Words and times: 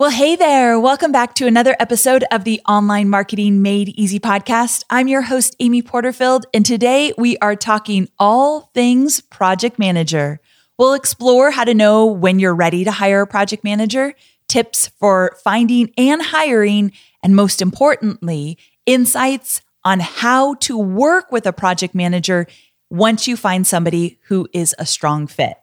Well, 0.00 0.08
hey 0.08 0.34
there. 0.34 0.80
Welcome 0.80 1.12
back 1.12 1.34
to 1.34 1.46
another 1.46 1.76
episode 1.78 2.24
of 2.30 2.44
the 2.44 2.62
Online 2.66 3.10
Marketing 3.10 3.60
Made 3.60 3.90
Easy 3.90 4.18
podcast. 4.18 4.82
I'm 4.88 5.08
your 5.08 5.20
host, 5.20 5.54
Amy 5.60 5.82
Porterfield, 5.82 6.46
and 6.54 6.64
today 6.64 7.12
we 7.18 7.36
are 7.36 7.54
talking 7.54 8.08
all 8.18 8.70
things 8.72 9.20
project 9.20 9.78
manager. 9.78 10.40
We'll 10.78 10.94
explore 10.94 11.50
how 11.50 11.64
to 11.64 11.74
know 11.74 12.06
when 12.06 12.38
you're 12.38 12.54
ready 12.54 12.82
to 12.84 12.90
hire 12.90 13.20
a 13.20 13.26
project 13.26 13.62
manager, 13.62 14.14
tips 14.48 14.88
for 14.98 15.36
finding 15.44 15.92
and 15.98 16.22
hiring, 16.22 16.92
and 17.22 17.36
most 17.36 17.60
importantly, 17.60 18.56
insights 18.86 19.60
on 19.84 20.00
how 20.00 20.54
to 20.60 20.78
work 20.78 21.30
with 21.30 21.44
a 21.44 21.52
project 21.52 21.94
manager 21.94 22.46
once 22.88 23.28
you 23.28 23.36
find 23.36 23.66
somebody 23.66 24.18
who 24.28 24.48
is 24.54 24.74
a 24.78 24.86
strong 24.86 25.26
fit. 25.26 25.58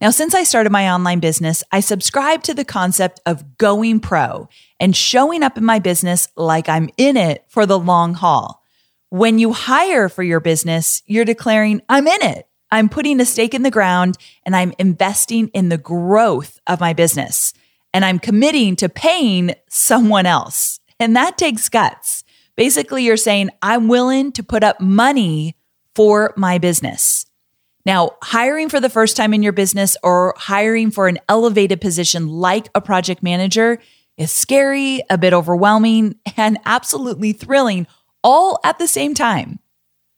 Now, 0.00 0.08
since 0.08 0.34
I 0.34 0.44
started 0.44 0.72
my 0.72 0.90
online 0.90 1.20
business, 1.20 1.62
I 1.70 1.80
subscribe 1.80 2.42
to 2.44 2.54
the 2.54 2.64
concept 2.64 3.20
of 3.26 3.58
going 3.58 4.00
pro 4.00 4.48
and 4.78 4.96
showing 4.96 5.42
up 5.42 5.58
in 5.58 5.64
my 5.64 5.78
business 5.78 6.26
like 6.36 6.70
I'm 6.70 6.88
in 6.96 7.18
it 7.18 7.44
for 7.48 7.66
the 7.66 7.78
long 7.78 8.14
haul. 8.14 8.62
When 9.10 9.38
you 9.38 9.52
hire 9.52 10.08
for 10.08 10.22
your 10.22 10.40
business, 10.40 11.02
you're 11.04 11.26
declaring, 11.26 11.82
I'm 11.86 12.06
in 12.06 12.22
it. 12.22 12.48
I'm 12.72 12.88
putting 12.88 13.20
a 13.20 13.26
stake 13.26 13.52
in 13.52 13.62
the 13.62 13.70
ground 13.70 14.16
and 14.46 14.56
I'm 14.56 14.72
investing 14.78 15.48
in 15.48 15.68
the 15.68 15.76
growth 15.76 16.58
of 16.66 16.80
my 16.80 16.94
business. 16.94 17.52
And 17.92 18.02
I'm 18.02 18.20
committing 18.20 18.76
to 18.76 18.88
paying 18.88 19.54
someone 19.68 20.24
else. 20.24 20.80
And 20.98 21.14
that 21.16 21.36
takes 21.36 21.68
guts. 21.68 22.24
Basically, 22.56 23.04
you're 23.04 23.16
saying, 23.18 23.50
I'm 23.60 23.88
willing 23.88 24.32
to 24.32 24.42
put 24.42 24.64
up 24.64 24.80
money 24.80 25.56
for 25.94 26.32
my 26.36 26.56
business. 26.56 27.26
Now, 27.86 28.12
hiring 28.22 28.68
for 28.68 28.80
the 28.80 28.90
first 28.90 29.16
time 29.16 29.32
in 29.32 29.42
your 29.42 29.52
business 29.52 29.96
or 30.02 30.34
hiring 30.36 30.90
for 30.90 31.08
an 31.08 31.18
elevated 31.28 31.80
position 31.80 32.28
like 32.28 32.68
a 32.74 32.80
project 32.80 33.22
manager 33.22 33.78
is 34.16 34.30
scary, 34.30 35.02
a 35.08 35.16
bit 35.16 35.32
overwhelming, 35.32 36.16
and 36.36 36.58
absolutely 36.66 37.32
thrilling 37.32 37.86
all 38.22 38.60
at 38.64 38.78
the 38.78 38.86
same 38.86 39.14
time. 39.14 39.60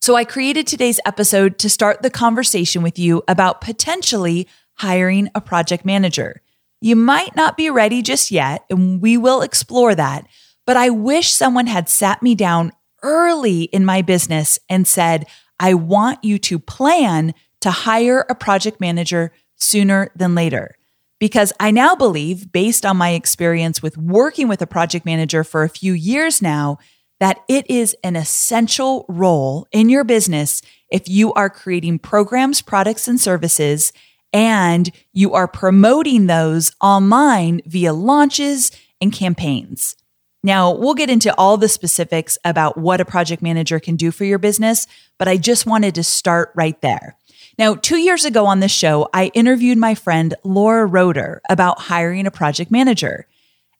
So, 0.00 0.16
I 0.16 0.24
created 0.24 0.66
today's 0.66 0.98
episode 1.06 1.58
to 1.60 1.70
start 1.70 2.02
the 2.02 2.10
conversation 2.10 2.82
with 2.82 2.98
you 2.98 3.22
about 3.28 3.60
potentially 3.60 4.48
hiring 4.74 5.30
a 5.34 5.40
project 5.40 5.84
manager. 5.84 6.42
You 6.80 6.96
might 6.96 7.36
not 7.36 7.56
be 7.56 7.70
ready 7.70 8.02
just 8.02 8.32
yet, 8.32 8.64
and 8.68 9.00
we 9.00 9.16
will 9.16 9.42
explore 9.42 9.94
that, 9.94 10.26
but 10.66 10.76
I 10.76 10.90
wish 10.90 11.30
someone 11.30 11.68
had 11.68 11.88
sat 11.88 12.22
me 12.22 12.34
down 12.34 12.72
early 13.04 13.62
in 13.62 13.84
my 13.84 14.02
business 14.02 14.58
and 14.68 14.86
said, 14.86 15.26
I 15.60 15.74
want 15.74 16.24
you 16.24 16.38
to 16.40 16.58
plan 16.58 17.34
to 17.62 17.70
hire 17.70 18.24
a 18.28 18.34
project 18.34 18.80
manager 18.80 19.32
sooner 19.56 20.10
than 20.14 20.34
later. 20.34 20.76
Because 21.18 21.52
I 21.60 21.70
now 21.70 21.94
believe, 21.94 22.50
based 22.50 22.84
on 22.84 22.96
my 22.96 23.10
experience 23.10 23.80
with 23.80 23.96
working 23.96 24.48
with 24.48 24.60
a 24.60 24.66
project 24.66 25.06
manager 25.06 25.44
for 25.44 25.62
a 25.62 25.68
few 25.68 25.92
years 25.92 26.42
now, 26.42 26.78
that 27.20 27.38
it 27.48 27.70
is 27.70 27.96
an 28.02 28.16
essential 28.16 29.06
role 29.08 29.68
in 29.70 29.88
your 29.88 30.02
business 30.02 30.60
if 30.90 31.08
you 31.08 31.32
are 31.34 31.48
creating 31.48 32.00
programs, 32.00 32.60
products, 32.60 33.06
and 33.06 33.20
services, 33.20 33.92
and 34.32 34.90
you 35.12 35.32
are 35.32 35.46
promoting 35.46 36.26
those 36.26 36.72
online 36.80 37.60
via 37.66 37.92
launches 37.92 38.72
and 39.00 39.12
campaigns. 39.12 39.94
Now, 40.42 40.74
we'll 40.74 40.94
get 40.94 41.10
into 41.10 41.32
all 41.38 41.56
the 41.56 41.68
specifics 41.68 42.36
about 42.44 42.76
what 42.76 43.00
a 43.00 43.04
project 43.04 43.42
manager 43.42 43.78
can 43.78 43.94
do 43.94 44.10
for 44.10 44.24
your 44.24 44.40
business, 44.40 44.88
but 45.16 45.28
I 45.28 45.36
just 45.36 45.66
wanted 45.66 45.94
to 45.94 46.02
start 46.02 46.50
right 46.56 46.80
there. 46.80 47.16
Now, 47.58 47.74
two 47.74 47.98
years 47.98 48.24
ago 48.24 48.46
on 48.46 48.60
this 48.60 48.72
show, 48.72 49.08
I 49.12 49.26
interviewed 49.34 49.78
my 49.78 49.94
friend 49.94 50.34
Laura 50.44 50.86
Roeder 50.86 51.42
about 51.48 51.80
hiring 51.80 52.26
a 52.26 52.30
project 52.30 52.70
manager. 52.70 53.26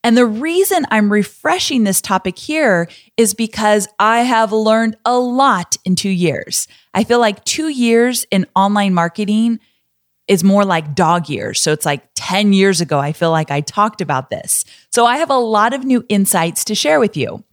And 0.05 0.17
the 0.17 0.27
reason 0.27 0.85
I'm 0.91 1.13
refreshing 1.13 1.85
this 1.85 2.01
topic 2.01 2.39
here 2.39 2.89
is 3.17 3.35
because 3.35 3.89
I 3.99 4.21
have 4.21 4.53
learned 4.53 4.97
a 5.05 5.17
lot 5.17 5.77
in 5.85 5.95
two 5.95 6.11
years. 6.11 6.67
I 6.93 7.05
feel 7.05 7.21
like 7.21 7.45
two 7.45 7.69
years 7.69 8.27
in 8.31 8.47
online 8.57 8.95
marketing 8.95 9.61
is 10.29 10.43
more 10.43 10.65
like 10.65 10.95
dog 10.95 11.29
years. 11.29 11.61
So 11.61 11.73
it's 11.73 11.87
like 11.87 12.03
10 12.15 12.53
years 12.53 12.81
ago, 12.81 12.99
I 12.99 13.13
feel 13.13 13.31
like 13.31 13.51
I 13.51 13.61
talked 13.61 14.01
about 14.01 14.31
this. 14.31 14.65
So 14.91 15.07
I 15.07 15.19
have 15.19 15.31
a 15.31 15.37
lot 15.37 15.73
of 15.73 15.85
new 15.85 16.05
insights 16.09 16.65
to 16.65 16.75
share 16.75 17.01
with 17.01 17.17
you. 17.17 17.45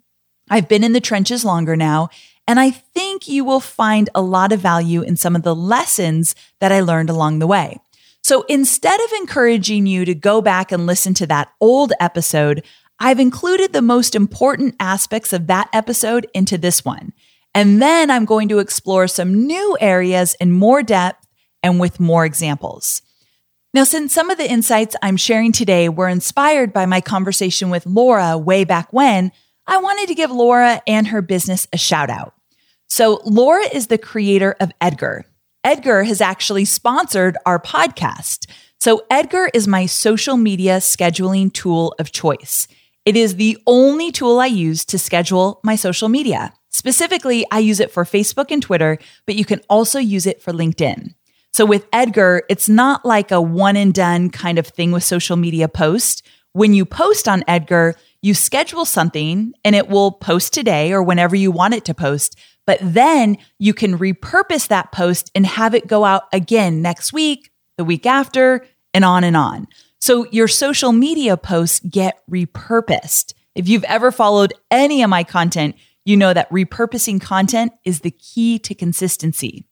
I've 0.49 0.67
been 0.67 0.83
in 0.83 0.93
the 0.93 1.01
trenches 1.01 1.45
longer 1.45 1.75
now, 1.75 2.09
and 2.49 2.59
I 2.59 2.71
think 2.71 3.27
you 3.27 3.45
will 3.45 3.59
find 3.59 4.09
a 4.15 4.23
lot 4.23 4.51
of 4.51 4.59
value 4.59 5.03
in 5.03 5.17
some 5.17 5.35
of 5.35 5.43
the 5.43 5.53
lessons 5.53 6.33
that 6.59 6.71
I 6.71 6.79
learned 6.79 7.11
along 7.11 7.37
the 7.37 7.45
way. 7.45 7.77
So 8.23 8.41
instead 8.49 8.99
of 8.99 9.11
encouraging 9.19 9.85
you 9.85 10.03
to 10.03 10.15
go 10.15 10.41
back 10.41 10.71
and 10.71 10.87
listen 10.87 11.13
to 11.13 11.27
that 11.27 11.51
old 11.61 11.93
episode, 11.99 12.65
I've 12.99 13.19
included 13.19 13.71
the 13.71 13.83
most 13.83 14.15
important 14.15 14.75
aspects 14.79 15.31
of 15.31 15.45
that 15.45 15.69
episode 15.73 16.25
into 16.33 16.57
this 16.57 16.83
one. 16.83 17.13
And 17.53 17.79
then 17.79 18.09
I'm 18.09 18.25
going 18.25 18.49
to 18.49 18.57
explore 18.57 19.07
some 19.07 19.45
new 19.45 19.77
areas 19.79 20.35
in 20.39 20.51
more 20.51 20.81
depth 20.81 21.27
and 21.61 21.79
with 21.79 21.99
more 21.99 22.25
examples. 22.25 23.03
Now, 23.75 23.83
since 23.83 24.11
some 24.11 24.31
of 24.31 24.39
the 24.39 24.49
insights 24.49 24.95
I'm 25.03 25.17
sharing 25.17 25.51
today 25.51 25.87
were 25.87 26.09
inspired 26.09 26.73
by 26.73 26.87
my 26.87 26.99
conversation 26.99 27.69
with 27.69 27.85
Laura 27.85 28.39
way 28.39 28.63
back 28.63 28.91
when, 28.91 29.31
I 29.67 29.77
wanted 29.77 30.07
to 30.07 30.15
give 30.15 30.31
Laura 30.31 30.81
and 30.87 31.05
her 31.09 31.21
business 31.21 31.67
a 31.71 31.77
shout 31.77 32.09
out. 32.09 32.33
So, 32.89 33.21
Laura 33.23 33.63
is 33.71 33.87
the 33.87 33.99
creator 33.99 34.55
of 34.59 34.71
Edgar. 34.81 35.25
Edgar 35.63 36.03
has 36.03 36.21
actually 36.21 36.65
sponsored 36.65 37.37
our 37.45 37.59
podcast. 37.59 38.49
So, 38.79 39.03
Edgar 39.11 39.49
is 39.53 39.67
my 39.67 39.85
social 39.85 40.37
media 40.37 40.77
scheduling 40.77 41.53
tool 41.53 41.93
of 41.99 42.11
choice. 42.11 42.67
It 43.05 43.15
is 43.15 43.35
the 43.35 43.57
only 43.67 44.11
tool 44.11 44.39
I 44.39 44.47
use 44.47 44.85
to 44.85 44.97
schedule 44.97 45.59
my 45.63 45.75
social 45.75 46.09
media. 46.09 46.51
Specifically, 46.71 47.45
I 47.51 47.59
use 47.59 47.79
it 47.79 47.91
for 47.91 48.05
Facebook 48.05 48.51
and 48.51 48.61
Twitter, 48.61 48.97
but 49.25 49.35
you 49.35 49.45
can 49.45 49.61
also 49.69 49.99
use 49.99 50.25
it 50.25 50.41
for 50.41 50.51
LinkedIn. 50.51 51.13
So, 51.51 51.65
with 51.65 51.87
Edgar, 51.93 52.43
it's 52.49 52.67
not 52.67 53.05
like 53.05 53.31
a 53.31 53.41
one 53.41 53.75
and 53.75 53.93
done 53.93 54.31
kind 54.31 54.57
of 54.57 54.65
thing 54.65 54.91
with 54.91 55.03
social 55.03 55.37
media 55.37 55.67
posts. 55.67 56.23
When 56.53 56.73
you 56.73 56.85
post 56.85 57.27
on 57.27 57.43
Edgar, 57.47 57.95
you 58.21 58.33
schedule 58.33 58.85
something 58.85 59.53
and 59.63 59.75
it 59.75 59.87
will 59.87 60.11
post 60.11 60.53
today 60.53 60.91
or 60.91 61.01
whenever 61.03 61.35
you 61.35 61.51
want 61.51 61.73
it 61.73 61.85
to 61.85 61.93
post. 61.93 62.35
But 62.69 62.77
then 62.83 63.39
you 63.57 63.73
can 63.73 63.97
repurpose 63.97 64.67
that 64.67 64.91
post 64.91 65.31
and 65.33 65.43
have 65.43 65.73
it 65.73 65.87
go 65.87 66.05
out 66.05 66.25
again 66.31 66.83
next 66.83 67.11
week, 67.11 67.49
the 67.79 67.83
week 67.83 68.05
after, 68.05 68.63
and 68.93 69.03
on 69.03 69.23
and 69.23 69.35
on. 69.35 69.65
So 69.99 70.27
your 70.29 70.47
social 70.47 70.91
media 70.91 71.35
posts 71.35 71.79
get 71.79 72.21
repurposed. 72.29 73.33
If 73.55 73.67
you've 73.67 73.85
ever 73.85 74.11
followed 74.11 74.53
any 74.69 75.01
of 75.01 75.09
my 75.09 75.23
content, 75.23 75.77
you 76.05 76.15
know 76.15 76.31
that 76.31 76.47
repurposing 76.51 77.19
content 77.19 77.71
is 77.85 78.01
the 78.01 78.11
key 78.11 78.59
to 78.59 78.75
consistency. 78.75 79.65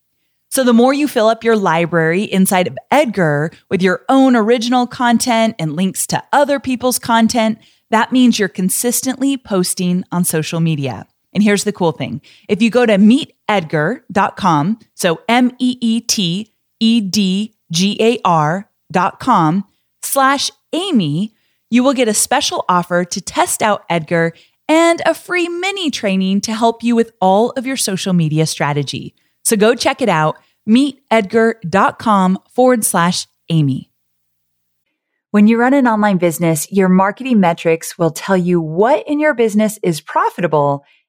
So 0.49 0.63
the 0.63 0.73
more 0.73 0.91
you 0.91 1.07
fill 1.07 1.27
up 1.27 1.43
your 1.43 1.55
library 1.55 2.23
inside 2.23 2.65
of 2.65 2.79
Edgar 2.89 3.51
with 3.69 3.83
your 3.83 4.05
own 4.09 4.35
original 4.35 4.87
content 4.87 5.53
and 5.59 5.75
links 5.75 6.07
to 6.07 6.23
other 6.33 6.59
people's 6.59 6.97
content, 6.97 7.59
that 7.91 8.11
means 8.11 8.39
you're 8.39 8.49
consistently 8.49 9.37
posting 9.37 10.03
on 10.11 10.23
social 10.23 10.59
media. 10.59 11.05
And 11.37 11.43
here's 11.43 11.65
the 11.65 11.71
cool 11.71 11.91
thing 11.91 12.19
if 12.49 12.63
you 12.63 12.71
go 12.71 12.83
to 12.83 12.97
meetedgar.com, 12.97 14.79
so 14.95 15.21
M 15.29 15.51
E 15.59 15.77
E 15.79 16.01
T 16.01 16.51
E 16.79 16.99
D 16.99 17.53
G 17.71 17.95
A 18.01 18.19
R.com 18.25 19.63
slash 20.01 20.49
Amy, 20.73 21.35
you 21.69 21.83
will 21.83 21.93
get 21.93 22.07
a 22.07 22.13
special 22.15 22.65
offer 22.67 23.05
to 23.05 23.21
test 23.21 23.61
out 23.61 23.83
Edgar 23.87 24.33
and 24.67 24.99
a 25.05 25.13
free 25.13 25.47
mini 25.47 25.91
training 25.91 26.41
to 26.41 26.55
help 26.55 26.81
you 26.81 26.95
with 26.95 27.11
all 27.21 27.51
of 27.51 27.67
your 27.67 27.77
social 27.77 28.13
media 28.13 28.47
strategy. 28.47 29.13
So 29.45 29.55
go 29.55 29.75
check 29.75 30.01
it 30.01 30.09
out, 30.09 30.39
meetedgar.com 30.67 32.39
forward 32.49 32.83
slash 32.83 33.27
Amy. 33.49 33.91
When 35.29 35.47
you 35.47 35.59
run 35.59 35.75
an 35.75 35.87
online 35.87 36.17
business, 36.17 36.71
your 36.71 36.89
marketing 36.89 37.39
metrics 37.39 37.95
will 37.95 38.09
tell 38.09 38.37
you 38.37 38.59
what 38.59 39.07
in 39.07 39.19
your 39.19 39.35
business 39.35 39.77
is 39.83 40.01
profitable 40.01 40.83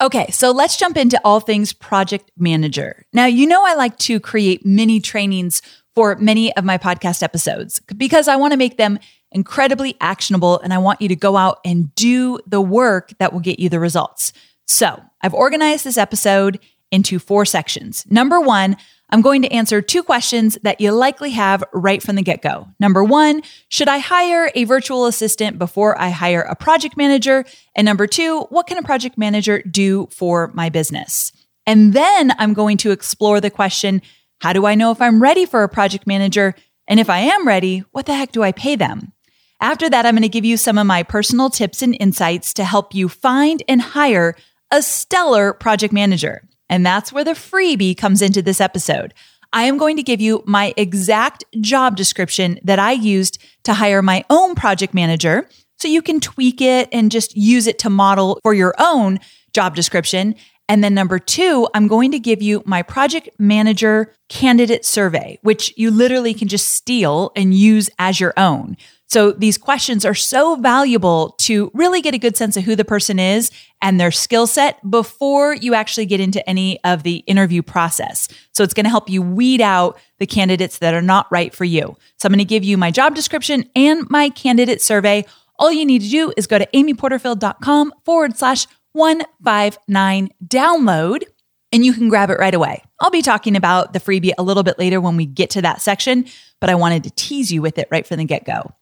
Okay, 0.00 0.30
so 0.30 0.50
let's 0.50 0.76
jump 0.76 0.96
into 0.96 1.20
all 1.24 1.40
things 1.40 1.72
project 1.72 2.30
manager. 2.36 3.06
Now, 3.12 3.26
you 3.26 3.46
know, 3.46 3.64
I 3.64 3.74
like 3.74 3.96
to 3.98 4.18
create 4.18 4.66
mini 4.66 5.00
trainings 5.00 5.62
for 5.94 6.16
many 6.16 6.54
of 6.56 6.64
my 6.64 6.78
podcast 6.78 7.22
episodes 7.22 7.80
because 7.96 8.26
I 8.26 8.36
want 8.36 8.52
to 8.52 8.56
make 8.56 8.76
them 8.76 8.98
incredibly 9.30 9.96
actionable 10.00 10.58
and 10.60 10.74
I 10.74 10.78
want 10.78 11.00
you 11.00 11.08
to 11.08 11.16
go 11.16 11.36
out 11.36 11.58
and 11.64 11.94
do 11.94 12.40
the 12.46 12.60
work 12.60 13.12
that 13.18 13.32
will 13.32 13.40
get 13.40 13.60
you 13.60 13.68
the 13.68 13.80
results. 13.80 14.32
So 14.66 15.00
I've 15.22 15.34
organized 15.34 15.84
this 15.84 15.98
episode 15.98 16.58
into 16.90 17.18
four 17.18 17.44
sections. 17.44 18.04
Number 18.08 18.40
one, 18.40 18.76
I'm 19.10 19.20
going 19.20 19.42
to 19.42 19.52
answer 19.52 19.82
two 19.82 20.02
questions 20.02 20.58
that 20.62 20.80
you 20.80 20.90
likely 20.90 21.30
have 21.30 21.62
right 21.72 22.02
from 22.02 22.16
the 22.16 22.22
get 22.22 22.42
go. 22.42 22.68
Number 22.80 23.04
one, 23.04 23.42
should 23.68 23.88
I 23.88 23.98
hire 23.98 24.50
a 24.54 24.64
virtual 24.64 25.06
assistant 25.06 25.58
before 25.58 26.00
I 26.00 26.08
hire 26.08 26.40
a 26.40 26.56
project 26.56 26.96
manager? 26.96 27.44
And 27.76 27.84
number 27.84 28.06
two, 28.06 28.40
what 28.50 28.66
can 28.66 28.78
a 28.78 28.82
project 28.82 29.18
manager 29.18 29.62
do 29.62 30.08
for 30.10 30.50
my 30.54 30.68
business? 30.68 31.32
And 31.66 31.92
then 31.92 32.32
I'm 32.38 32.54
going 32.54 32.76
to 32.78 32.90
explore 32.90 33.40
the 33.40 33.50
question, 33.50 34.02
how 34.40 34.52
do 34.52 34.66
I 34.66 34.74
know 34.74 34.90
if 34.90 35.00
I'm 35.00 35.22
ready 35.22 35.46
for 35.46 35.62
a 35.62 35.68
project 35.68 36.06
manager? 36.06 36.54
And 36.88 36.98
if 36.98 37.08
I 37.08 37.20
am 37.20 37.46
ready, 37.46 37.84
what 37.92 38.06
the 38.06 38.14
heck 38.14 38.32
do 38.32 38.42
I 38.42 38.52
pay 38.52 38.76
them? 38.76 39.12
After 39.60 39.88
that, 39.88 40.04
I'm 40.04 40.14
going 40.14 40.22
to 40.22 40.28
give 40.28 40.44
you 40.44 40.56
some 40.56 40.76
of 40.76 40.86
my 40.86 41.02
personal 41.02 41.48
tips 41.48 41.80
and 41.80 41.96
insights 42.00 42.52
to 42.54 42.64
help 42.64 42.94
you 42.94 43.08
find 43.08 43.62
and 43.68 43.80
hire 43.80 44.34
a 44.70 44.82
stellar 44.82 45.52
project 45.52 45.94
manager. 45.94 46.42
And 46.68 46.84
that's 46.84 47.12
where 47.12 47.24
the 47.24 47.32
freebie 47.32 47.96
comes 47.96 48.22
into 48.22 48.42
this 48.42 48.60
episode. 48.60 49.14
I 49.52 49.64
am 49.64 49.78
going 49.78 49.96
to 49.96 50.02
give 50.02 50.20
you 50.20 50.42
my 50.46 50.74
exact 50.76 51.44
job 51.60 51.96
description 51.96 52.58
that 52.64 52.78
I 52.78 52.92
used 52.92 53.42
to 53.62 53.74
hire 53.74 54.02
my 54.02 54.24
own 54.28 54.54
project 54.56 54.94
manager 54.94 55.48
so 55.78 55.86
you 55.86 56.02
can 56.02 56.18
tweak 56.18 56.60
it 56.60 56.88
and 56.92 57.10
just 57.10 57.36
use 57.36 57.66
it 57.66 57.78
to 57.80 57.90
model 57.90 58.40
for 58.42 58.52
your 58.54 58.74
own 58.78 59.20
job 59.52 59.76
description. 59.76 60.34
And 60.68 60.82
then 60.82 60.94
number 60.94 61.18
two, 61.18 61.68
I'm 61.74 61.88
going 61.88 62.10
to 62.12 62.18
give 62.18 62.42
you 62.42 62.62
my 62.64 62.82
project 62.82 63.28
manager 63.38 64.14
candidate 64.28 64.84
survey, 64.84 65.38
which 65.42 65.72
you 65.76 65.90
literally 65.90 66.34
can 66.34 66.48
just 66.48 66.68
steal 66.68 67.30
and 67.36 67.54
use 67.54 67.90
as 67.98 68.18
your 68.18 68.32
own. 68.36 68.76
So 69.14 69.30
these 69.30 69.58
questions 69.58 70.04
are 70.04 70.12
so 70.12 70.56
valuable 70.56 71.36
to 71.42 71.70
really 71.72 72.02
get 72.02 72.14
a 72.14 72.18
good 72.18 72.36
sense 72.36 72.56
of 72.56 72.64
who 72.64 72.74
the 72.74 72.84
person 72.84 73.20
is 73.20 73.52
and 73.80 74.00
their 74.00 74.10
skill 74.10 74.48
set 74.48 74.80
before 74.90 75.54
you 75.54 75.72
actually 75.72 76.06
get 76.06 76.18
into 76.18 76.44
any 76.50 76.82
of 76.82 77.04
the 77.04 77.18
interview 77.18 77.62
process. 77.62 78.26
So 78.50 78.64
it's 78.64 78.74
going 78.74 78.86
to 78.86 78.90
help 78.90 79.08
you 79.08 79.22
weed 79.22 79.60
out 79.60 80.00
the 80.18 80.26
candidates 80.26 80.78
that 80.78 80.94
are 80.94 81.00
not 81.00 81.28
right 81.30 81.54
for 81.54 81.64
you. 81.64 81.96
So 82.18 82.26
I'm 82.26 82.32
going 82.32 82.40
to 82.40 82.44
give 82.44 82.64
you 82.64 82.76
my 82.76 82.90
job 82.90 83.14
description 83.14 83.70
and 83.76 84.04
my 84.10 84.30
candidate 84.30 84.82
survey. 84.82 85.24
All 85.60 85.70
you 85.70 85.84
need 85.84 86.02
to 86.02 86.10
do 86.10 86.32
is 86.36 86.48
go 86.48 86.58
to 86.58 86.66
amyporterfield.com 86.74 87.92
forward 88.04 88.36
slash 88.36 88.66
159 88.94 90.30
download 90.44 91.22
and 91.70 91.84
you 91.84 91.92
can 91.92 92.08
grab 92.08 92.30
it 92.30 92.40
right 92.40 92.52
away. 92.52 92.82
I'll 92.98 93.10
be 93.10 93.22
talking 93.22 93.54
about 93.54 93.92
the 93.92 94.00
freebie 94.00 94.32
a 94.36 94.42
little 94.42 94.64
bit 94.64 94.76
later 94.76 95.00
when 95.00 95.16
we 95.16 95.24
get 95.24 95.50
to 95.50 95.62
that 95.62 95.82
section, 95.82 96.26
but 96.60 96.68
I 96.68 96.74
wanted 96.74 97.04
to 97.04 97.10
tease 97.10 97.52
you 97.52 97.62
with 97.62 97.78
it 97.78 97.86
right 97.92 98.04
from 98.04 98.16
the 98.16 98.24
get 98.24 98.44
go. 98.44 98.72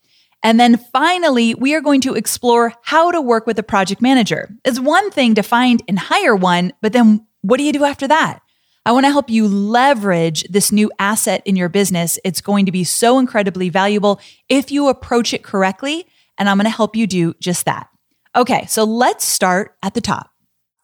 And 0.43 0.59
then 0.59 0.77
finally, 0.77 1.55
we 1.55 1.75
are 1.75 1.81
going 1.81 2.01
to 2.03 2.15
explore 2.15 2.75
how 2.83 3.11
to 3.11 3.21
work 3.21 3.47
with 3.47 3.59
a 3.59 3.63
project 3.63 4.03
manager. 4.03 4.51
It's 4.65 4.81
one 4.81 5.11
thing 5.11 5.35
to 5.37 5.43
find 5.43 5.83
and 5.87 5.99
hire 5.99 6.35
one, 6.35 6.73
but 6.81 6.93
then 6.93 7.27
what 7.43 7.59
do 7.59 7.65
you 7.65 7.73
do 7.73 7.85
after 7.85 8.09
that? 8.09 8.41
I 8.85 8.91
want 8.91 9.07
to 9.07 9.13
help 9.13 9.31
you 9.31 9.47
leverage 9.47 10.43
this 10.45 10.73
new 10.73 10.91
asset 10.99 11.43
in 11.45 11.55
your 11.55 11.69
business. 11.69 12.19
It's 12.25 12.41
going 12.41 12.67
to 12.67 12.73
be 12.73 12.83
so 12.83 13.21
incredibly 13.21 13.69
valuable 13.69 14.21
if 14.49 14.73
you 14.73 14.89
approach 14.89 15.33
it 15.33 15.45
correctly. 15.45 16.07
And 16.37 16.49
I'm 16.49 16.57
going 16.57 16.65
to 16.65 16.71
help 16.71 16.97
you 16.97 17.07
do 17.07 17.35
just 17.35 17.65
that. 17.67 17.89
Okay, 18.35 18.67
so 18.67 18.83
let's 18.83 19.25
start 19.25 19.77
at 19.83 19.95
the 19.95 20.01
top. 20.01 20.31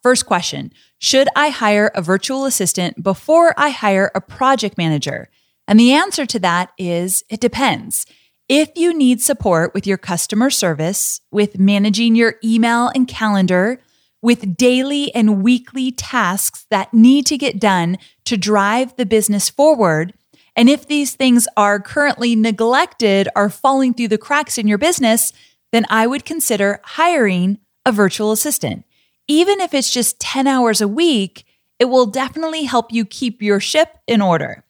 First 0.03 0.27
question 0.27 0.73
Should 1.01 1.29
I 1.35 1.49
hire 1.49 1.91
a 1.95 2.03
virtual 2.03 2.45
assistant 2.45 3.03
before 3.03 3.53
I 3.57 3.71
hire 3.71 4.13
a 4.15 4.21
project 4.21 4.79
manager? 4.79 5.29
And 5.67 5.81
the 5.81 5.93
answer 5.93 6.25
to 6.27 6.39
that 6.39 6.71
is 6.79 7.25
it 7.29 7.41
depends. 7.41 8.07
If 8.49 8.71
you 8.77 8.97
need 8.97 9.21
support 9.21 9.75
with 9.75 9.87
your 9.87 9.99
customer 9.99 10.49
service, 10.49 11.21
with 11.31 11.59
managing 11.59 12.15
your 12.15 12.37
email 12.43 12.89
and 12.95 13.07
calendar, 13.07 13.79
with 14.23 14.57
daily 14.57 15.15
and 15.15 15.43
weekly 15.43 15.93
tasks 15.93 16.67
that 16.71 16.95
need 16.95 17.27
to 17.27 17.37
get 17.37 17.61
done 17.61 17.99
to 18.25 18.39
drive 18.39 18.97
the 18.97 19.05
business 19.05 19.51
forward, 19.51 20.15
and 20.57 20.71
if 20.71 20.89
these 20.89 21.15
things 21.15 21.47
are 21.59 21.79
currently 21.79 22.35
neglected 22.35 23.29
or 23.37 23.51
falling 23.51 23.93
through 23.93 24.09
the 24.09 24.17
cracks 24.17 24.57
in 24.57 24.67
your 24.67 24.79
business, 24.79 25.35
then 25.71 25.85
I 25.91 26.07
would 26.07 26.25
consider 26.25 26.81
hiring 26.83 27.59
a 27.85 27.93
virtual 27.93 28.33
assistant. 28.33 28.87
Even 29.29 29.61
if 29.61 29.75
it's 29.75 29.93
just 29.93 30.21
10 30.21 30.47
hours 30.47 30.81
a 30.81 30.89
week, 30.89 31.45
it 31.79 31.85
will 31.85 32.07
definitely 32.07 32.65
help 32.65 32.95
you 32.95 33.05
keep 33.05 33.43
your 33.43 33.61
ship 33.61 33.99
in 34.07 34.23
order. 34.23 34.65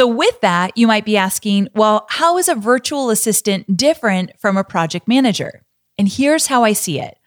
So, 0.00 0.06
with 0.06 0.40
that, 0.40 0.78
you 0.78 0.86
might 0.86 1.04
be 1.04 1.18
asking, 1.18 1.68
well, 1.74 2.06
how 2.08 2.38
is 2.38 2.48
a 2.48 2.54
virtual 2.54 3.10
assistant 3.10 3.76
different 3.76 4.30
from 4.38 4.56
a 4.56 4.64
project 4.64 5.06
manager? 5.06 5.62
And 5.98 6.08
here's 6.08 6.46
how 6.46 6.64
I 6.64 6.72
see 6.72 6.98
it. 6.98 7.18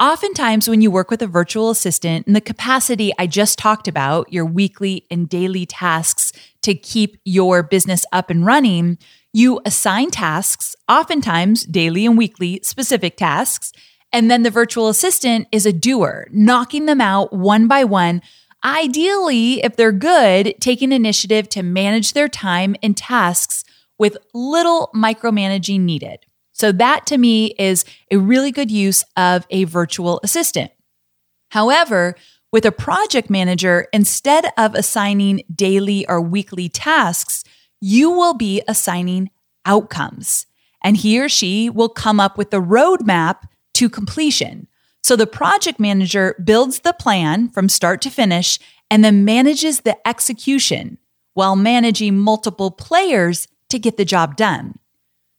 Oftentimes, 0.00 0.66
when 0.66 0.80
you 0.80 0.90
work 0.90 1.10
with 1.10 1.20
a 1.20 1.26
virtual 1.26 1.68
assistant 1.68 2.26
in 2.26 2.32
the 2.32 2.40
capacity 2.40 3.12
I 3.18 3.26
just 3.26 3.58
talked 3.58 3.86
about, 3.86 4.32
your 4.32 4.46
weekly 4.46 5.04
and 5.10 5.28
daily 5.28 5.66
tasks 5.66 6.32
to 6.62 6.74
keep 6.74 7.20
your 7.26 7.62
business 7.62 8.06
up 8.12 8.30
and 8.30 8.46
running, 8.46 8.96
you 9.34 9.60
assign 9.66 10.10
tasks, 10.10 10.74
oftentimes 10.88 11.66
daily 11.66 12.06
and 12.06 12.16
weekly 12.16 12.60
specific 12.62 13.18
tasks, 13.18 13.72
and 14.10 14.30
then 14.30 14.42
the 14.42 14.50
virtual 14.50 14.88
assistant 14.88 15.48
is 15.52 15.66
a 15.66 15.72
doer, 15.72 16.28
knocking 16.32 16.86
them 16.86 17.02
out 17.02 17.34
one 17.34 17.68
by 17.68 17.84
one 17.84 18.22
Ideally, 18.66 19.62
if 19.62 19.76
they're 19.76 19.92
good, 19.92 20.54
taking 20.60 20.90
initiative 20.90 21.48
to 21.50 21.62
manage 21.62 22.14
their 22.14 22.28
time 22.28 22.74
and 22.82 22.96
tasks 22.96 23.62
with 23.96 24.16
little 24.34 24.90
micromanaging 24.92 25.82
needed. 25.82 26.26
So, 26.50 26.72
that 26.72 27.06
to 27.06 27.16
me 27.16 27.54
is 27.58 27.84
a 28.10 28.16
really 28.16 28.50
good 28.50 28.70
use 28.70 29.04
of 29.16 29.46
a 29.50 29.64
virtual 29.64 30.18
assistant. 30.24 30.72
However, 31.50 32.16
with 32.50 32.64
a 32.64 32.72
project 32.72 33.30
manager, 33.30 33.86
instead 33.92 34.46
of 34.58 34.74
assigning 34.74 35.42
daily 35.54 36.04
or 36.08 36.20
weekly 36.20 36.68
tasks, 36.68 37.44
you 37.80 38.10
will 38.10 38.34
be 38.34 38.62
assigning 38.66 39.30
outcomes. 39.64 40.46
And 40.82 40.96
he 40.96 41.20
or 41.20 41.28
she 41.28 41.70
will 41.70 41.88
come 41.88 42.18
up 42.18 42.36
with 42.36 42.50
the 42.50 42.60
roadmap 42.60 43.42
to 43.74 43.88
completion. 43.88 44.66
So 45.06 45.14
the 45.14 45.24
project 45.24 45.78
manager 45.78 46.34
builds 46.42 46.80
the 46.80 46.92
plan 46.92 47.48
from 47.50 47.68
start 47.68 48.00
to 48.00 48.10
finish 48.10 48.58
and 48.90 49.04
then 49.04 49.24
manages 49.24 49.82
the 49.82 49.96
execution 50.04 50.98
while 51.34 51.54
managing 51.54 52.18
multiple 52.18 52.72
players 52.72 53.46
to 53.68 53.78
get 53.78 53.98
the 53.98 54.04
job 54.04 54.36
done. 54.36 54.80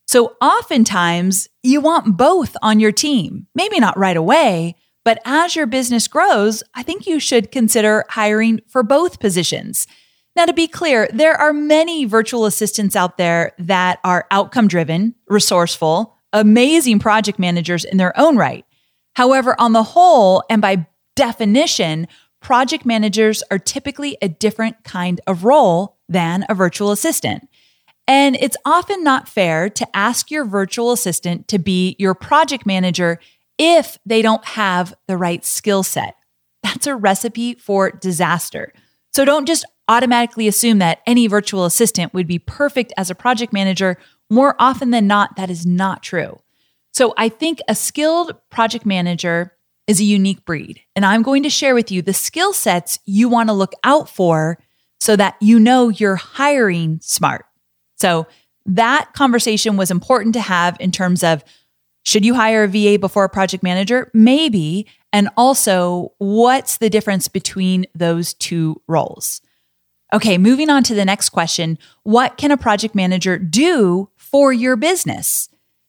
So 0.05 0.37
oftentimes 0.39 1.49
you 1.63 1.81
want 1.81 2.15
both 2.15 2.55
on 2.61 2.79
your 2.79 2.93
team. 2.93 3.47
Maybe 3.55 3.77
not 3.77 3.97
right 3.97 4.15
away, 4.15 4.77
but 5.03 5.19
as 5.25 5.53
your 5.53 5.67
business 5.67 6.07
grows, 6.07 6.63
I 6.73 6.81
think 6.81 7.05
you 7.05 7.19
should 7.19 7.51
consider 7.51 8.05
hiring 8.07 8.61
for 8.69 8.83
both 8.83 9.19
positions. 9.19 9.85
Now, 10.33 10.45
to 10.45 10.53
be 10.53 10.69
clear, 10.69 11.09
there 11.11 11.35
are 11.35 11.51
many 11.51 12.05
virtual 12.05 12.45
assistants 12.45 12.95
out 12.95 13.17
there 13.17 13.51
that 13.59 13.99
are 14.05 14.27
outcome 14.31 14.69
driven, 14.69 15.15
resourceful, 15.27 16.15
amazing 16.31 16.99
project 16.99 17.37
managers 17.37 17.83
in 17.83 17.97
their 17.97 18.17
own 18.17 18.37
right. 18.37 18.63
However, 19.17 19.55
on 19.59 19.73
the 19.73 19.81
whole, 19.81 20.43
and 20.47 20.61
by 20.61 20.85
definition, 21.15 22.07
project 22.39 22.85
managers 22.85 23.41
are 23.49 23.57
typically 23.57 24.15
a 24.21 24.29
different 24.29 24.83
kind 24.83 25.19
of 25.25 25.43
role 25.43 25.97
than 26.07 26.45
a 26.49 26.53
virtual 26.53 26.91
assistant. 26.91 27.49
And 28.07 28.37
it's 28.39 28.57
often 28.63 29.03
not 29.03 29.27
fair 29.27 29.71
to 29.71 29.97
ask 29.97 30.29
your 30.29 30.45
virtual 30.45 30.91
assistant 30.91 31.47
to 31.47 31.57
be 31.57 31.95
your 31.97 32.13
project 32.13 32.67
manager 32.67 33.19
if 33.57 33.97
they 34.05 34.21
don't 34.21 34.45
have 34.45 34.93
the 35.07 35.17
right 35.17 35.43
skill 35.43 35.81
set. 35.81 36.13
That's 36.61 36.85
a 36.85 36.95
recipe 36.95 37.55
for 37.55 37.89
disaster. 37.89 38.71
So 39.15 39.25
don't 39.25 39.47
just 39.47 39.65
automatically 39.87 40.47
assume 40.47 40.77
that 40.77 40.99
any 41.07 41.25
virtual 41.25 41.65
assistant 41.65 42.13
would 42.13 42.27
be 42.27 42.37
perfect 42.37 42.93
as 42.97 43.09
a 43.09 43.15
project 43.15 43.51
manager. 43.51 43.97
More 44.29 44.55
often 44.59 44.91
than 44.91 45.07
not, 45.07 45.37
that 45.37 45.49
is 45.49 45.65
not 45.65 46.03
true. 46.03 46.37
So 46.97 47.13
I 47.15 47.29
think 47.29 47.59
a 47.67 47.75
skilled 47.75 48.33
project 48.49 48.83
manager 48.83 49.55
is 49.85 50.01
a 50.01 50.03
unique 50.03 50.43
breed. 50.45 50.81
And 50.95 51.05
I'm 51.05 51.21
going 51.21 51.43
to 51.43 51.49
share 51.51 51.75
with 51.75 51.91
you 51.91 52.01
the 52.01 52.11
skill 52.11 52.53
sets 52.53 52.97
you 53.05 53.29
want 53.29 53.49
to 53.49 53.53
look 53.53 53.73
out 53.83 54.09
for 54.09 54.57
so 54.99 55.15
that 55.15 55.35
you 55.39 55.59
know 55.59 55.89
you're 55.89 56.15
hiring 56.15 56.97
smart. 57.03 57.45
So 57.97 58.25
that 58.65 59.13
conversation 59.13 59.77
was 59.77 59.91
important 59.91 60.33
to 60.33 60.41
have 60.41 60.75
in 60.79 60.89
terms 60.89 61.23
of 61.23 61.43
should 62.03 62.25
you 62.25 62.33
hire 62.33 62.63
a 62.63 62.67
VA 62.67 62.97
before 62.97 63.25
a 63.25 63.29
project 63.29 63.61
manager? 63.61 64.09
Maybe. 64.15 64.87
And 65.13 65.29
also, 65.37 66.13
what's 66.17 66.77
the 66.77 66.89
difference 66.89 67.27
between 67.27 67.85
those 67.93 68.33
two 68.33 68.81
roles? 68.87 69.39
Okay, 70.13 70.39
moving 70.39 70.71
on 70.71 70.81
to 70.85 70.95
the 70.95 71.05
next 71.05 71.29
question. 71.29 71.77
What 72.01 72.37
can 72.37 72.49
a 72.49 72.57
project 72.57 72.95
manager 72.95 73.37
do 73.37 74.09
for 74.15 74.51
your 74.51 74.75
business? 74.75 75.47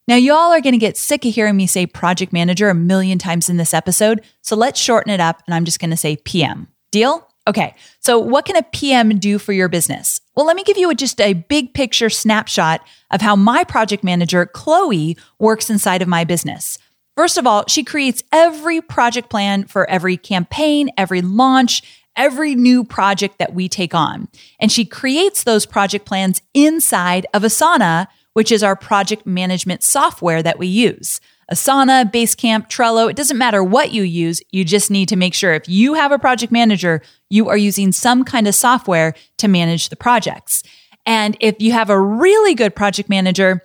Now, 0.08 0.16
y'all 0.16 0.52
are 0.54 0.62
going 0.62 0.72
to 0.72 0.78
get 0.78 0.96
sick 0.96 1.26
of 1.26 1.34
hearing 1.34 1.54
me 1.54 1.66
say 1.66 1.84
project 1.84 2.32
manager 2.32 2.70
a 2.70 2.74
million 2.74 3.18
times 3.18 3.50
in 3.50 3.58
this 3.58 3.74
episode. 3.74 4.22
So 4.40 4.56
let's 4.56 4.80
shorten 4.80 5.12
it 5.12 5.20
up 5.20 5.42
and 5.46 5.54
I'm 5.54 5.66
just 5.66 5.80
going 5.80 5.90
to 5.90 5.98
say 5.98 6.16
PM. 6.16 6.68
Deal? 6.90 7.28
Okay. 7.46 7.74
So 8.00 8.18
what 8.18 8.46
can 8.46 8.56
a 8.56 8.62
PM 8.62 9.18
do 9.18 9.38
for 9.38 9.52
your 9.52 9.68
business? 9.68 10.22
Well, 10.34 10.46
let 10.46 10.56
me 10.56 10.64
give 10.64 10.78
you 10.78 10.88
a, 10.88 10.94
just 10.94 11.20
a 11.20 11.34
big 11.34 11.74
picture 11.74 12.08
snapshot 12.08 12.80
of 13.10 13.20
how 13.20 13.36
my 13.36 13.64
project 13.64 14.02
manager, 14.02 14.46
Chloe, 14.46 15.18
works 15.38 15.68
inside 15.68 16.00
of 16.00 16.08
my 16.08 16.24
business. 16.24 16.78
First 17.14 17.36
of 17.36 17.46
all, 17.46 17.64
she 17.68 17.84
creates 17.84 18.22
every 18.32 18.80
project 18.80 19.28
plan 19.28 19.66
for 19.66 19.88
every 19.90 20.16
campaign, 20.16 20.88
every 20.96 21.20
launch, 21.20 21.82
every 22.16 22.54
new 22.54 22.82
project 22.82 23.38
that 23.38 23.52
we 23.52 23.68
take 23.68 23.94
on. 23.94 24.28
And 24.58 24.72
she 24.72 24.86
creates 24.86 25.44
those 25.44 25.66
project 25.66 26.06
plans 26.06 26.40
inside 26.54 27.26
of 27.34 27.42
Asana, 27.42 28.06
which 28.32 28.52
is 28.52 28.62
our 28.62 28.76
project 28.76 29.26
management 29.26 29.82
software 29.82 30.42
that 30.42 30.58
we 30.58 30.66
use. 30.66 31.20
Asana, 31.50 32.10
Basecamp, 32.10 32.68
Trello, 32.68 33.08
it 33.08 33.16
doesn't 33.16 33.38
matter 33.38 33.64
what 33.64 33.92
you 33.92 34.02
use. 34.02 34.42
You 34.50 34.64
just 34.64 34.90
need 34.90 35.08
to 35.08 35.16
make 35.16 35.32
sure 35.32 35.54
if 35.54 35.68
you 35.68 35.94
have 35.94 36.12
a 36.12 36.18
project 36.18 36.52
manager, 36.52 37.00
you 37.30 37.48
are 37.48 37.56
using 37.56 37.90
some 37.90 38.24
kind 38.24 38.46
of 38.46 38.54
software 38.54 39.14
to 39.38 39.48
manage 39.48 39.88
the 39.88 39.96
projects. 39.96 40.62
And 41.06 41.36
if 41.40 41.56
you 41.58 41.72
have 41.72 41.88
a 41.88 41.98
really 41.98 42.54
good 42.54 42.76
project 42.76 43.08
manager, 43.08 43.62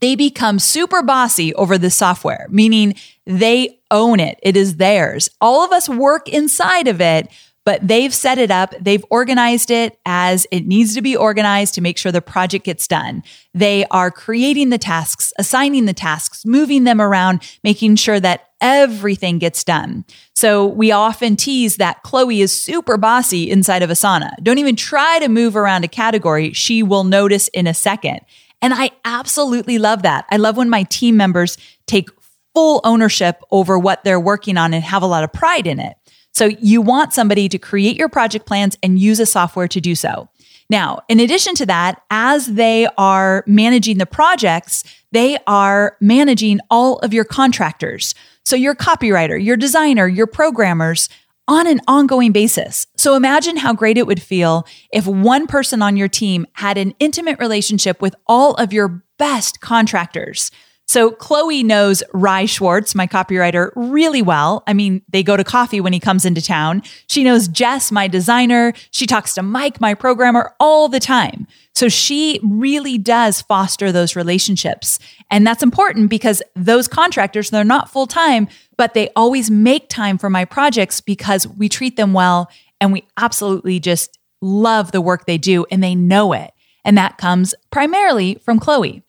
they 0.00 0.14
become 0.14 0.58
super 0.58 1.02
bossy 1.02 1.52
over 1.54 1.76
the 1.76 1.90
software, 1.90 2.46
meaning 2.48 2.94
they 3.26 3.80
own 3.90 4.20
it. 4.20 4.38
It 4.42 4.56
is 4.56 4.76
theirs. 4.76 5.28
All 5.40 5.64
of 5.64 5.72
us 5.72 5.88
work 5.88 6.28
inside 6.28 6.88
of 6.88 7.00
it, 7.00 7.28
but 7.64 7.86
they've 7.86 8.14
set 8.14 8.38
it 8.38 8.50
up. 8.50 8.74
They've 8.80 9.04
organized 9.10 9.70
it 9.70 9.98
as 10.06 10.46
it 10.50 10.66
needs 10.66 10.94
to 10.94 11.02
be 11.02 11.16
organized 11.16 11.74
to 11.74 11.80
make 11.80 11.98
sure 11.98 12.10
the 12.10 12.22
project 12.22 12.64
gets 12.64 12.88
done. 12.88 13.22
They 13.54 13.84
are 13.90 14.10
creating 14.10 14.70
the 14.70 14.78
tasks, 14.78 15.32
assigning 15.38 15.84
the 15.84 15.94
tasks, 15.94 16.44
moving 16.46 16.84
them 16.84 17.00
around, 17.00 17.42
making 17.62 17.96
sure 17.96 18.20
that 18.20 18.48
everything 18.60 19.38
gets 19.38 19.64
done. 19.64 20.04
So 20.34 20.66
we 20.66 20.92
often 20.92 21.36
tease 21.36 21.76
that 21.76 22.02
Chloe 22.02 22.40
is 22.40 22.52
super 22.52 22.96
bossy 22.96 23.50
inside 23.50 23.82
of 23.82 23.90
Asana. 23.90 24.32
Don't 24.42 24.58
even 24.58 24.76
try 24.76 25.18
to 25.18 25.28
move 25.28 25.56
around 25.56 25.84
a 25.84 25.88
category. 25.88 26.52
She 26.52 26.82
will 26.82 27.04
notice 27.04 27.48
in 27.48 27.66
a 27.66 27.74
second. 27.74 28.20
And 28.62 28.74
I 28.74 28.90
absolutely 29.04 29.78
love 29.78 30.02
that. 30.02 30.26
I 30.30 30.36
love 30.36 30.56
when 30.56 30.68
my 30.68 30.82
team 30.84 31.16
members 31.16 31.56
take 31.86 32.08
full 32.54 32.80
ownership 32.84 33.42
over 33.50 33.78
what 33.78 34.04
they're 34.04 34.20
working 34.20 34.56
on 34.56 34.74
and 34.74 34.82
have 34.84 35.02
a 35.02 35.06
lot 35.06 35.24
of 35.24 35.32
pride 35.32 35.66
in 35.66 35.78
it. 35.78 35.96
So 36.32 36.46
you 36.46 36.80
want 36.80 37.12
somebody 37.12 37.48
to 37.48 37.58
create 37.58 37.96
your 37.96 38.08
project 38.08 38.46
plans 38.46 38.76
and 38.82 38.98
use 38.98 39.20
a 39.20 39.26
software 39.26 39.68
to 39.68 39.80
do 39.80 39.94
so. 39.94 40.28
Now, 40.68 41.00
in 41.08 41.18
addition 41.18 41.54
to 41.56 41.66
that, 41.66 42.00
as 42.10 42.46
they 42.46 42.86
are 42.96 43.42
managing 43.46 43.98
the 43.98 44.06
projects, 44.06 44.84
they 45.10 45.36
are 45.46 45.96
managing 46.00 46.60
all 46.70 46.98
of 46.98 47.12
your 47.12 47.24
contractors. 47.24 48.14
So 48.44 48.54
your 48.54 48.76
copywriter, 48.76 49.42
your 49.42 49.56
designer, 49.56 50.06
your 50.06 50.28
programmers 50.28 51.08
on 51.48 51.66
an 51.66 51.80
ongoing 51.88 52.30
basis. 52.30 52.86
So 52.96 53.16
imagine 53.16 53.56
how 53.56 53.72
great 53.72 53.98
it 53.98 54.06
would 54.06 54.22
feel 54.22 54.64
if 54.92 55.08
one 55.08 55.48
person 55.48 55.82
on 55.82 55.96
your 55.96 56.08
team 56.08 56.46
had 56.52 56.78
an 56.78 56.94
intimate 57.00 57.40
relationship 57.40 58.00
with 58.00 58.14
all 58.28 58.54
of 58.54 58.72
your 58.72 59.02
best 59.18 59.60
contractors. 59.60 60.52
So 60.90 61.12
Chloe 61.12 61.62
knows 61.62 62.02
Ry 62.12 62.46
Schwartz, 62.46 62.96
my 62.96 63.06
copywriter, 63.06 63.70
really 63.76 64.22
well. 64.22 64.64
I 64.66 64.72
mean, 64.72 65.02
they 65.08 65.22
go 65.22 65.36
to 65.36 65.44
coffee 65.44 65.80
when 65.80 65.92
he 65.92 66.00
comes 66.00 66.24
into 66.24 66.42
town. 66.42 66.82
She 67.06 67.22
knows 67.22 67.46
Jess, 67.46 67.92
my 67.92 68.08
designer. 68.08 68.72
She 68.90 69.06
talks 69.06 69.34
to 69.34 69.42
Mike, 69.44 69.80
my 69.80 69.94
programmer, 69.94 70.52
all 70.58 70.88
the 70.88 70.98
time. 70.98 71.46
So 71.76 71.88
she 71.88 72.40
really 72.42 72.98
does 72.98 73.40
foster 73.40 73.92
those 73.92 74.16
relationships. 74.16 74.98
And 75.30 75.46
that's 75.46 75.62
important 75.62 76.10
because 76.10 76.42
those 76.56 76.88
contractors, 76.88 77.50
they're 77.50 77.62
not 77.62 77.88
full 77.88 78.08
time, 78.08 78.48
but 78.76 78.92
they 78.92 79.10
always 79.14 79.48
make 79.48 79.88
time 79.88 80.18
for 80.18 80.28
my 80.28 80.44
projects 80.44 81.00
because 81.00 81.46
we 81.46 81.68
treat 81.68 81.96
them 81.96 82.12
well 82.12 82.50
and 82.80 82.92
we 82.92 83.06
absolutely 83.16 83.78
just 83.78 84.18
love 84.40 84.90
the 84.90 85.00
work 85.00 85.26
they 85.26 85.38
do 85.38 85.66
and 85.70 85.84
they 85.84 85.94
know 85.94 86.32
it. 86.32 86.50
And 86.84 86.98
that 86.98 87.16
comes 87.16 87.54
primarily 87.70 88.40
from 88.42 88.58
Chloe. 88.58 89.04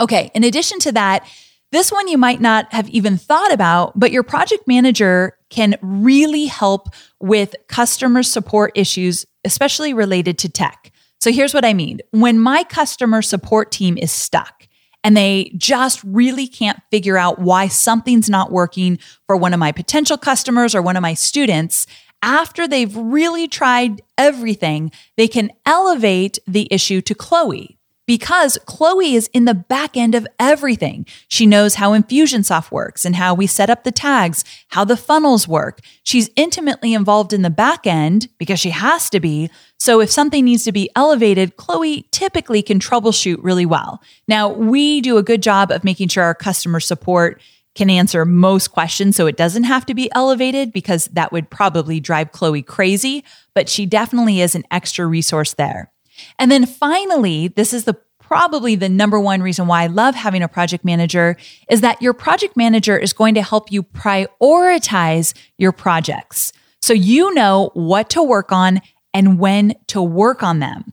Okay, 0.00 0.30
in 0.34 0.44
addition 0.44 0.78
to 0.80 0.92
that, 0.92 1.26
this 1.72 1.92
one 1.92 2.08
you 2.08 2.18
might 2.18 2.40
not 2.40 2.72
have 2.72 2.88
even 2.88 3.16
thought 3.16 3.52
about, 3.52 3.96
but 3.98 4.10
your 4.10 4.24
project 4.24 4.66
manager 4.66 5.36
can 5.50 5.76
really 5.82 6.46
help 6.46 6.88
with 7.20 7.54
customer 7.68 8.22
support 8.22 8.72
issues, 8.74 9.24
especially 9.44 9.94
related 9.94 10.38
to 10.38 10.48
tech. 10.48 10.90
So 11.20 11.30
here's 11.30 11.54
what 11.54 11.64
I 11.64 11.74
mean. 11.74 12.00
When 12.10 12.40
my 12.40 12.64
customer 12.64 13.22
support 13.22 13.70
team 13.70 13.98
is 13.98 14.10
stuck 14.10 14.66
and 15.04 15.16
they 15.16 15.52
just 15.56 16.02
really 16.02 16.48
can't 16.48 16.80
figure 16.90 17.16
out 17.16 17.38
why 17.38 17.68
something's 17.68 18.30
not 18.30 18.50
working 18.50 18.98
for 19.26 19.36
one 19.36 19.52
of 19.52 19.60
my 19.60 19.70
potential 19.70 20.16
customers 20.16 20.74
or 20.74 20.82
one 20.82 20.96
of 20.96 21.02
my 21.02 21.14
students, 21.14 21.86
after 22.22 22.66
they've 22.66 22.94
really 22.96 23.48
tried 23.48 24.02
everything, 24.18 24.90
they 25.16 25.28
can 25.28 25.50
elevate 25.66 26.38
the 26.46 26.68
issue 26.70 27.00
to 27.02 27.14
Chloe 27.14 27.78
because 28.10 28.58
Chloe 28.66 29.14
is 29.14 29.30
in 29.32 29.44
the 29.44 29.54
back 29.54 29.96
end 29.96 30.16
of 30.16 30.26
everything. 30.36 31.06
She 31.28 31.46
knows 31.46 31.76
how 31.76 31.92
Infusionsoft 31.96 32.72
works 32.72 33.04
and 33.04 33.14
how 33.14 33.34
we 33.34 33.46
set 33.46 33.70
up 33.70 33.84
the 33.84 33.92
tags, 33.92 34.44
how 34.70 34.84
the 34.84 34.96
funnels 34.96 35.46
work. 35.46 35.78
She's 36.02 36.28
intimately 36.34 36.92
involved 36.92 37.32
in 37.32 37.42
the 37.42 37.50
back 37.50 37.86
end 37.86 38.28
because 38.36 38.58
she 38.58 38.70
has 38.70 39.10
to 39.10 39.20
be. 39.20 39.48
So 39.78 40.00
if 40.00 40.10
something 40.10 40.44
needs 40.44 40.64
to 40.64 40.72
be 40.72 40.90
elevated, 40.96 41.56
Chloe 41.56 42.04
typically 42.10 42.62
can 42.62 42.80
troubleshoot 42.80 43.38
really 43.44 43.64
well. 43.64 44.02
Now, 44.26 44.48
we 44.48 45.00
do 45.00 45.16
a 45.16 45.22
good 45.22 45.40
job 45.40 45.70
of 45.70 45.84
making 45.84 46.08
sure 46.08 46.24
our 46.24 46.34
customer 46.34 46.80
support 46.80 47.40
can 47.76 47.88
answer 47.90 48.24
most 48.24 48.72
questions 48.72 49.14
so 49.14 49.28
it 49.28 49.36
doesn't 49.36 49.62
have 49.62 49.86
to 49.86 49.94
be 49.94 50.10
elevated 50.16 50.72
because 50.72 51.04
that 51.12 51.30
would 51.30 51.48
probably 51.48 52.00
drive 52.00 52.32
Chloe 52.32 52.62
crazy, 52.62 53.22
but 53.54 53.68
she 53.68 53.86
definitely 53.86 54.40
is 54.40 54.56
an 54.56 54.64
extra 54.72 55.06
resource 55.06 55.54
there. 55.54 55.92
And 56.38 56.50
then 56.50 56.66
finally, 56.66 57.48
this 57.48 57.72
is 57.72 57.84
the 57.84 57.96
probably 58.18 58.76
the 58.76 58.88
number 58.88 59.18
one 59.18 59.42
reason 59.42 59.66
why 59.66 59.82
I 59.82 59.86
love 59.88 60.14
having 60.14 60.42
a 60.42 60.48
project 60.48 60.84
manager 60.84 61.36
is 61.68 61.80
that 61.80 62.00
your 62.00 62.12
project 62.12 62.56
manager 62.56 62.96
is 62.96 63.12
going 63.12 63.34
to 63.34 63.42
help 63.42 63.72
you 63.72 63.82
prioritize 63.82 65.34
your 65.58 65.72
projects. 65.72 66.52
So 66.80 66.92
you 66.92 67.34
know 67.34 67.72
what 67.74 68.10
to 68.10 68.22
work 68.22 68.52
on 68.52 68.82
and 69.12 69.40
when 69.40 69.74
to 69.88 70.00
work 70.00 70.44
on 70.44 70.60
them. 70.60 70.92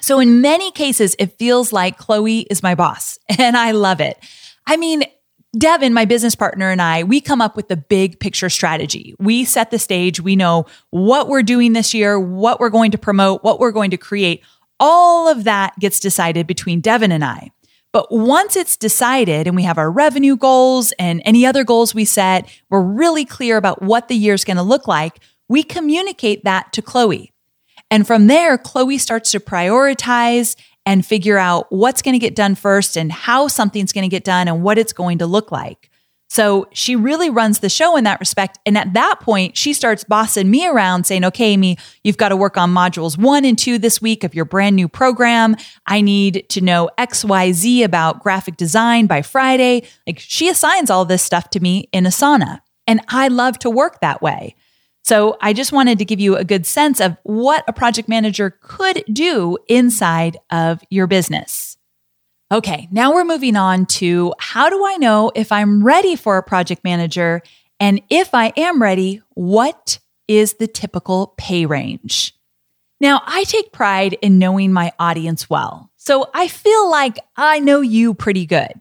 So 0.00 0.18
in 0.18 0.40
many 0.40 0.72
cases, 0.72 1.14
it 1.18 1.38
feels 1.38 1.72
like 1.72 1.96
Chloe 1.96 2.40
is 2.50 2.62
my 2.62 2.74
boss 2.74 3.18
and 3.38 3.56
I 3.56 3.70
love 3.70 4.00
it. 4.00 4.18
I 4.66 4.76
mean, 4.76 5.04
Devin, 5.56 5.94
my 5.94 6.04
business 6.04 6.34
partner, 6.34 6.70
and 6.70 6.82
I, 6.82 7.04
we 7.04 7.20
come 7.20 7.40
up 7.40 7.56
with 7.56 7.68
the 7.68 7.76
big 7.76 8.18
picture 8.18 8.50
strategy. 8.50 9.14
We 9.18 9.44
set 9.44 9.70
the 9.70 9.78
stage. 9.78 10.20
We 10.20 10.36
know 10.36 10.66
what 10.90 11.28
we're 11.28 11.42
doing 11.42 11.72
this 11.72 11.94
year, 11.94 12.18
what 12.18 12.60
we're 12.60 12.70
going 12.70 12.90
to 12.90 12.98
promote, 12.98 13.44
what 13.44 13.60
we're 13.60 13.72
going 13.72 13.90
to 13.92 13.96
create. 13.96 14.42
All 14.80 15.28
of 15.28 15.44
that 15.44 15.78
gets 15.78 16.00
decided 16.00 16.46
between 16.46 16.80
Devin 16.80 17.12
and 17.12 17.24
I. 17.24 17.50
But 17.92 18.10
once 18.10 18.56
it's 18.56 18.76
decided 18.76 19.46
and 19.46 19.54
we 19.54 19.62
have 19.62 19.78
our 19.78 19.90
revenue 19.90 20.36
goals 20.36 20.92
and 20.98 21.22
any 21.24 21.46
other 21.46 21.62
goals 21.62 21.94
we 21.94 22.04
set, 22.04 22.48
we're 22.68 22.80
really 22.80 23.24
clear 23.24 23.56
about 23.56 23.82
what 23.82 24.08
the 24.08 24.16
year 24.16 24.34
is 24.34 24.44
going 24.44 24.56
to 24.56 24.64
look 24.64 24.88
like. 24.88 25.20
We 25.48 25.62
communicate 25.62 26.42
that 26.42 26.72
to 26.72 26.82
Chloe. 26.82 27.32
And 27.92 28.04
from 28.04 28.26
there, 28.26 28.58
Chloe 28.58 28.98
starts 28.98 29.30
to 29.30 29.38
prioritize 29.38 30.56
and 30.86 31.04
figure 31.04 31.38
out 31.38 31.66
what's 31.70 32.02
going 32.02 32.14
to 32.14 32.18
get 32.18 32.34
done 32.34 32.54
first 32.54 32.96
and 32.96 33.10
how 33.10 33.48
something's 33.48 33.92
going 33.92 34.02
to 34.02 34.08
get 34.08 34.24
done 34.24 34.48
and 34.48 34.62
what 34.62 34.78
it's 34.78 34.92
going 34.92 35.18
to 35.18 35.26
look 35.26 35.50
like. 35.50 35.90
So 36.28 36.66
she 36.72 36.96
really 36.96 37.30
runs 37.30 37.60
the 37.60 37.68
show 37.68 37.96
in 37.96 38.04
that 38.04 38.18
respect. 38.18 38.58
And 38.66 38.76
at 38.76 38.92
that 38.94 39.20
point, 39.20 39.56
she 39.56 39.72
starts 39.72 40.02
bossing 40.02 40.50
me 40.50 40.66
around 40.66 41.04
saying, 41.04 41.24
okay, 41.26 41.52
Amy, 41.52 41.78
you've 42.02 42.16
got 42.16 42.30
to 42.30 42.36
work 42.36 42.56
on 42.56 42.74
modules 42.74 43.16
one 43.16 43.44
and 43.44 43.56
two 43.56 43.78
this 43.78 44.02
week 44.02 44.24
of 44.24 44.34
your 44.34 44.44
brand 44.44 44.74
new 44.74 44.88
program. 44.88 45.54
I 45.86 46.00
need 46.00 46.46
to 46.48 46.60
know 46.60 46.90
XYZ 46.98 47.84
about 47.84 48.22
graphic 48.22 48.56
design 48.56 49.06
by 49.06 49.22
Friday. 49.22 49.86
Like 50.06 50.18
she 50.18 50.48
assigns 50.48 50.90
all 50.90 51.04
this 51.04 51.22
stuff 51.22 51.50
to 51.50 51.60
me 51.60 51.88
in 51.92 52.04
Asana. 52.04 52.62
And 52.86 53.00
I 53.08 53.28
love 53.28 53.58
to 53.60 53.70
work 53.70 54.00
that 54.00 54.20
way. 54.20 54.56
So 55.04 55.36
I 55.42 55.52
just 55.52 55.70
wanted 55.70 55.98
to 55.98 56.04
give 56.04 56.18
you 56.18 56.34
a 56.34 56.44
good 56.44 56.66
sense 56.66 56.98
of 57.00 57.16
what 57.24 57.62
a 57.68 57.72
project 57.72 58.08
manager 58.08 58.58
could 58.62 59.04
do 59.12 59.58
inside 59.68 60.38
of 60.50 60.82
your 60.88 61.06
business. 61.06 61.76
Okay, 62.50 62.88
now 62.90 63.12
we're 63.12 63.24
moving 63.24 63.54
on 63.54 63.84
to 63.86 64.32
how 64.38 64.70
do 64.70 64.84
I 64.84 64.96
know 64.96 65.30
if 65.34 65.52
I'm 65.52 65.84
ready 65.84 66.16
for 66.16 66.38
a 66.38 66.42
project 66.42 66.84
manager? 66.84 67.42
And 67.78 68.00
if 68.08 68.34
I 68.34 68.52
am 68.56 68.80
ready, 68.80 69.20
what 69.34 69.98
is 70.26 70.54
the 70.54 70.66
typical 70.66 71.34
pay 71.36 71.66
range? 71.66 72.34
Now, 73.00 73.22
I 73.26 73.44
take 73.44 73.72
pride 73.72 74.16
in 74.22 74.38
knowing 74.38 74.72
my 74.72 74.92
audience 74.98 75.50
well. 75.50 75.90
So 75.96 76.30
I 76.32 76.48
feel 76.48 76.90
like 76.90 77.18
I 77.36 77.60
know 77.60 77.82
you 77.82 78.14
pretty 78.14 78.46
good. 78.46 78.72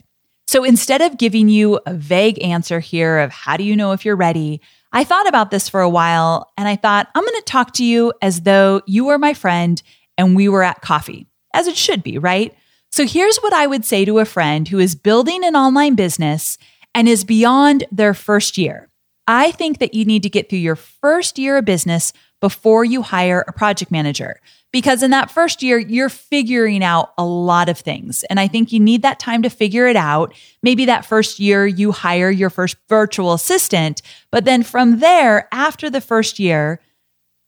So 0.47 0.63
instead 0.63 1.01
of 1.01 1.17
giving 1.17 1.49
you 1.49 1.79
a 1.85 1.93
vague 1.93 2.41
answer 2.43 2.79
here 2.79 3.19
of 3.19 3.31
how 3.31 3.57
do 3.57 3.63
you 3.63 3.75
know 3.75 3.91
if 3.91 4.05
you're 4.05 4.15
ready, 4.15 4.61
I 4.95 5.03
thought 5.03 5.27
about 5.27 5.49
this 5.49 5.67
for 5.67 5.81
a 5.81 5.89
while 5.89 6.51
and 6.55 6.67
I 6.67 6.75
thought, 6.75 7.09
I'm 7.15 7.23
going 7.23 7.41
to 7.41 7.45
talk 7.45 7.73
to 7.73 7.83
you 7.83 8.13
as 8.21 8.41
though 8.41 8.81
you 8.85 9.05
were 9.05 9.17
my 9.17 9.33
friend 9.33 9.81
and 10.19 10.35
we 10.35 10.47
were 10.47 10.61
at 10.61 10.81
coffee, 10.81 11.27
as 11.53 11.65
it 11.65 11.75
should 11.75 12.03
be, 12.03 12.19
right? 12.19 12.55
So 12.91 13.07
here's 13.07 13.37
what 13.37 13.53
I 13.53 13.65
would 13.65 13.83
say 13.83 14.05
to 14.05 14.19
a 14.19 14.25
friend 14.25 14.67
who 14.67 14.77
is 14.77 14.93
building 14.93 15.43
an 15.43 15.55
online 15.55 15.95
business 15.95 16.59
and 16.93 17.09
is 17.09 17.23
beyond 17.23 17.85
their 17.91 18.13
first 18.13 18.55
year. 18.55 18.87
I 19.27 19.49
think 19.51 19.79
that 19.79 19.95
you 19.95 20.05
need 20.05 20.21
to 20.23 20.29
get 20.29 20.47
through 20.47 20.59
your 20.59 20.75
first 20.75 21.39
year 21.39 21.57
of 21.57 21.65
business 21.65 22.13
before 22.39 22.85
you 22.85 23.01
hire 23.01 23.43
a 23.47 23.53
project 23.53 23.89
manager. 23.89 24.39
Because 24.73 25.03
in 25.03 25.11
that 25.11 25.31
first 25.31 25.63
year, 25.63 25.77
you're 25.77 26.09
figuring 26.09 26.83
out 26.83 27.13
a 27.17 27.23
lot 27.23 27.69
of 27.69 27.77
things. 27.77 28.23
And 28.23 28.39
I 28.39 28.47
think 28.49 28.73
you 28.73 28.79
need 28.79 29.03
that 29.03 29.19
time 29.19 29.43
to 29.43 29.49
figure 29.49 29.87
it 29.87 29.95
out. 29.95 30.33
Maybe 30.63 30.85
that 30.85 31.05
first 31.05 31.39
year 31.39 31.65
you 31.65 31.91
hire 31.91 32.31
your 32.31 32.49
first 32.49 32.75
virtual 32.89 33.33
assistant. 33.33 34.01
But 34.31 34.45
then 34.45 34.63
from 34.63 34.99
there, 34.99 35.47
after 35.51 35.91
the 35.91 36.01
first 36.01 36.39
year, 36.39 36.81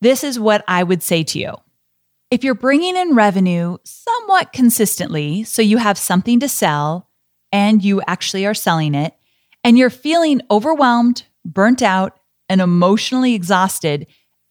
this 0.02 0.24
is 0.24 0.40
what 0.40 0.64
I 0.68 0.84
would 0.84 1.02
say 1.02 1.24
to 1.24 1.40
you. 1.40 1.56
If 2.30 2.44
you're 2.44 2.54
bringing 2.54 2.96
in 2.96 3.16
revenue 3.16 3.78
somewhat 3.84 4.54
consistently, 4.54 5.44
so 5.44 5.62
you 5.62 5.78
have 5.78 5.98
something 5.98 6.40
to 6.42 6.50
sell 6.50 7.10
and 7.52 7.84
you 7.84 8.02
actually 8.06 8.46
are 8.46 8.54
selling 8.54 8.94
it, 8.94 9.16
and 9.64 9.80
you're 9.80 9.90
feeling 9.90 10.42
overwhelmed, 10.52 11.24
burnt 11.44 11.82
out, 11.82 12.20
and 12.50 12.62
emotionally 12.62 13.34
exhausted, 13.34 14.06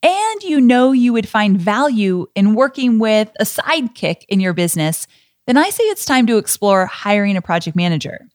and 0.04 0.42
you 0.42 0.60
know 0.60 0.92
you 0.92 1.12
would 1.14 1.28
find 1.28 1.58
value 1.58 2.26
in 2.34 2.54
working 2.54 2.98
with 2.98 3.30
a 3.40 3.44
sidekick 3.44 4.24
in 4.28 4.38
your 4.38 4.52
business, 4.52 5.06
then 5.46 5.56
I 5.56 5.70
say 5.70 5.84
it's 5.84 6.04
time 6.04 6.26
to 6.26 6.36
explore 6.36 6.86
hiring 6.86 7.36
a 7.36 7.42
project 7.42 7.74
manager. 7.74 8.28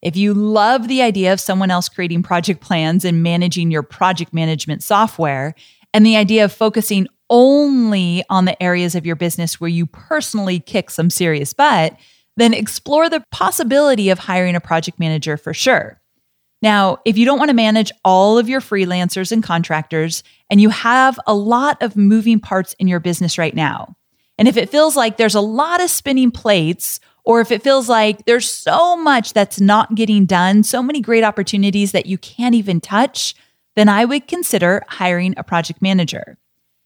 If 0.00 0.16
you 0.16 0.32
love 0.32 0.86
the 0.86 1.02
idea 1.02 1.32
of 1.32 1.40
someone 1.40 1.72
else 1.72 1.88
creating 1.88 2.22
project 2.22 2.60
plans 2.60 3.04
and 3.04 3.22
managing 3.22 3.72
your 3.72 3.82
project 3.82 4.32
management 4.32 4.84
software, 4.84 5.54
and 5.92 6.06
the 6.06 6.16
idea 6.16 6.44
of 6.44 6.52
focusing 6.52 7.08
only 7.30 8.22
on 8.30 8.44
the 8.44 8.60
areas 8.62 8.94
of 8.94 9.04
your 9.04 9.16
business 9.16 9.60
where 9.60 9.68
you 9.68 9.86
personally 9.86 10.60
kick 10.60 10.88
some 10.90 11.10
serious 11.10 11.52
butt, 11.52 11.96
then 12.36 12.54
explore 12.54 13.10
the 13.10 13.24
possibility 13.32 14.08
of 14.10 14.20
hiring 14.20 14.54
a 14.54 14.60
project 14.60 15.00
manager 15.00 15.36
for 15.36 15.52
sure. 15.52 15.97
Now, 16.60 16.98
if 17.04 17.16
you 17.16 17.24
don't 17.24 17.38
want 17.38 17.50
to 17.50 17.54
manage 17.54 17.92
all 18.04 18.38
of 18.38 18.48
your 18.48 18.60
freelancers 18.60 19.30
and 19.30 19.42
contractors, 19.42 20.22
and 20.50 20.60
you 20.60 20.70
have 20.70 21.18
a 21.26 21.34
lot 21.34 21.80
of 21.82 21.96
moving 21.96 22.40
parts 22.40 22.74
in 22.78 22.88
your 22.88 23.00
business 23.00 23.38
right 23.38 23.54
now, 23.54 23.96
and 24.38 24.48
if 24.48 24.56
it 24.56 24.70
feels 24.70 24.96
like 24.96 25.16
there's 25.16 25.34
a 25.34 25.40
lot 25.40 25.82
of 25.82 25.90
spinning 25.90 26.30
plates, 26.30 27.00
or 27.24 27.40
if 27.40 27.50
it 27.50 27.62
feels 27.62 27.88
like 27.88 28.24
there's 28.24 28.50
so 28.50 28.96
much 28.96 29.34
that's 29.34 29.60
not 29.60 29.94
getting 29.94 30.24
done, 30.24 30.62
so 30.62 30.82
many 30.82 31.00
great 31.00 31.24
opportunities 31.24 31.92
that 31.92 32.06
you 32.06 32.16
can't 32.18 32.54
even 32.54 32.80
touch, 32.80 33.34
then 33.76 33.88
I 33.88 34.04
would 34.04 34.26
consider 34.26 34.82
hiring 34.88 35.34
a 35.36 35.44
project 35.44 35.82
manager. 35.82 36.38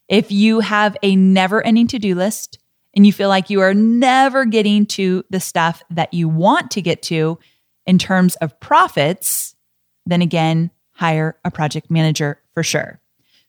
If 0.08 0.32
you 0.32 0.60
have 0.60 0.96
a 1.02 1.14
never 1.16 1.64
ending 1.64 1.86
to 1.88 1.98
do 1.98 2.14
list 2.14 2.58
and 2.94 3.06
you 3.06 3.12
feel 3.12 3.28
like 3.28 3.50
you 3.50 3.60
are 3.60 3.72
never 3.72 4.44
getting 4.44 4.84
to 4.86 5.24
the 5.30 5.40
stuff 5.40 5.82
that 5.90 6.12
you 6.12 6.28
want 6.28 6.70
to 6.72 6.82
get 6.82 7.02
to 7.04 7.38
in 7.86 7.98
terms 7.98 8.36
of 8.36 8.58
profits, 8.60 9.51
then 10.06 10.22
again, 10.22 10.70
hire 10.92 11.36
a 11.44 11.50
project 11.50 11.90
manager 11.90 12.40
for 12.54 12.62
sure. 12.62 13.00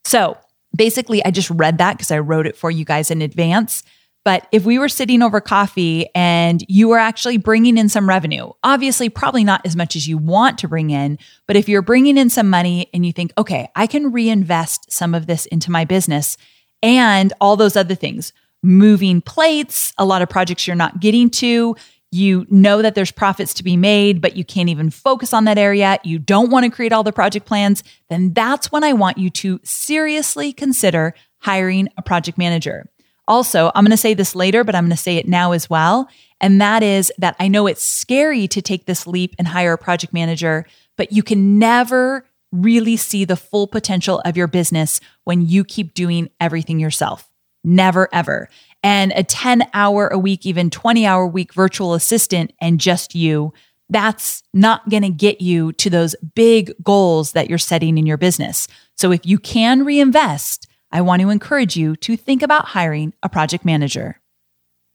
So 0.03 0.37
basically, 0.75 1.23
I 1.23 1.31
just 1.31 1.49
read 1.49 1.77
that 1.77 1.97
because 1.97 2.11
I 2.11 2.19
wrote 2.19 2.47
it 2.47 2.57
for 2.57 2.71
you 2.71 2.85
guys 2.85 3.11
in 3.11 3.21
advance. 3.21 3.83
But 4.25 4.47
if 4.53 4.63
we 4.63 4.79
were 4.79 4.87
sitting 4.87 5.21
over 5.21 5.41
coffee 5.41 6.07
and 6.15 6.63
you 6.69 6.87
were 6.87 6.97
actually 6.97 7.37
bringing 7.37 7.77
in 7.77 7.89
some 7.89 8.07
revenue, 8.07 8.51
obviously, 8.63 9.09
probably 9.09 9.43
not 9.43 9.65
as 9.65 9.75
much 9.75 9.97
as 9.97 10.07
you 10.07 10.17
want 10.17 10.57
to 10.59 10.67
bring 10.67 10.91
in, 10.91 11.19
but 11.45 11.57
if 11.57 11.67
you're 11.67 11.81
bringing 11.81 12.17
in 12.17 12.29
some 12.29 12.49
money 12.49 12.89
and 12.93 13.05
you 13.05 13.11
think, 13.11 13.33
okay, 13.37 13.69
I 13.75 13.85
can 13.85 14.13
reinvest 14.13 14.91
some 14.91 15.13
of 15.13 15.27
this 15.27 15.45
into 15.47 15.71
my 15.71 15.83
business 15.83 16.37
and 16.81 17.33
all 17.41 17.57
those 17.57 17.75
other 17.75 17.95
things, 17.95 18.31
moving 18.61 19.19
plates, 19.19 19.93
a 19.97 20.05
lot 20.05 20.21
of 20.21 20.29
projects 20.29 20.67
you're 20.67 20.75
not 20.75 21.01
getting 21.01 21.29
to. 21.29 21.75
You 22.13 22.45
know 22.47 22.83
that 22.83 22.93
there's 22.93 23.09
profits 23.09 23.55
to 23.55 23.63
be 23.63 23.75
made, 23.75 24.21
but 24.21 24.37
you 24.37 24.45
can't 24.45 24.69
even 24.69 24.91
focus 24.91 25.33
on 25.33 25.45
that 25.45 25.57
area. 25.57 25.97
You 26.03 26.19
don't 26.19 26.51
want 26.51 26.63
to 26.63 26.69
create 26.69 26.93
all 26.93 27.01
the 27.01 27.11
project 27.11 27.47
plans. 27.47 27.83
Then 28.07 28.33
that's 28.33 28.71
when 28.71 28.83
I 28.83 28.93
want 28.93 29.17
you 29.17 29.31
to 29.31 29.59
seriously 29.63 30.53
consider 30.53 31.15
hiring 31.39 31.89
a 31.97 32.03
project 32.03 32.37
manager. 32.37 32.87
Also, 33.27 33.71
I'm 33.73 33.83
going 33.83 33.89
to 33.89 33.97
say 33.97 34.13
this 34.13 34.35
later, 34.35 34.63
but 34.63 34.75
I'm 34.75 34.83
going 34.83 34.95
to 34.95 35.01
say 35.01 35.17
it 35.17 35.27
now 35.27 35.53
as 35.53 35.71
well. 35.71 36.07
And 36.39 36.61
that 36.61 36.83
is 36.83 37.11
that 37.17 37.35
I 37.39 37.47
know 37.47 37.65
it's 37.65 37.83
scary 37.83 38.47
to 38.47 38.61
take 38.61 38.85
this 38.85 39.07
leap 39.07 39.33
and 39.39 39.47
hire 39.47 39.73
a 39.73 39.77
project 39.79 40.13
manager, 40.13 40.67
but 40.95 41.13
you 41.13 41.23
can 41.23 41.57
never 41.57 42.27
really 42.51 42.95
see 42.95 43.25
the 43.25 43.35
full 43.35 43.65
potential 43.65 44.19
of 44.23 44.37
your 44.37 44.45
business 44.45 44.99
when 45.23 45.47
you 45.47 45.63
keep 45.63 45.95
doing 45.95 46.29
everything 46.39 46.79
yourself. 46.79 47.27
Never, 47.63 48.07
ever. 48.13 48.49
And 48.83 49.13
a 49.15 49.23
10 49.23 49.69
hour 49.73 50.07
a 50.09 50.19
week, 50.19 50.45
even 50.45 50.69
20 50.69 51.05
hour 51.05 51.25
week 51.25 51.53
virtual 51.53 51.93
assistant 51.93 52.51
and 52.59 52.79
just 52.79 53.15
you, 53.15 53.53
that's 53.89 54.43
not 54.53 54.89
going 54.89 55.03
to 55.03 55.09
get 55.09 55.39
you 55.41 55.71
to 55.73 55.89
those 55.89 56.15
big 56.35 56.73
goals 56.83 57.31
that 57.31 57.49
you're 57.49 57.57
setting 57.57 57.97
in 57.97 58.05
your 58.05 58.17
business. 58.17 58.67
So 58.97 59.11
if 59.11 59.25
you 59.25 59.37
can 59.37 59.85
reinvest, 59.85 60.67
I 60.91 61.01
want 61.01 61.21
to 61.21 61.29
encourage 61.29 61.75
you 61.75 61.95
to 61.97 62.17
think 62.17 62.41
about 62.41 62.65
hiring 62.65 63.13
a 63.23 63.29
project 63.29 63.65
manager. 63.65 64.19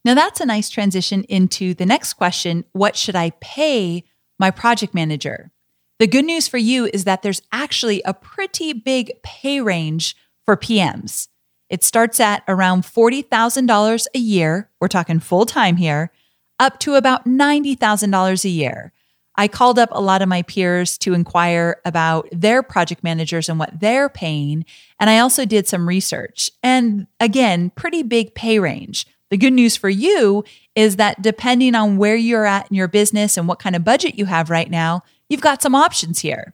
Now, 0.04 0.14
that's 0.14 0.40
a 0.40 0.46
nice 0.46 0.70
transition 0.70 1.24
into 1.24 1.74
the 1.74 1.86
next 1.86 2.14
question 2.14 2.64
What 2.72 2.96
should 2.96 3.16
I 3.16 3.30
pay 3.40 4.04
my 4.38 4.50
project 4.50 4.94
manager? 4.94 5.50
The 5.98 6.06
good 6.06 6.24
news 6.24 6.46
for 6.46 6.58
you 6.58 6.86
is 6.86 7.04
that 7.04 7.22
there's 7.22 7.42
actually 7.50 8.02
a 8.04 8.14
pretty 8.14 8.72
big 8.72 9.10
pay 9.22 9.60
range 9.60 10.16
for 10.44 10.56
PMs. 10.56 11.28
It 11.70 11.84
starts 11.84 12.20
at 12.20 12.42
around 12.48 12.82
$40,000 12.82 14.06
a 14.14 14.18
year. 14.18 14.70
We're 14.80 14.88
talking 14.88 15.20
full 15.20 15.46
time 15.46 15.76
here, 15.76 16.10
up 16.58 16.80
to 16.80 16.94
about 16.94 17.26
$90,000 17.26 18.44
a 18.44 18.48
year. 18.48 18.92
I 19.36 19.46
called 19.46 19.78
up 19.78 19.90
a 19.92 20.00
lot 20.00 20.20
of 20.20 20.28
my 20.28 20.42
peers 20.42 20.98
to 20.98 21.14
inquire 21.14 21.80
about 21.84 22.28
their 22.32 22.60
project 22.60 23.04
managers 23.04 23.48
and 23.48 23.56
what 23.56 23.78
they're 23.78 24.08
paying. 24.08 24.64
And 24.98 25.08
I 25.08 25.20
also 25.20 25.44
did 25.44 25.68
some 25.68 25.86
research. 25.86 26.50
And 26.62 27.06
again, 27.20 27.70
pretty 27.76 28.02
big 28.02 28.34
pay 28.34 28.58
range. 28.58 29.06
The 29.30 29.36
good 29.36 29.52
news 29.52 29.76
for 29.76 29.88
you 29.88 30.42
is 30.74 30.96
that 30.96 31.22
depending 31.22 31.76
on 31.76 31.98
where 31.98 32.16
you're 32.16 32.46
at 32.46 32.68
in 32.68 32.74
your 32.74 32.88
business 32.88 33.36
and 33.36 33.46
what 33.46 33.60
kind 33.60 33.76
of 33.76 33.84
budget 33.84 34.18
you 34.18 34.24
have 34.24 34.50
right 34.50 34.70
now, 34.70 35.02
you've 35.28 35.40
got 35.40 35.62
some 35.62 35.74
options 35.74 36.18
here. 36.18 36.52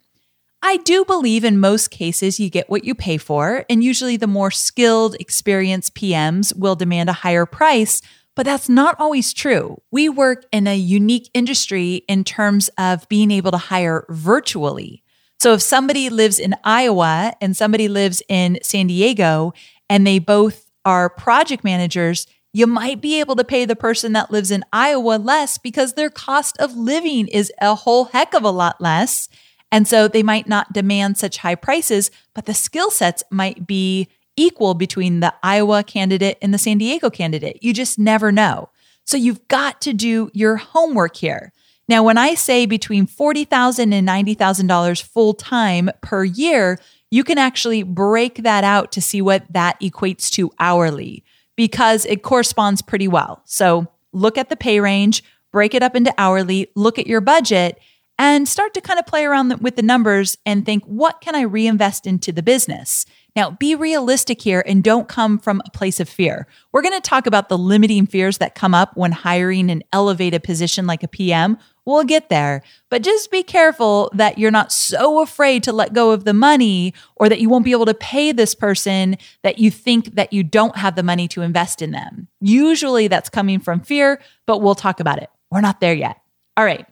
I 0.67 0.79
do 0.79 1.05
believe 1.05 1.45
in 1.45 1.61
most 1.61 1.93
cases 1.93 2.41
you 2.41 2.51
get 2.51 2.69
what 2.69 2.85
you 2.85 2.95
pay 2.95 3.19
for, 3.19 3.65
and 3.71 3.85
usually 3.85 4.17
the 4.17 4.27
more 4.27 4.51
skilled, 4.51 5.15
experienced 5.21 5.95
PMs 5.95 6.57
will 6.57 6.75
demand 6.75 7.09
a 7.11 7.13
higher 7.13 7.47
price 7.47 8.01
but 8.35 8.45
that's 8.45 8.69
not 8.69 8.97
always 8.99 9.33
true. 9.33 9.81
We 9.91 10.09
work 10.09 10.45
in 10.51 10.67
a 10.67 10.77
unique 10.77 11.31
industry 11.35 12.05
in 12.09 12.25
terms 12.25 12.69
of 12.79 13.09
being 13.09 13.31
able 13.31 13.53
to 13.53 13.59
hire 13.59 14.07
virtually. 14.09 15.03
So 15.41 15.55
if 15.55 15.63
somebody 15.63 16.09
lives 16.09 16.39
in 16.39 16.55
Iowa 16.65 17.35
and 17.41 17.57
somebody 17.57 17.89
lives 17.89 18.23
in 18.29 18.59
San 18.63 18.87
Diego 18.89 19.53
and 19.89 20.07
they 20.07 20.19
both 20.19 20.71
are 20.85 21.09
project 21.09 21.65
managers, 21.65 22.27
you 22.53 22.67
might 22.67 23.01
be 23.01 23.21
able 23.21 23.37
to 23.37 23.45
pay 23.45 23.65
the 23.65 23.77
person 23.77 24.13
that 24.13 24.31
lives 24.31 24.51
in 24.51 24.65
Iowa 24.73 25.17
less 25.17 25.59
because 25.59 25.93
their 25.93 26.11
cost 26.11 26.57
of 26.59 26.77
living 26.77 27.29
is 27.29 27.53
a 27.61 27.75
whole 27.75 28.07
heck 28.07 28.35
of 28.35 28.45
a 28.45 28.51
lot 28.51 28.81
less. 28.81 29.29
And 29.73 29.89
so 29.89 30.07
they 30.07 30.23
might 30.23 30.49
not 30.49 30.73
demand 30.73 31.19
such 31.19 31.39
high 31.39 31.57
prices, 31.57 32.11
but 32.35 32.47
the 32.47 32.55
skill 32.55 32.91
sets 32.91 33.25
might 33.31 33.67
be 33.67 34.09
equal 34.37 34.75
between 34.75 35.21
the 35.21 35.35
Iowa 35.43 35.83
candidate 35.83 36.39
and 36.43 36.53
the 36.53 36.59
San 36.59 36.79
Diego 36.79 37.11
candidate. 37.11 37.59
You 37.63 37.73
just 37.73 37.99
never 37.99 38.31
know. 38.33 38.71
So 39.05 39.17
you've 39.17 39.47
got 39.49 39.81
to 39.83 39.93
do 39.93 40.31
your 40.33 40.57
homework 40.57 41.17
here. 41.17 41.53
Now, 41.89 42.03
when 42.03 42.17
I 42.17 42.35
say 42.35 42.65
between 42.67 43.07
$40,000 43.07 43.93
and 43.93 44.09
$90,000 44.09 45.03
full 45.03 45.35
time 45.35 45.91
per 46.01 46.25
year, 46.25 46.79
you 47.11 47.23
can 47.23 47.39
actually 47.39 47.83
break 47.83 48.43
that 48.43 48.65
out 48.65 48.91
to 48.93 49.03
see 49.03 49.21
what 49.21 49.45
that 49.53 49.79
equates 49.81 50.31
to 50.33 50.51
hourly 50.59 51.23
because 51.57 52.05
it 52.07 52.23
corresponds 52.23 52.83
pretty 52.83 53.07
well. 53.07 53.43
So 53.45 53.87
look 54.13 54.39
at 54.39 54.49
the 54.49 54.57
pay 54.57 54.81
range, 54.81 55.23
break 55.53 55.75
it 55.75 55.83
up 55.83 55.95
into 55.95 56.13
hourly, 56.19 56.69
look 56.75 56.99
at 56.99 57.07
your 57.07 57.21
budget, 57.21 57.79
and 58.19 58.49
start 58.49 58.75
to 58.75 58.81
kind 58.81 58.99
of 58.99 59.07
play 59.07 59.25
around 59.25 59.61
with 59.61 59.77
the 59.77 59.83
numbers 59.83 60.39
and 60.47 60.65
think, 60.65 60.85
what 60.85 61.21
can 61.21 61.35
I 61.35 61.43
reinvest 61.43 62.07
into 62.07 62.31
the 62.33 62.43
business? 62.43 63.07
Now, 63.35 63.51
be 63.51 63.75
realistic 63.75 64.41
here 64.41 64.63
and 64.65 64.85
don't 64.85 65.09
come 65.09 65.41
from 65.41 65.61
a 65.67 65.71
place 65.71 65.99
of 65.99 66.09
fear. 66.09 66.47
We're 66.73 66.83
going 66.83 66.95
to 66.95 67.01
talk 67.01 67.27
about 67.27 67.49
the 67.49 67.59
limiting 67.59 68.07
fears 68.07 68.39
that 68.39 68.55
come 68.55 68.75
up 68.75 68.97
when 68.97 69.11
hiring 69.11 69.71
an 69.71 69.83
elevated 69.93 70.45
position 70.45 70.87
like 70.87 71.03
a 71.03 71.09
PM. 71.09 71.59
We'll 71.85 72.05
get 72.05 72.29
there, 72.29 72.63
but 72.91 73.03
just 73.03 73.33
be 73.33 73.43
careful 73.43 74.11
that 74.15 74.39
you're 74.39 74.53
not 74.53 74.71
so 74.71 75.21
afraid 75.21 75.65
to 75.65 75.73
let 75.73 75.93
go 75.93 76.13
of 76.13 76.25
the 76.25 76.33
money 76.33 76.95
or 77.17 77.29
that 77.29 77.41
you 77.41 77.49
won't 77.49 77.65
be 77.65 77.73
able 77.73 77.87
to 77.87 77.95
pay 77.95 78.31
this 78.31 78.55
person 78.55 79.17
that 79.43 79.59
you 79.59 79.71
think 79.71 80.15
that 80.15 80.33
you 80.33 80.45
don't 80.45 80.77
have 80.77 80.95
the 80.95 81.03
money 81.03 81.27
to 81.29 81.43
invest 81.43 81.83
in 81.83 81.91
them. 81.91 82.29
Usually 82.41 83.09
that's 83.09 83.29
coming 83.29 83.59
from 83.59 83.81
fear, 83.81 84.21
but 84.47 84.63
we'll 84.63 84.77
talk 84.77 85.01
about 85.01 85.21
it. 85.21 85.29
We're 85.51 85.61
not 85.61 85.81
there 85.81 85.95
yet. 85.95 86.21
All 86.57 86.65
right. 86.65 86.87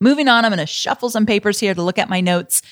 Moving 0.00 0.28
on, 0.28 0.44
I'm 0.44 0.50
going 0.50 0.58
to 0.58 0.66
shuffle 0.66 1.10
some 1.10 1.26
papers 1.26 1.60
here 1.60 1.74
to 1.74 1.82
look 1.82 1.98
at 1.98 2.08
my 2.08 2.20
notes. 2.20 2.62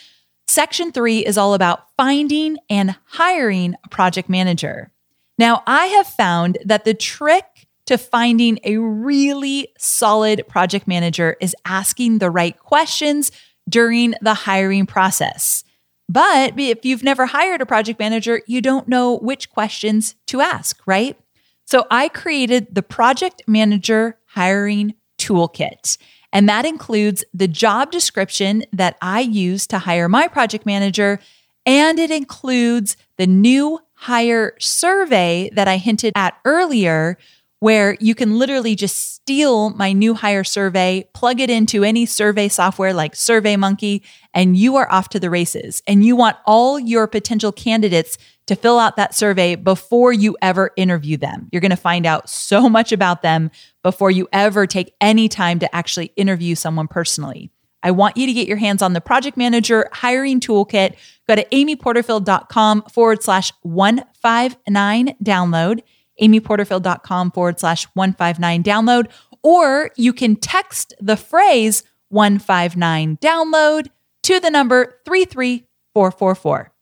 Section 0.47 0.93
three 0.93 1.19
is 1.19 1.37
all 1.37 1.53
about 1.53 1.85
finding 1.97 2.57
and 2.71 2.97
hiring 3.05 3.75
a 3.85 3.89
project 3.89 4.31
manager. 4.31 4.91
Now, 5.37 5.63
I 5.67 5.87
have 5.87 6.07
found 6.07 6.59
that 6.65 6.85
the 6.85 6.95
trick 6.95 7.45
to 7.85 7.99
finding 7.99 8.59
a 8.65 8.79
really 8.79 9.69
solid 9.79 10.43
project 10.49 10.89
manager 10.89 11.37
is 11.41 11.55
asking 11.65 12.19
the 12.19 12.31
right 12.31 12.59
questions 12.59 13.31
during 13.69 14.15
the 14.23 14.35
hiring 14.35 14.87
process. 14.87 15.65
But 16.09 16.59
if 16.59 16.87
you've 16.87 17.05
never 17.05 17.27
hired 17.27 17.61
a 17.61 17.67
project 17.67 17.99
manager, 17.99 18.41
you 18.47 18.63
don't 18.63 18.89
know 18.89 19.19
which 19.19 19.51
questions 19.51 20.15
to 20.29 20.41
ask, 20.41 20.81
right? 20.87 21.19
So 21.67 21.87
I 21.91 22.09
created 22.09 22.75
the 22.75 22.83
Project 22.83 23.43
Manager 23.47 24.19
Hiring 24.29 24.95
Toolkit. 25.19 25.99
And 26.33 26.49
that 26.49 26.67
includes 26.67 27.25
the 27.33 27.49
job 27.49 27.91
description 27.91 28.65
that 28.73 28.97
I 29.01 29.21
use 29.21 29.67
to 29.69 29.79
hire 29.79 30.09
my 30.09 30.29
project 30.29 30.67
manager. 30.67 31.21
And 31.65 31.99
it 31.99 32.11
includes 32.11 32.97
the 33.17 33.27
new 33.27 33.81
hire 33.95 34.55
survey 34.59 35.51
that 35.55 35.69
I 35.69 35.77
hinted 35.77 36.13
at 36.17 36.39
earlier, 36.45 37.19
where 37.61 37.97
you 37.99 38.15
can 38.15 38.39
literally 38.39 38.77
just 38.77 39.15
steal 39.15 39.71
my 39.71 39.93
new 39.93 40.15
hire 40.15 40.45
survey, 40.45 41.09
plug 41.13 41.41
it 41.41 41.51
into 41.51 41.83
any 41.83 42.07
survey 42.07 42.49
software 42.49 42.95
like 42.95 43.15
SurveyMonkey, 43.15 44.03
and 44.33 44.57
you 44.57 44.77
are 44.77 44.91
off 44.93 45.09
to 45.09 45.19
the 45.19 45.31
races. 45.31 45.83
And 45.89 46.05
you 46.05 46.15
want 46.15 46.37
all 46.47 46.79
your 46.79 47.09
potential 47.09 47.51
candidates 47.51 48.17
to 48.49 48.57
fill 48.57 48.79
out 48.79 48.97
that 48.97 49.15
survey 49.15 49.55
before 49.55 50.13
you 50.13 50.37
ever 50.43 50.73
interview 50.77 51.17
them. 51.17 51.49
You're 51.53 51.61
going 51.61 51.71
to 51.71 51.77
find 51.77 52.05
out 52.05 52.29
so 52.29 52.69
much 52.69 52.93
about 52.93 53.23
them 53.23 53.51
before 53.83 54.11
you 54.11 54.29
ever 54.33 54.67
take 54.67 54.93
any 55.01 55.29
time 55.29 55.59
to 55.61 55.75
actually 55.75 56.13
interview 56.17 56.55
someone 56.55 56.89
personally. 56.89 57.51
I 57.83 57.93
want 57.93 58.17
you 58.17 58.27
to 58.27 58.33
get 58.33 58.49
your 58.49 58.57
hands 58.57 58.83
on 58.83 58.93
the 58.93 59.01
project 59.01 59.37
manager 59.37 59.89
hiring 59.93 60.41
toolkit. 60.41 60.97
Go 61.29 61.37
to 61.37 61.45
amyporterfield.com 61.45 62.83
forward 62.91 63.23
slash 63.23 63.53
159 63.63 65.15
download 65.23 65.81
amyporterfield.com 66.21 67.31
forward 67.31 67.61
slash 67.61 67.85
159 67.95 68.63
download, 68.63 69.11
or 69.43 69.91
you 69.97 70.13
can 70.13 70.37
text 70.37 70.95
the 71.01 71.17
phrase 71.17 71.83
159 72.09 73.19
download 73.19 73.89
to 74.23 74.41
the 74.41 74.51
number 74.51 75.01
33444. 75.05 76.73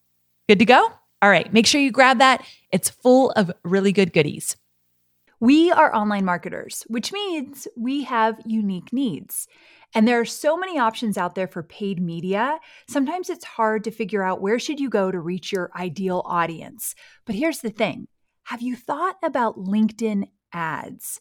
Good 0.48 0.58
to 0.58 0.64
go? 0.64 0.92
All 1.22 1.30
right, 1.30 1.50
make 1.52 1.66
sure 1.66 1.80
you 1.80 1.90
grab 1.90 2.18
that. 2.18 2.44
It's 2.72 2.90
full 2.90 3.30
of 3.32 3.50
really 3.64 3.92
good 3.92 4.12
goodies. 4.12 4.56
We 5.40 5.70
are 5.70 5.94
online 5.94 6.24
marketers, 6.24 6.84
which 6.88 7.12
means 7.12 7.68
we 7.76 8.04
have 8.04 8.40
unique 8.46 8.92
needs. 8.92 9.46
And 9.94 10.06
there 10.06 10.20
are 10.20 10.26
so 10.26 10.56
many 10.56 10.78
options 10.78 11.16
out 11.16 11.34
there 11.34 11.46
for 11.46 11.62
paid 11.62 12.00
media. 12.00 12.58
Sometimes 12.88 13.30
it's 13.30 13.44
hard 13.44 13.84
to 13.84 13.90
figure 13.90 14.22
out 14.22 14.40
where 14.40 14.58
should 14.58 14.80
you 14.80 14.90
go 14.90 15.10
to 15.10 15.18
reach 15.18 15.52
your 15.52 15.70
ideal 15.74 16.22
audience. 16.26 16.94
But 17.24 17.34
here's 17.34 17.60
the 17.60 17.70
thing. 17.70 18.08
Have 18.44 18.62
you 18.62 18.76
thought 18.76 19.16
about 19.22 19.58
LinkedIn 19.58 20.28
ads? 20.52 21.20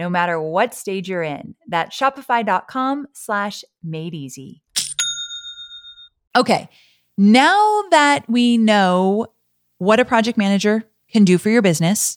No 0.00 0.08
matter 0.08 0.40
what 0.40 0.72
stage 0.72 1.10
you're 1.10 1.22
in. 1.22 1.54
That's 1.68 1.96
shopify.com 1.96 3.08
slash 3.12 3.62
made 3.84 4.14
easy. 4.14 4.62
Okay, 6.34 6.70
now 7.18 7.82
that 7.90 8.24
we 8.28 8.56
know 8.56 9.26
what 9.76 10.00
a 10.00 10.06
project 10.06 10.38
manager 10.38 10.84
can 11.12 11.24
do 11.24 11.36
for 11.36 11.50
your 11.50 11.60
business, 11.60 12.16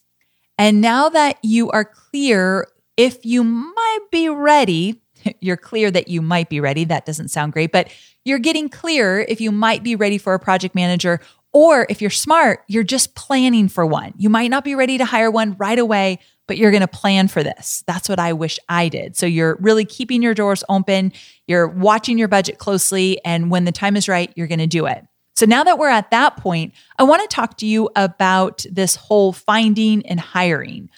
and 0.57 0.79
now 0.79 1.09
that 1.09 1.37
you 1.43 1.69
are 1.71 1.83
clear 1.83 2.67
if 2.95 3.25
you 3.25 3.43
might 3.43 3.99
be 4.11 4.29
ready, 4.29 5.01
you're 5.41 5.57
clear 5.57 5.91
that 5.91 6.07
you 6.07 6.21
might 6.21 6.47
be 6.47 6.61
ready. 6.61 6.85
That 6.85 7.05
doesn't 7.05 7.29
sound 7.29 7.51
great, 7.51 7.73
but 7.73 7.89
you're 8.23 8.39
getting 8.39 8.69
clear 8.69 9.19
if 9.19 9.41
you 9.41 9.51
might 9.51 9.83
be 9.83 9.97
ready 9.97 10.17
for 10.17 10.33
a 10.33 10.39
project 10.39 10.73
manager. 10.73 11.19
Or 11.51 11.85
if 11.89 12.01
you're 12.01 12.09
smart, 12.09 12.63
you're 12.67 12.83
just 12.83 13.13
planning 13.13 13.67
for 13.67 13.85
one. 13.85 14.13
You 14.17 14.29
might 14.29 14.49
not 14.49 14.63
be 14.63 14.73
ready 14.73 14.97
to 14.97 15.05
hire 15.05 15.29
one 15.29 15.55
right 15.57 15.77
away, 15.77 16.19
but 16.47 16.57
you're 16.57 16.71
going 16.71 16.81
to 16.81 16.87
plan 16.87 17.27
for 17.27 17.43
this. 17.43 17.83
That's 17.87 18.09
what 18.09 18.19
I 18.19 18.33
wish 18.33 18.59
I 18.69 18.89
did. 18.89 19.15
So 19.15 19.25
you're 19.25 19.57
really 19.59 19.85
keeping 19.85 20.21
your 20.21 20.33
doors 20.33 20.63
open, 20.69 21.13
you're 21.47 21.67
watching 21.67 22.17
your 22.17 22.27
budget 22.27 22.57
closely, 22.57 23.23
and 23.25 23.49
when 23.49 23.65
the 23.65 23.71
time 23.71 23.95
is 23.95 24.07
right, 24.09 24.31
you're 24.35 24.47
going 24.47 24.59
to 24.59 24.67
do 24.67 24.85
it. 24.85 25.05
So 25.35 25.45
now 25.45 25.63
that 25.63 25.79
we're 25.79 25.89
at 25.89 26.11
that 26.11 26.37
point, 26.37 26.73
I 26.99 27.03
want 27.03 27.21
to 27.21 27.35
talk 27.35 27.57
to 27.57 27.65
you 27.65 27.89
about 27.95 28.65
this 28.71 28.95
whole 28.95 29.33
finding 29.33 30.05
and 30.05 30.19
hiring. 30.19 30.89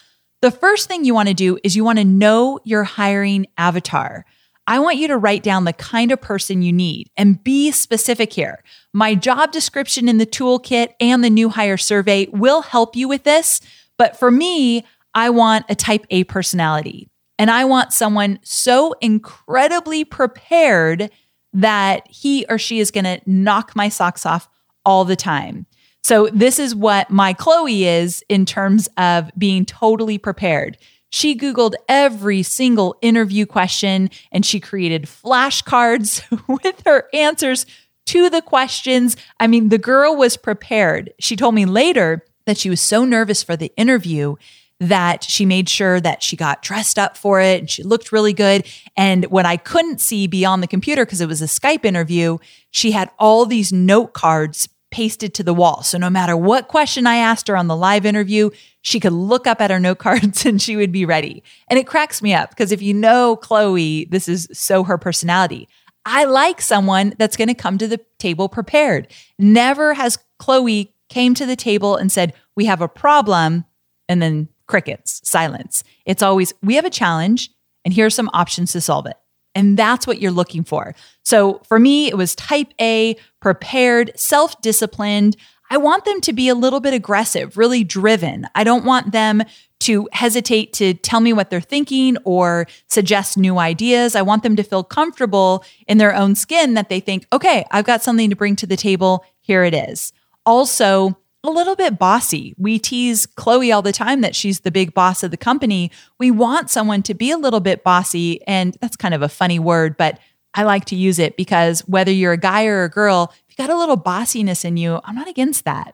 The 0.41 0.51
first 0.51 0.87
thing 0.87 1.05
you 1.05 1.13
want 1.13 1.29
to 1.29 1.33
do 1.33 1.57
is 1.63 1.75
you 1.75 1.83
want 1.83 1.99
to 1.99 2.05
know 2.05 2.59
your 2.63 2.83
hiring 2.83 3.47
avatar. 3.57 4.25
I 4.67 4.79
want 4.79 4.97
you 4.97 5.07
to 5.09 5.17
write 5.17 5.43
down 5.43 5.63
the 5.63 5.73
kind 5.73 6.11
of 6.11 6.21
person 6.21 6.61
you 6.61 6.73
need 6.73 7.09
and 7.15 7.43
be 7.43 7.71
specific 7.71 8.33
here. 8.33 8.63
My 8.93 9.15
job 9.15 9.51
description 9.51 10.09
in 10.09 10.17
the 10.17 10.25
toolkit 10.25 10.93
and 10.99 11.23
the 11.23 11.29
new 11.29 11.49
hire 11.49 11.77
survey 11.77 12.27
will 12.31 12.61
help 12.61 12.95
you 12.95 13.07
with 13.07 13.23
this. 13.23 13.61
But 13.97 14.17
for 14.19 14.31
me, 14.31 14.85
I 15.15 15.29
want 15.29 15.65
a 15.69 15.75
type 15.75 16.05
A 16.11 16.25
personality. 16.25 17.09
And 17.39 17.49
I 17.49 17.65
want 17.65 17.93
someone 17.93 18.39
so 18.43 18.93
incredibly 19.01 20.05
prepared 20.05 21.09
that 21.53 22.05
he 22.09 22.45
or 22.49 22.57
she 22.57 22.79
is 22.79 22.91
going 22.91 23.05
to 23.05 23.21
knock 23.25 23.75
my 23.75 23.89
socks 23.89 24.25
off 24.25 24.47
all 24.85 25.05
the 25.05 25.15
time. 25.15 25.65
So, 26.03 26.29
this 26.31 26.59
is 26.59 26.75
what 26.75 27.09
my 27.09 27.33
Chloe 27.33 27.85
is 27.85 28.23
in 28.29 28.45
terms 28.45 28.87
of 28.97 29.31
being 29.37 29.65
totally 29.65 30.19
prepared. 30.19 30.77
She 31.09 31.35
Googled 31.35 31.73
every 31.89 32.43
single 32.43 32.95
interview 33.01 33.45
question 33.45 34.09
and 34.31 34.45
she 34.45 34.59
created 34.59 35.05
flashcards 35.05 36.21
with 36.63 36.83
her 36.85 37.07
answers 37.13 37.65
to 38.07 38.29
the 38.29 38.41
questions. 38.41 39.17
I 39.39 39.47
mean, 39.47 39.69
the 39.69 39.77
girl 39.77 40.15
was 40.15 40.37
prepared. 40.37 41.11
She 41.19 41.35
told 41.35 41.55
me 41.55 41.65
later 41.65 42.23
that 42.45 42.57
she 42.57 42.69
was 42.69 42.81
so 42.81 43.05
nervous 43.05 43.41
for 43.41 43.55
the 43.55 43.71
interview 43.75 44.35
that 44.79 45.23
she 45.23 45.45
made 45.45 45.69
sure 45.69 46.01
that 46.01 46.21
she 46.21 46.35
got 46.35 46.61
dressed 46.61 46.99
up 46.99 47.15
for 47.15 47.39
it 47.39 47.59
and 47.61 47.69
she 47.69 47.83
looked 47.83 48.11
really 48.11 48.33
good. 48.33 48.67
And 48.97 49.25
what 49.25 49.45
I 49.45 49.57
couldn't 49.57 50.01
see 50.01 50.27
beyond 50.27 50.61
the 50.61 50.67
computer, 50.67 51.05
because 51.05 51.21
it 51.21 51.27
was 51.27 51.41
a 51.41 51.45
Skype 51.45 51.85
interview, 51.85 52.37
she 52.71 52.91
had 52.91 53.09
all 53.17 53.45
these 53.45 53.71
note 53.71 54.13
cards 54.13 54.67
pasted 54.91 55.33
to 55.33 55.43
the 55.43 55.53
wall. 55.53 55.83
So 55.83 55.97
no 55.97 56.09
matter 56.09 56.37
what 56.37 56.67
question 56.67 57.07
I 57.07 57.17
asked 57.17 57.47
her 57.47 57.57
on 57.57 57.67
the 57.67 57.75
live 57.75 58.05
interview, 58.05 58.49
she 58.81 58.99
could 58.99 59.13
look 59.13 59.47
up 59.47 59.61
at 59.61 59.71
her 59.71 59.79
note 59.79 59.97
cards 59.99 60.45
and 60.45 60.61
she 60.61 60.75
would 60.75 60.91
be 60.91 61.05
ready. 61.05 61.43
And 61.69 61.79
it 61.79 61.87
cracks 61.87 62.21
me 62.21 62.33
up 62.33 62.49
because 62.49 62.71
if 62.71 62.81
you 62.81 62.93
know 62.93 63.35
Chloe, 63.35 64.05
this 64.05 64.27
is 64.27 64.47
so 64.53 64.83
her 64.83 64.97
personality. 64.97 65.67
I 66.05 66.25
like 66.25 66.61
someone 66.61 67.13
that's 67.17 67.35
going 67.35 67.47
to 67.47 67.55
come 67.55 67.77
to 67.79 67.87
the 67.87 67.99
table 68.19 68.47
prepared. 68.47 69.07
Never 69.39 69.95
has 69.95 70.19
Chloe 70.37 70.93
came 71.09 71.33
to 71.33 71.45
the 71.45 71.55
table 71.55 71.95
and 71.95 72.11
said, 72.11 72.33
"We 72.55 72.65
have 72.65 72.79
a 72.79 72.87
problem," 72.87 73.65
and 74.07 74.21
then 74.21 74.49
crickets, 74.67 75.21
silence. 75.23 75.83
It's 76.05 76.23
always, 76.23 76.53
we 76.61 76.75
have 76.75 76.85
a 76.85 76.89
challenge 76.89 77.49
and 77.83 77.93
here 77.93 78.05
are 78.05 78.11
some 78.11 78.29
options 78.33 78.71
to 78.73 78.81
solve 78.81 79.05
it. 79.05 79.15
And 79.53 79.77
that's 79.77 80.05
what 80.05 80.19
you're 80.19 80.31
looking 80.31 80.63
for. 80.65 80.93
So 81.23 81.61
for 81.67 81.79
me, 81.79 82.07
it 82.07 82.17
was 82.17 82.35
type 82.35 82.73
A, 82.81 83.15
prepared, 83.39 84.11
self 84.15 84.59
disciplined. 84.61 85.37
I 85.69 85.77
want 85.77 86.05
them 86.05 86.21
to 86.21 86.33
be 86.33 86.49
a 86.49 86.55
little 86.55 86.79
bit 86.79 86.93
aggressive, 86.93 87.57
really 87.57 87.83
driven. 87.83 88.47
I 88.53 88.63
don't 88.63 88.85
want 88.85 89.13
them 89.13 89.43
to 89.81 90.07
hesitate 90.11 90.73
to 90.73 90.93
tell 90.93 91.21
me 91.21 91.33
what 91.33 91.49
they're 91.49 91.61
thinking 91.61 92.17
or 92.23 92.67
suggest 92.87 93.37
new 93.37 93.57
ideas. 93.57 94.15
I 94.15 94.21
want 94.21 94.43
them 94.43 94.55
to 94.57 94.63
feel 94.63 94.83
comfortable 94.83 95.63
in 95.87 95.97
their 95.97 96.13
own 96.13 96.35
skin 96.35 96.75
that 96.75 96.89
they 96.89 96.99
think, 96.99 97.25
okay, 97.33 97.65
I've 97.71 97.85
got 97.85 98.03
something 98.03 98.29
to 98.29 98.35
bring 98.35 98.55
to 98.57 98.67
the 98.67 98.77
table. 98.77 99.25
Here 99.41 99.63
it 99.63 99.73
is. 99.73 100.11
Also, 100.45 101.17
a 101.45 101.51
little 101.51 101.75
bit 101.75 101.97
bossy. 101.99 102.53
We 102.57 102.79
tease 102.79 103.25
Chloe 103.25 103.71
all 103.71 103.81
the 103.81 103.91
time 103.91 104.21
that 104.21 104.35
she's 104.35 104.61
the 104.61 104.71
big 104.71 104.93
boss 104.93 105.23
of 105.23 105.31
the 105.31 105.37
company. 105.37 105.91
We 106.19 106.31
want 106.31 106.69
someone 106.69 107.03
to 107.03 107.13
be 107.13 107.31
a 107.31 107.37
little 107.37 107.59
bit 107.59 107.83
bossy. 107.83 108.45
And 108.47 108.77
that's 108.81 108.95
kind 108.95 109.13
of 109.13 109.21
a 109.21 109.29
funny 109.29 109.59
word, 109.59 109.97
but 109.97 110.19
I 110.53 110.63
like 110.63 110.85
to 110.85 110.95
use 110.95 111.19
it 111.19 111.35
because 111.35 111.81
whether 111.81 112.11
you're 112.11 112.33
a 112.33 112.37
guy 112.37 112.65
or 112.65 112.83
a 112.83 112.89
girl, 112.89 113.33
if 113.47 113.57
you 113.57 113.63
got 113.63 113.73
a 113.73 113.77
little 113.77 113.97
bossiness 113.97 114.63
in 114.63 114.77
you, 114.77 115.01
I'm 115.03 115.15
not 115.15 115.27
against 115.27 115.65
that. 115.65 115.93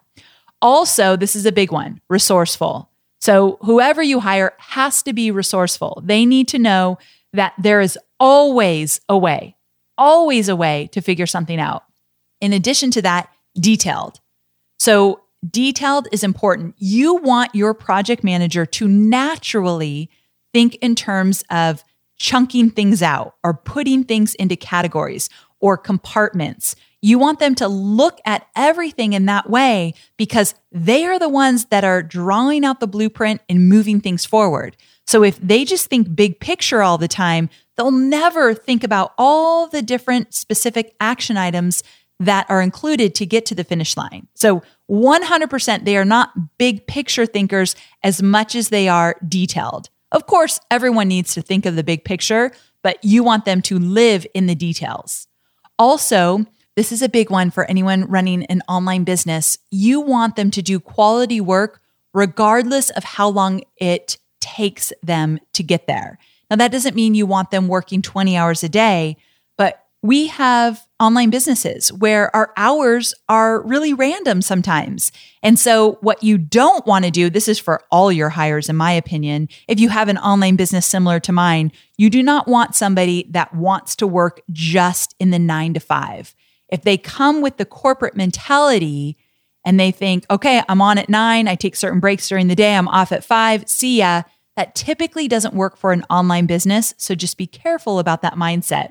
Also, 0.61 1.15
this 1.15 1.35
is 1.35 1.45
a 1.45 1.51
big 1.51 1.71
one 1.71 1.99
resourceful. 2.09 2.89
So, 3.19 3.57
whoever 3.61 4.01
you 4.01 4.19
hire 4.19 4.53
has 4.57 5.03
to 5.03 5.13
be 5.13 5.31
resourceful. 5.31 6.01
They 6.03 6.25
need 6.25 6.47
to 6.49 6.59
know 6.59 6.97
that 7.33 7.53
there 7.57 7.81
is 7.81 7.97
always 8.19 8.99
a 9.09 9.17
way, 9.17 9.55
always 9.97 10.49
a 10.49 10.55
way 10.55 10.89
to 10.91 11.01
figure 11.01 11.27
something 11.27 11.59
out. 11.59 11.83
In 12.39 12.53
addition 12.53 12.91
to 12.91 13.01
that, 13.03 13.29
detailed. 13.55 14.19
So, 14.79 15.21
Detailed 15.49 16.07
is 16.11 16.23
important. 16.23 16.75
You 16.77 17.15
want 17.15 17.55
your 17.55 17.73
project 17.73 18.23
manager 18.23 18.65
to 18.65 18.87
naturally 18.87 20.09
think 20.53 20.75
in 20.75 20.95
terms 20.95 21.43
of 21.49 21.83
chunking 22.17 22.69
things 22.69 23.01
out 23.01 23.35
or 23.43 23.53
putting 23.53 24.03
things 24.03 24.35
into 24.35 24.55
categories 24.55 25.29
or 25.59 25.77
compartments. 25.77 26.75
You 27.01 27.17
want 27.17 27.39
them 27.39 27.55
to 27.55 27.67
look 27.67 28.19
at 28.25 28.45
everything 28.55 29.13
in 29.13 29.25
that 29.25 29.49
way 29.49 29.95
because 30.17 30.53
they 30.71 31.05
are 31.05 31.17
the 31.17 31.29
ones 31.29 31.65
that 31.65 31.83
are 31.83 32.03
drawing 32.03 32.63
out 32.63 32.79
the 32.79 32.87
blueprint 32.87 33.41
and 33.49 33.67
moving 33.67 33.99
things 33.99 34.23
forward. 34.23 34.77
So 35.07 35.23
if 35.23 35.39
they 35.39 35.65
just 35.65 35.87
think 35.87 36.15
big 36.15 36.39
picture 36.39 36.83
all 36.83 36.99
the 36.99 37.07
time, 37.07 37.49
they'll 37.75 37.89
never 37.89 38.53
think 38.53 38.83
about 38.83 39.13
all 39.17 39.67
the 39.67 39.81
different 39.81 40.35
specific 40.35 40.95
action 40.99 41.37
items 41.37 41.83
that 42.21 42.45
are 42.49 42.61
included 42.61 43.15
to 43.15 43.25
get 43.25 43.45
to 43.47 43.55
the 43.55 43.63
finish 43.63 43.97
line. 43.97 44.27
So 44.35 44.61
100% 44.89 45.85
they 45.85 45.97
are 45.97 46.05
not 46.05 46.57
big 46.57 46.85
picture 46.85 47.25
thinkers 47.25 47.75
as 48.03 48.21
much 48.21 48.55
as 48.55 48.69
they 48.69 48.87
are 48.87 49.15
detailed. 49.27 49.89
Of 50.11 50.27
course, 50.27 50.59
everyone 50.69 51.07
needs 51.07 51.33
to 51.33 51.41
think 51.41 51.65
of 51.65 51.75
the 51.75 51.83
big 51.83 52.03
picture, 52.03 52.51
but 52.83 53.03
you 53.03 53.23
want 53.23 53.45
them 53.45 53.61
to 53.63 53.79
live 53.79 54.27
in 54.33 54.45
the 54.45 54.55
details. 54.55 55.27
Also, 55.79 56.45
this 56.75 56.91
is 56.91 57.01
a 57.01 57.09
big 57.09 57.31
one 57.31 57.49
for 57.49 57.65
anyone 57.65 58.05
running 58.05 58.45
an 58.45 58.61
online 58.67 59.03
business. 59.03 59.57
You 59.71 59.99
want 59.99 60.35
them 60.35 60.51
to 60.51 60.61
do 60.61 60.79
quality 60.79 61.41
work 61.41 61.81
regardless 62.13 62.91
of 62.91 63.03
how 63.03 63.29
long 63.29 63.63
it 63.77 64.17
takes 64.41 64.93
them 65.01 65.39
to 65.53 65.63
get 65.63 65.87
there. 65.87 66.19
Now, 66.49 66.57
that 66.57 66.71
doesn't 66.71 66.95
mean 66.95 67.15
you 67.15 67.25
want 67.25 67.49
them 67.49 67.67
working 67.67 68.01
20 68.01 68.37
hours 68.37 68.63
a 68.63 68.69
day, 68.69 69.17
we 70.03 70.27
have 70.27 70.83
online 70.99 71.29
businesses 71.29 71.93
where 71.93 72.35
our 72.35 72.51
hours 72.57 73.13
are 73.29 73.61
really 73.61 73.93
random 73.93 74.41
sometimes. 74.41 75.11
And 75.43 75.59
so, 75.59 75.99
what 76.01 76.23
you 76.23 76.37
don't 76.37 76.85
want 76.87 77.05
to 77.05 77.11
do, 77.11 77.29
this 77.29 77.47
is 77.47 77.59
for 77.59 77.83
all 77.91 78.11
your 78.11 78.29
hires, 78.29 78.67
in 78.67 78.75
my 78.75 78.91
opinion. 78.91 79.47
If 79.67 79.79
you 79.79 79.89
have 79.89 80.09
an 80.09 80.17
online 80.17 80.55
business 80.55 80.85
similar 80.85 81.19
to 81.21 81.31
mine, 81.31 81.71
you 81.97 82.09
do 82.09 82.23
not 82.23 82.47
want 82.47 82.75
somebody 82.75 83.27
that 83.29 83.53
wants 83.53 83.95
to 83.97 84.07
work 84.07 84.41
just 84.51 85.15
in 85.19 85.29
the 85.29 85.39
nine 85.39 85.73
to 85.75 85.79
five. 85.79 86.35
If 86.69 86.81
they 86.81 86.97
come 86.97 87.41
with 87.41 87.57
the 87.57 87.65
corporate 87.65 88.15
mentality 88.15 89.17
and 89.63 89.79
they 89.79 89.91
think, 89.91 90.25
okay, 90.31 90.63
I'm 90.67 90.81
on 90.81 90.97
at 90.97 91.09
nine, 91.09 91.47
I 91.47 91.55
take 91.55 91.75
certain 91.75 91.99
breaks 91.99 92.27
during 92.29 92.47
the 92.47 92.55
day, 92.55 92.75
I'm 92.75 92.87
off 92.87 93.11
at 93.11 93.23
five, 93.23 93.69
see 93.69 93.99
ya. 93.99 94.23
That 94.57 94.75
typically 94.75 95.27
doesn't 95.27 95.53
work 95.53 95.77
for 95.77 95.93
an 95.93 96.03
online 96.09 96.45
business. 96.45 96.93
So 96.97 97.15
just 97.15 97.37
be 97.37 97.47
careful 97.47 97.99
about 97.99 98.21
that 98.21 98.33
mindset. 98.33 98.89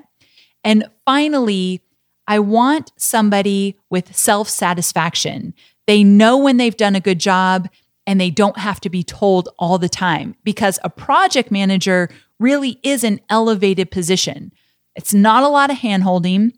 And 0.63 0.85
finally, 1.05 1.81
I 2.27 2.39
want 2.39 2.91
somebody 2.97 3.77
with 3.89 4.15
self 4.15 4.47
satisfaction. 4.49 5.53
They 5.87 6.03
know 6.03 6.37
when 6.37 6.57
they've 6.57 6.77
done 6.77 6.95
a 6.95 7.01
good 7.01 7.19
job 7.19 7.67
and 8.07 8.19
they 8.19 8.29
don't 8.29 8.57
have 8.57 8.79
to 8.81 8.89
be 8.89 9.03
told 9.03 9.49
all 9.59 9.77
the 9.77 9.89
time 9.89 10.35
because 10.43 10.79
a 10.83 10.89
project 10.89 11.51
manager 11.51 12.09
really 12.39 12.79
is 12.83 13.03
an 13.03 13.19
elevated 13.29 13.91
position. 13.91 14.51
It's 14.95 15.13
not 15.13 15.43
a 15.43 15.47
lot 15.47 15.69
of 15.69 15.77
handholding 15.77 16.53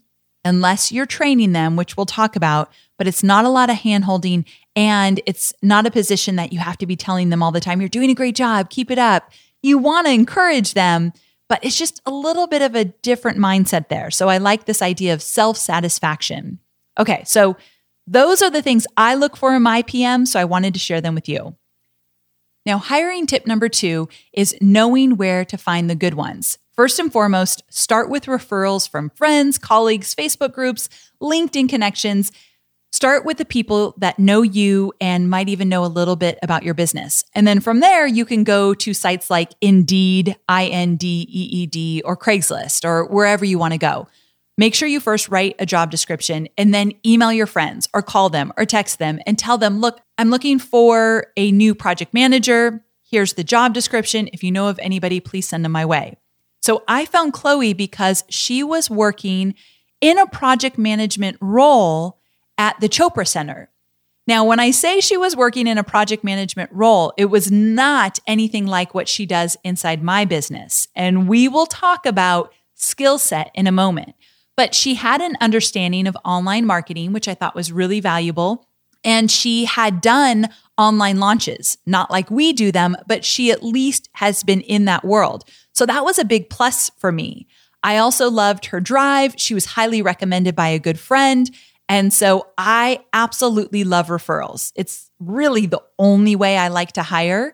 unless 0.45 0.91
you're 0.91 1.05
training 1.05 1.53
them, 1.53 1.75
which 1.75 1.95
we'll 1.95 2.05
talk 2.05 2.35
about, 2.35 2.71
but 2.97 3.07
it's 3.07 3.23
not 3.23 3.45
a 3.45 3.49
lot 3.49 3.69
of 3.69 3.77
handholding 3.77 4.45
and 4.75 5.21
it's 5.25 5.53
not 5.61 5.85
a 5.85 5.91
position 5.91 6.35
that 6.35 6.51
you 6.51 6.59
have 6.59 6.77
to 6.77 6.85
be 6.85 6.95
telling 6.95 7.29
them 7.29 7.43
all 7.43 7.51
the 7.51 7.59
time, 7.59 7.79
you're 7.79 7.89
doing 7.89 8.09
a 8.09 8.15
great 8.15 8.35
job, 8.35 8.69
keep 8.69 8.89
it 8.89 8.99
up. 8.99 9.31
You 9.61 9.77
want 9.77 10.07
to 10.07 10.13
encourage 10.13 10.73
them, 10.73 11.13
but 11.49 11.63
it's 11.63 11.77
just 11.77 12.01
a 12.05 12.11
little 12.11 12.47
bit 12.47 12.61
of 12.61 12.75
a 12.75 12.85
different 12.85 13.37
mindset 13.37 13.89
there. 13.89 14.11
So 14.11 14.29
I 14.29 14.37
like 14.37 14.65
this 14.65 14.81
idea 14.81 15.13
of 15.13 15.21
self 15.21 15.57
satisfaction. 15.57 16.59
Okay, 16.99 17.23
so 17.25 17.57
those 18.05 18.41
are 18.41 18.49
the 18.49 18.61
things 18.61 18.87
I 18.97 19.15
look 19.15 19.37
for 19.37 19.55
in 19.55 19.63
my 19.63 19.81
PM. 19.83 20.25
So 20.25 20.39
I 20.39 20.45
wanted 20.45 20.73
to 20.73 20.79
share 20.79 21.01
them 21.01 21.15
with 21.15 21.29
you. 21.29 21.55
Now, 22.65 22.77
hiring 22.77 23.27
tip 23.27 23.45
number 23.45 23.67
two 23.67 24.07
is 24.31 24.55
knowing 24.61 25.17
where 25.17 25.43
to 25.45 25.57
find 25.57 25.89
the 25.89 25.95
good 25.95 26.13
ones. 26.13 26.57
First 26.75 26.97
and 26.97 27.11
foremost, 27.11 27.61
start 27.69 28.09
with 28.09 28.25
referrals 28.25 28.89
from 28.89 29.11
friends, 29.11 29.57
colleagues, 29.57 30.15
Facebook 30.15 30.53
groups, 30.53 30.89
LinkedIn 31.21 31.69
connections. 31.69 32.31
Start 32.93 33.25
with 33.25 33.37
the 33.37 33.45
people 33.45 33.95
that 33.97 34.19
know 34.19 34.43
you 34.43 34.93
and 35.01 35.27
might 35.27 35.49
even 35.49 35.67
know 35.67 35.83
a 35.83 35.87
little 35.87 36.15
bit 36.15 36.37
about 36.43 36.61
your 36.61 36.75
business. 36.75 37.23
And 37.33 37.47
then 37.47 37.59
from 37.59 37.79
there, 37.79 38.05
you 38.05 38.23
can 38.23 38.43
go 38.43 38.75
to 38.75 38.93
sites 38.93 39.31
like 39.31 39.51
Indeed, 39.61 40.35
I 40.47 40.67
N 40.67 40.95
D 40.97 41.27
E 41.27 41.49
E 41.51 41.65
D, 41.65 42.03
or 42.05 42.15
Craigslist, 42.15 42.85
or 42.85 43.05
wherever 43.07 43.43
you 43.43 43.57
want 43.57 43.73
to 43.73 43.79
go. 43.79 44.07
Make 44.59 44.75
sure 44.75 44.87
you 44.87 44.99
first 44.99 45.27
write 45.29 45.55
a 45.57 45.65
job 45.65 45.89
description 45.89 46.47
and 46.55 46.71
then 46.71 46.91
email 47.03 47.33
your 47.33 47.47
friends 47.47 47.89
or 47.95 48.03
call 48.03 48.29
them 48.29 48.53
or 48.57 48.65
text 48.65 48.99
them 48.99 49.19
and 49.25 49.39
tell 49.39 49.57
them, 49.57 49.81
look, 49.81 49.99
I'm 50.19 50.29
looking 50.29 50.59
for 50.59 51.25
a 51.35 51.51
new 51.51 51.73
project 51.73 52.13
manager. 52.13 52.85
Here's 53.01 53.33
the 53.33 53.43
job 53.43 53.73
description. 53.73 54.29
If 54.33 54.43
you 54.43 54.51
know 54.51 54.67
of 54.67 54.77
anybody, 54.77 55.19
please 55.19 55.47
send 55.47 55.65
them 55.65 55.71
my 55.71 55.83
way. 55.83 56.15
So 56.61 56.83
I 56.87 57.05
found 57.05 57.33
Chloe 57.33 57.73
because 57.73 58.23
she 58.29 58.61
was 58.61 58.87
working 58.91 59.55
in 59.99 60.19
a 60.19 60.27
project 60.27 60.77
management 60.77 61.37
role 61.41 62.19
at 62.57 62.79
the 62.79 62.89
Chopra 62.89 63.27
Center. 63.27 63.69
Now, 64.25 64.45
when 64.45 64.59
I 64.59 64.71
say 64.71 65.01
she 65.01 65.17
was 65.17 65.35
working 65.35 65.67
in 65.67 65.77
a 65.77 65.83
project 65.83 66.23
management 66.23 66.69
role, 66.71 67.13
it 67.17 67.25
was 67.25 67.51
not 67.51 68.19
anything 68.25 68.65
like 68.65 68.93
what 68.93 69.09
she 69.09 69.25
does 69.25 69.57
inside 69.63 70.01
my 70.01 70.23
business. 70.23 70.87
And 70.95 71.27
we 71.27 71.49
will 71.49 71.65
talk 71.65 72.05
about 72.05 72.53
skill 72.73 73.17
set 73.17 73.51
in 73.53 73.67
a 73.67 73.71
moment. 73.71 74.15
But 74.55 74.73
she 74.73 74.95
had 74.95 75.19
an 75.19 75.35
understanding 75.41 76.07
of 76.07 76.15
online 76.23 76.65
marketing, 76.65 77.11
which 77.11 77.27
I 77.27 77.33
thought 77.33 77.55
was 77.55 77.71
really 77.71 77.99
valuable. 77.99 78.67
And 79.03 79.29
she 79.29 79.65
had 79.65 79.99
done 79.99 80.47
online 80.77 81.19
launches, 81.19 81.77
not 81.85 82.09
like 82.09 82.31
we 82.31 82.53
do 82.53 82.71
them, 82.71 82.95
but 83.07 83.25
she 83.25 83.51
at 83.51 83.63
least 83.63 84.09
has 84.13 84.43
been 84.43 84.61
in 84.61 84.85
that 84.85 85.03
world. 85.03 85.43
So 85.73 85.85
that 85.85 86.05
was 86.05 86.17
a 86.17 86.25
big 86.25 86.49
plus 86.49 86.89
for 86.97 87.11
me. 87.11 87.47
I 87.83 87.97
also 87.97 88.29
loved 88.29 88.67
her 88.67 88.79
drive. 88.79 89.35
She 89.37 89.53
was 89.53 89.65
highly 89.65 90.01
recommended 90.01 90.55
by 90.55 90.69
a 90.69 90.79
good 90.79 90.99
friend. 90.99 91.49
And 91.93 92.11
so 92.11 92.47
I 92.57 93.01
absolutely 93.13 93.83
love 93.83 94.07
referrals. 94.07 94.71
It's 94.75 95.11
really 95.19 95.67
the 95.67 95.83
only 95.99 96.35
way 96.35 96.57
I 96.57 96.69
like 96.69 96.93
to 96.93 97.03
hire. 97.03 97.53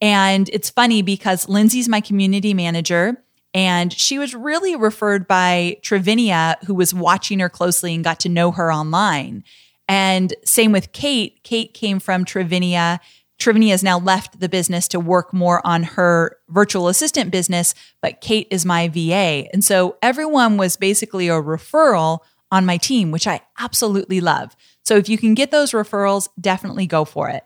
And 0.00 0.48
it's 0.54 0.70
funny 0.70 1.02
because 1.02 1.50
Lindsay's 1.50 1.86
my 1.86 2.00
community 2.00 2.54
manager 2.54 3.22
and 3.52 3.92
she 3.92 4.18
was 4.18 4.34
really 4.34 4.74
referred 4.74 5.28
by 5.28 5.76
Trivinia, 5.82 6.54
who 6.64 6.74
was 6.74 6.94
watching 6.94 7.40
her 7.40 7.50
closely 7.50 7.94
and 7.94 8.02
got 8.02 8.20
to 8.20 8.30
know 8.30 8.52
her 8.52 8.72
online. 8.72 9.44
And 9.86 10.32
same 10.46 10.72
with 10.72 10.92
Kate. 10.92 11.42
Kate 11.42 11.74
came 11.74 12.00
from 12.00 12.24
Trivinia. 12.24 13.00
Trivinia 13.38 13.72
has 13.72 13.82
now 13.82 13.98
left 13.98 14.40
the 14.40 14.48
business 14.48 14.88
to 14.88 14.98
work 14.98 15.34
more 15.34 15.60
on 15.66 15.82
her 15.82 16.38
virtual 16.48 16.88
assistant 16.88 17.30
business, 17.30 17.74
but 18.00 18.22
Kate 18.22 18.48
is 18.50 18.64
my 18.64 18.88
VA. 18.88 19.46
And 19.52 19.62
so 19.62 19.98
everyone 20.00 20.56
was 20.56 20.78
basically 20.78 21.28
a 21.28 21.32
referral 21.32 22.20
on 22.54 22.64
my 22.64 22.76
team, 22.76 23.10
which 23.10 23.26
I 23.26 23.40
absolutely 23.58 24.20
love. 24.20 24.54
So 24.84 24.96
if 24.96 25.08
you 25.08 25.18
can 25.18 25.34
get 25.34 25.50
those 25.50 25.72
referrals, 25.72 26.28
definitely 26.40 26.86
go 26.86 27.04
for 27.04 27.28
it. 27.28 27.42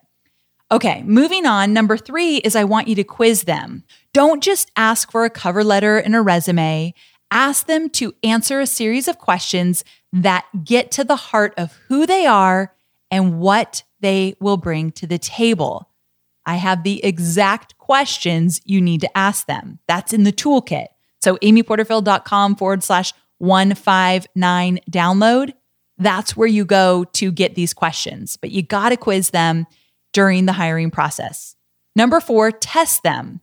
Okay, 0.70 1.02
moving 1.04 1.46
on. 1.46 1.72
Number 1.72 1.96
three 1.96 2.36
is 2.36 2.54
I 2.54 2.64
want 2.64 2.88
you 2.88 2.94
to 2.96 3.04
quiz 3.04 3.44
them. 3.44 3.84
Don't 4.12 4.42
just 4.42 4.70
ask 4.76 5.10
for 5.10 5.24
a 5.24 5.30
cover 5.30 5.64
letter 5.64 5.96
and 5.96 6.14
a 6.14 6.20
resume. 6.20 6.92
Ask 7.30 7.66
them 7.66 7.88
to 7.90 8.14
answer 8.22 8.60
a 8.60 8.66
series 8.66 9.08
of 9.08 9.18
questions 9.18 9.82
that 10.12 10.44
get 10.62 10.90
to 10.92 11.04
the 11.04 11.16
heart 11.16 11.54
of 11.56 11.72
who 11.88 12.04
they 12.04 12.26
are 12.26 12.74
and 13.10 13.40
what 13.40 13.84
they 14.00 14.34
will 14.40 14.58
bring 14.58 14.92
to 14.92 15.06
the 15.06 15.18
table. 15.18 15.88
I 16.44 16.56
have 16.56 16.82
the 16.82 17.02
exact 17.02 17.78
questions 17.78 18.60
you 18.66 18.82
need 18.82 19.00
to 19.00 19.16
ask 19.18 19.46
them. 19.46 19.78
That's 19.88 20.12
in 20.12 20.24
the 20.24 20.32
toolkit. 20.32 20.88
So, 21.20 21.36
amyporterfield.com 21.36 22.56
forward 22.56 22.82
slash 22.82 23.12
159 23.38 24.80
download. 24.90 25.52
That's 25.96 26.36
where 26.36 26.48
you 26.48 26.64
go 26.64 27.04
to 27.04 27.32
get 27.32 27.54
these 27.54 27.74
questions, 27.74 28.36
but 28.36 28.50
you 28.50 28.62
got 28.62 28.90
to 28.90 28.96
quiz 28.96 29.30
them 29.30 29.66
during 30.12 30.46
the 30.46 30.52
hiring 30.52 30.90
process. 30.90 31.56
Number 31.96 32.20
four, 32.20 32.52
test 32.52 33.02
them. 33.02 33.40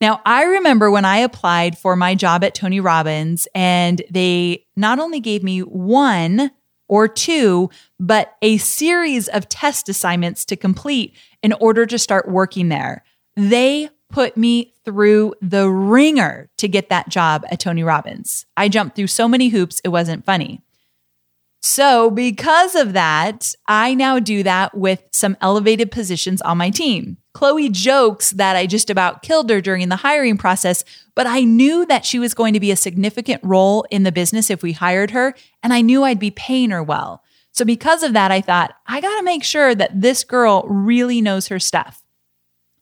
Now, 0.00 0.20
I 0.24 0.44
remember 0.44 0.90
when 0.90 1.04
I 1.04 1.18
applied 1.18 1.76
for 1.76 1.96
my 1.96 2.14
job 2.14 2.44
at 2.44 2.54
Tony 2.54 2.78
Robbins, 2.78 3.48
and 3.54 4.00
they 4.10 4.64
not 4.76 5.00
only 5.00 5.18
gave 5.18 5.42
me 5.42 5.60
one 5.60 6.52
or 6.88 7.08
two, 7.08 7.68
but 7.98 8.36
a 8.40 8.58
series 8.58 9.28
of 9.28 9.48
test 9.48 9.88
assignments 9.88 10.44
to 10.46 10.56
complete 10.56 11.16
in 11.42 11.52
order 11.54 11.84
to 11.86 11.98
start 11.98 12.28
working 12.28 12.68
there. 12.68 13.04
They 13.36 13.90
put 14.10 14.36
me 14.36 14.72
through 14.84 15.34
the 15.42 15.68
ringer 15.68 16.48
to 16.56 16.68
get 16.68 16.88
that 16.88 17.08
job 17.08 17.44
at 17.50 17.60
Tony 17.60 17.82
Robbins. 17.82 18.46
I 18.56 18.68
jumped 18.68 18.96
through 18.96 19.08
so 19.08 19.28
many 19.28 19.48
hoops, 19.48 19.80
it 19.84 19.88
wasn't 19.88 20.24
funny. 20.24 20.62
So, 21.60 22.10
because 22.10 22.76
of 22.76 22.92
that, 22.92 23.54
I 23.66 23.92
now 23.94 24.20
do 24.20 24.44
that 24.44 24.76
with 24.76 25.02
some 25.10 25.36
elevated 25.40 25.90
positions 25.90 26.40
on 26.42 26.56
my 26.56 26.70
team. 26.70 27.16
Chloe 27.34 27.68
jokes 27.68 28.30
that 28.30 28.54
I 28.54 28.66
just 28.66 28.90
about 28.90 29.22
killed 29.22 29.50
her 29.50 29.60
during 29.60 29.88
the 29.88 29.96
hiring 29.96 30.38
process, 30.38 30.84
but 31.16 31.26
I 31.26 31.40
knew 31.40 31.84
that 31.86 32.04
she 32.04 32.20
was 32.20 32.32
going 32.32 32.54
to 32.54 32.60
be 32.60 32.70
a 32.70 32.76
significant 32.76 33.42
role 33.42 33.84
in 33.90 34.04
the 34.04 34.12
business 34.12 34.50
if 34.50 34.62
we 34.62 34.72
hired 34.72 35.10
her, 35.10 35.34
and 35.62 35.72
I 35.72 35.80
knew 35.80 36.04
I'd 36.04 36.20
be 36.20 36.30
paying 36.30 36.70
her 36.70 36.82
well. 36.82 37.24
So, 37.50 37.64
because 37.64 38.04
of 38.04 38.12
that, 38.12 38.30
I 38.30 38.40
thought, 38.40 38.74
I 38.86 39.00
got 39.00 39.16
to 39.18 39.24
make 39.24 39.42
sure 39.42 39.74
that 39.74 40.00
this 40.00 40.22
girl 40.22 40.64
really 40.68 41.20
knows 41.20 41.48
her 41.48 41.58
stuff. 41.58 42.04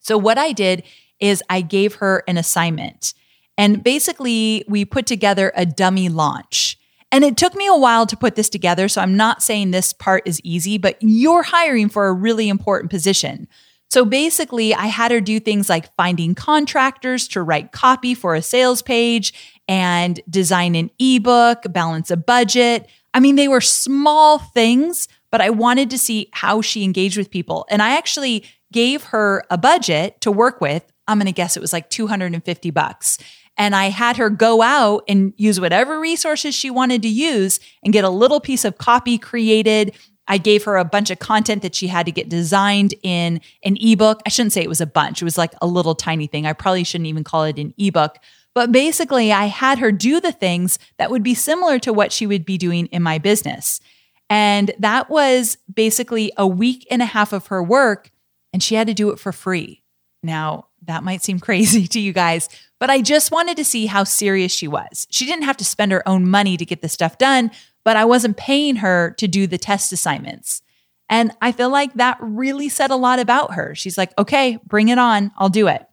So, 0.01 0.19
what 0.19 0.37
I 0.37 0.53
did 0.53 0.83
is 1.21 1.43
I 1.49 1.61
gave 1.61 1.97
her 1.97 2.23
an 2.29 2.37
assignment, 2.37 3.15
and 3.59 3.83
basically, 3.83 4.65
we 4.69 4.85
put 4.85 5.07
together 5.07 5.53
a 5.55 5.65
dummy 5.65 6.09
launch. 6.09 6.79
And 7.13 7.25
it 7.25 7.37
took 7.37 7.55
me 7.55 7.67
a 7.67 7.77
while 7.77 8.05
to 8.07 8.17
put 8.17 8.35
this 8.35 8.49
together. 8.49 8.89
So 8.89 9.01
I'm 9.01 9.17
not 9.17 9.43
saying 9.43 9.71
this 9.71 9.93
part 9.93 10.25
is 10.27 10.41
easy, 10.43 10.77
but 10.77 10.97
you're 11.01 11.45
hiring 11.45 11.89
for 11.89 12.09
a 12.09 12.13
really 12.13 12.49
important 12.49 12.91
position. 12.91 13.49
So 13.89 14.05
basically, 14.05 14.75
I 14.75 14.87
had 14.87 15.13
her 15.13 15.21
do 15.21 15.39
things 15.39 15.69
like 15.69 15.95
finding 15.95 16.35
contractors 16.35 17.29
to 17.29 17.43
write 17.43 17.73
copy 17.73 18.15
for 18.15 18.35
a 18.35 18.43
sales 18.43 18.83
page 18.83 19.33
and 19.69 20.21
design 20.29 20.75
an 20.75 20.91
ebook, 20.99 21.63
balance 21.71 22.11
a 22.11 22.17
budget. 22.17 22.89
I 23.15 23.21
mean, 23.21 23.37
they 23.37 23.49
were 23.49 23.61
small 23.61 24.39
things, 24.39 25.09
but 25.31 25.41
I 25.41 25.51
wanted 25.51 25.91
to 25.91 25.99
see 25.99 26.29
how 26.33 26.61
she 26.61 26.83
engaged 26.83 27.17
with 27.17 27.31
people. 27.31 27.65
And 27.71 27.81
I 27.81 27.97
actually 27.97 28.45
gave 28.73 29.05
her 29.05 29.45
a 29.49 29.57
budget 29.57 30.21
to 30.23 30.33
work 30.33 30.61
with. 30.61 30.83
I'm 31.09 31.19
going 31.19 31.27
to 31.27 31.33
guess 31.33 31.57
it 31.57 31.61
was 31.61 31.73
like 31.73 31.91
250 31.91 32.71
bucks. 32.71 33.19
And 33.57 33.75
I 33.75 33.87
had 33.87 34.17
her 34.19 34.29
go 34.29 34.61
out 34.61 35.05
and 35.09 35.33
use 35.37 35.61
whatever 35.61 35.99
resources 35.99 36.55
she 36.55 36.69
wanted 36.69 37.03
to 37.03 37.09
use 37.09 37.59
and 37.83 37.93
get 37.93 38.05
a 38.05 38.11
little 38.11 38.41
piece 38.41 38.65
of 38.65 38.79
copy 38.79 39.17
created. 39.17 39.95
I 40.29 40.39
gave 40.39 40.65
her 40.65 40.77
a 40.77 40.85
bunch 40.85 41.11
of 41.11 41.19
content 41.19 41.63
that 41.63 41.75
she 41.75 41.87
had 41.87 42.07
to 42.07 42.13
get 42.13 42.29
designed 42.29 42.95
in 43.03 43.41
an 43.63 43.77
ebook. 43.81 44.21
I 44.27 44.29
shouldn't 44.29 44.53
say 44.53 44.63
it 44.63 44.69
was 44.69 44.81
a 44.81 44.87
bunch, 44.87 45.23
it 45.23 45.25
was 45.25 45.39
like 45.39 45.55
a 45.63 45.67
little 45.67 45.95
tiny 45.95 46.27
thing. 46.27 46.47
I 46.47 46.53
probably 46.53 46.85
shouldn't 46.85 47.09
even 47.09 47.25
call 47.25 47.45
it 47.45 47.59
an 47.59 47.73
ebook. 47.79 48.19
But 48.55 48.73
basically, 48.73 49.33
I 49.33 49.47
had 49.47 49.79
her 49.79 49.93
do 49.93 50.19
the 50.19 50.33
things 50.33 50.79
that 50.97 51.11
would 51.11 51.23
be 51.23 51.35
similar 51.35 51.79
to 51.81 51.93
what 51.93 52.11
she 52.11 52.27
would 52.27 52.47
be 52.47 52.57
doing 52.57 52.87
in 52.87 53.03
my 53.03 53.19
business. 53.19 53.81
And 54.31 54.73
that 54.79 55.11
was 55.11 55.59
basically 55.73 56.33
a 56.37 56.47
week 56.47 56.87
and 56.91 57.03
a 57.03 57.07
half 57.07 57.33
of 57.33 57.49
her 57.49 57.63
work, 57.63 58.11
and 58.53 58.63
she 58.63 58.75
had 58.75 58.87
to 58.87 58.95
do 58.95 59.11
it 59.11 59.19
for 59.19 59.31
free. 59.31 59.83
Now, 60.23 60.69
that 60.87 61.05
might 61.05 61.23
seem 61.23 61.39
crazy 61.41 61.87
to 61.89 62.01
you 62.01 62.13
guys, 62.13 62.49
but 62.79 62.91
I 62.91 63.01
just 63.01 63.31
wanted 63.31 63.57
to 63.57 63.65
see 63.65 63.87
how 63.87 64.05
serious 64.05 64.53
she 64.53 64.69
was. 64.69 65.07
She 65.11 65.27
didn't 65.27 65.45
have 65.45 65.57
to 65.59 65.65
spend 65.65 65.93
her 65.93 66.07
own 66.09 66.29
money 66.29 66.57
to 66.57 66.65
get 66.65 66.83
the 66.83 66.89
stuff 66.89 67.19
done, 67.19 67.51
but 67.85 67.97
I 67.97 68.05
wasn't 68.05 68.37
paying 68.37 68.77
her 68.77 69.15
to 69.19 69.29
do 69.29 69.47
the 69.47 69.59
test 69.59 69.93
assignments. 69.93 70.63
And 71.09 71.31
I 71.41 71.53
feel 71.53 71.71
like 71.71 71.95
that 71.95 72.19
really 72.21 72.69
said 72.69 72.91
a 72.91 72.97
lot 72.97 73.19
about 73.19 73.55
her. 73.55 73.75
She's 73.75 73.97
like, 73.97 74.13
okay, 74.19 74.59
bring 74.67 74.89
it 74.89 74.99
on. 74.99 75.31
I'll 75.39 75.49
do 75.49 75.69
it. 75.69 75.87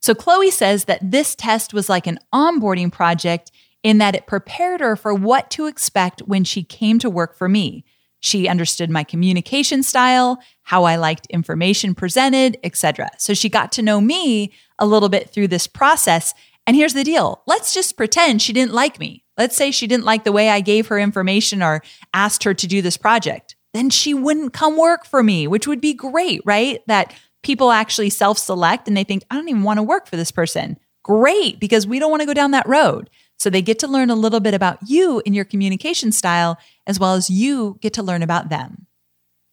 So 0.00 0.14
Chloe 0.14 0.52
says 0.52 0.84
that 0.84 1.00
this 1.02 1.34
test 1.34 1.74
was 1.74 1.88
like 1.88 2.06
an 2.06 2.20
onboarding 2.32 2.92
project 2.92 3.50
in 3.82 3.98
that 3.98 4.14
it 4.14 4.26
prepared 4.26 4.80
her 4.80 4.94
for 4.94 5.12
what 5.14 5.50
to 5.52 5.66
expect 5.66 6.20
when 6.20 6.44
she 6.44 6.62
came 6.62 6.98
to 7.00 7.10
work 7.10 7.36
for 7.36 7.48
me. 7.48 7.84
She 8.26 8.48
understood 8.48 8.90
my 8.90 9.04
communication 9.04 9.84
style, 9.84 10.40
how 10.64 10.82
I 10.82 10.96
liked 10.96 11.26
information 11.26 11.94
presented, 11.94 12.58
etc. 12.64 13.08
So 13.18 13.34
she 13.34 13.48
got 13.48 13.70
to 13.72 13.82
know 13.82 14.00
me 14.00 14.52
a 14.80 14.86
little 14.86 15.08
bit 15.08 15.30
through 15.30 15.46
this 15.46 15.68
process. 15.68 16.34
And 16.66 16.74
here's 16.74 16.92
the 16.92 17.04
deal. 17.04 17.44
Let's 17.46 17.72
just 17.72 17.96
pretend 17.96 18.42
she 18.42 18.52
didn't 18.52 18.74
like 18.74 18.98
me. 18.98 19.22
Let's 19.38 19.56
say 19.56 19.70
she 19.70 19.86
didn't 19.86 20.06
like 20.06 20.24
the 20.24 20.32
way 20.32 20.50
I 20.50 20.60
gave 20.60 20.88
her 20.88 20.98
information 20.98 21.62
or 21.62 21.82
asked 22.12 22.42
her 22.42 22.52
to 22.52 22.66
do 22.66 22.82
this 22.82 22.96
project. 22.96 23.54
Then 23.72 23.90
she 23.90 24.12
wouldn't 24.12 24.52
come 24.52 24.76
work 24.76 25.06
for 25.06 25.22
me, 25.22 25.46
which 25.46 25.68
would 25.68 25.80
be 25.80 25.94
great, 25.94 26.40
right? 26.44 26.82
That 26.88 27.14
people 27.44 27.70
actually 27.70 28.10
self 28.10 28.38
select 28.38 28.88
and 28.88 28.96
they 28.96 29.04
think, 29.04 29.22
I 29.30 29.36
don't 29.36 29.48
even 29.48 29.62
want 29.62 29.78
to 29.78 29.84
work 29.84 30.08
for 30.08 30.16
this 30.16 30.32
person. 30.32 30.78
Great, 31.04 31.60
because 31.60 31.86
we 31.86 32.00
don't 32.00 32.10
want 32.10 32.22
to 32.22 32.26
go 32.26 32.34
down 32.34 32.50
that 32.50 32.66
road. 32.66 33.08
So 33.38 33.50
they 33.50 33.62
get 33.62 33.78
to 33.80 33.88
learn 33.88 34.10
a 34.10 34.14
little 34.14 34.40
bit 34.40 34.54
about 34.54 34.78
you 34.86 35.22
and 35.26 35.34
your 35.34 35.44
communication 35.44 36.12
style, 36.12 36.58
as 36.86 36.98
well 36.98 37.14
as 37.14 37.30
you 37.30 37.78
get 37.80 37.92
to 37.94 38.02
learn 38.02 38.22
about 38.22 38.48
them. 38.48 38.86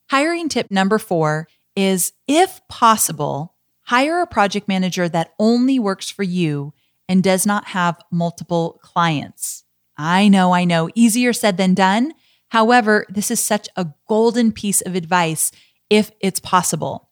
Hiring 0.10 0.50
tip 0.50 0.72
number 0.72 0.98
four 0.98 1.48
is 1.76 2.14
if 2.28 2.62
possible, 2.68 3.56
hire 3.82 4.22
a 4.22 4.28
project 4.28 4.68
manager 4.68 5.10
that 5.10 5.34
only 5.40 5.80
works 5.80 6.10
for 6.10 6.24
you 6.24 6.74
and 7.10 7.24
does 7.24 7.46
not 7.46 7.68
have 7.70 8.00
multiple 8.12 8.80
clients. 8.82 9.64
I 9.98 10.28
know, 10.28 10.54
I 10.54 10.64
know, 10.64 10.90
easier 10.96 11.34
said 11.34 11.58
than 11.58 11.74
done. 11.74 12.14
However, 12.50 13.06
this 13.10 13.32
is 13.32 13.40
such 13.40 13.68
a 13.76 13.88
golden 14.08 14.52
piece 14.52 14.82
of 14.82 14.96
advice 14.96 15.52
if 15.90 16.12
it's 16.20 16.40
possible. 16.40 17.10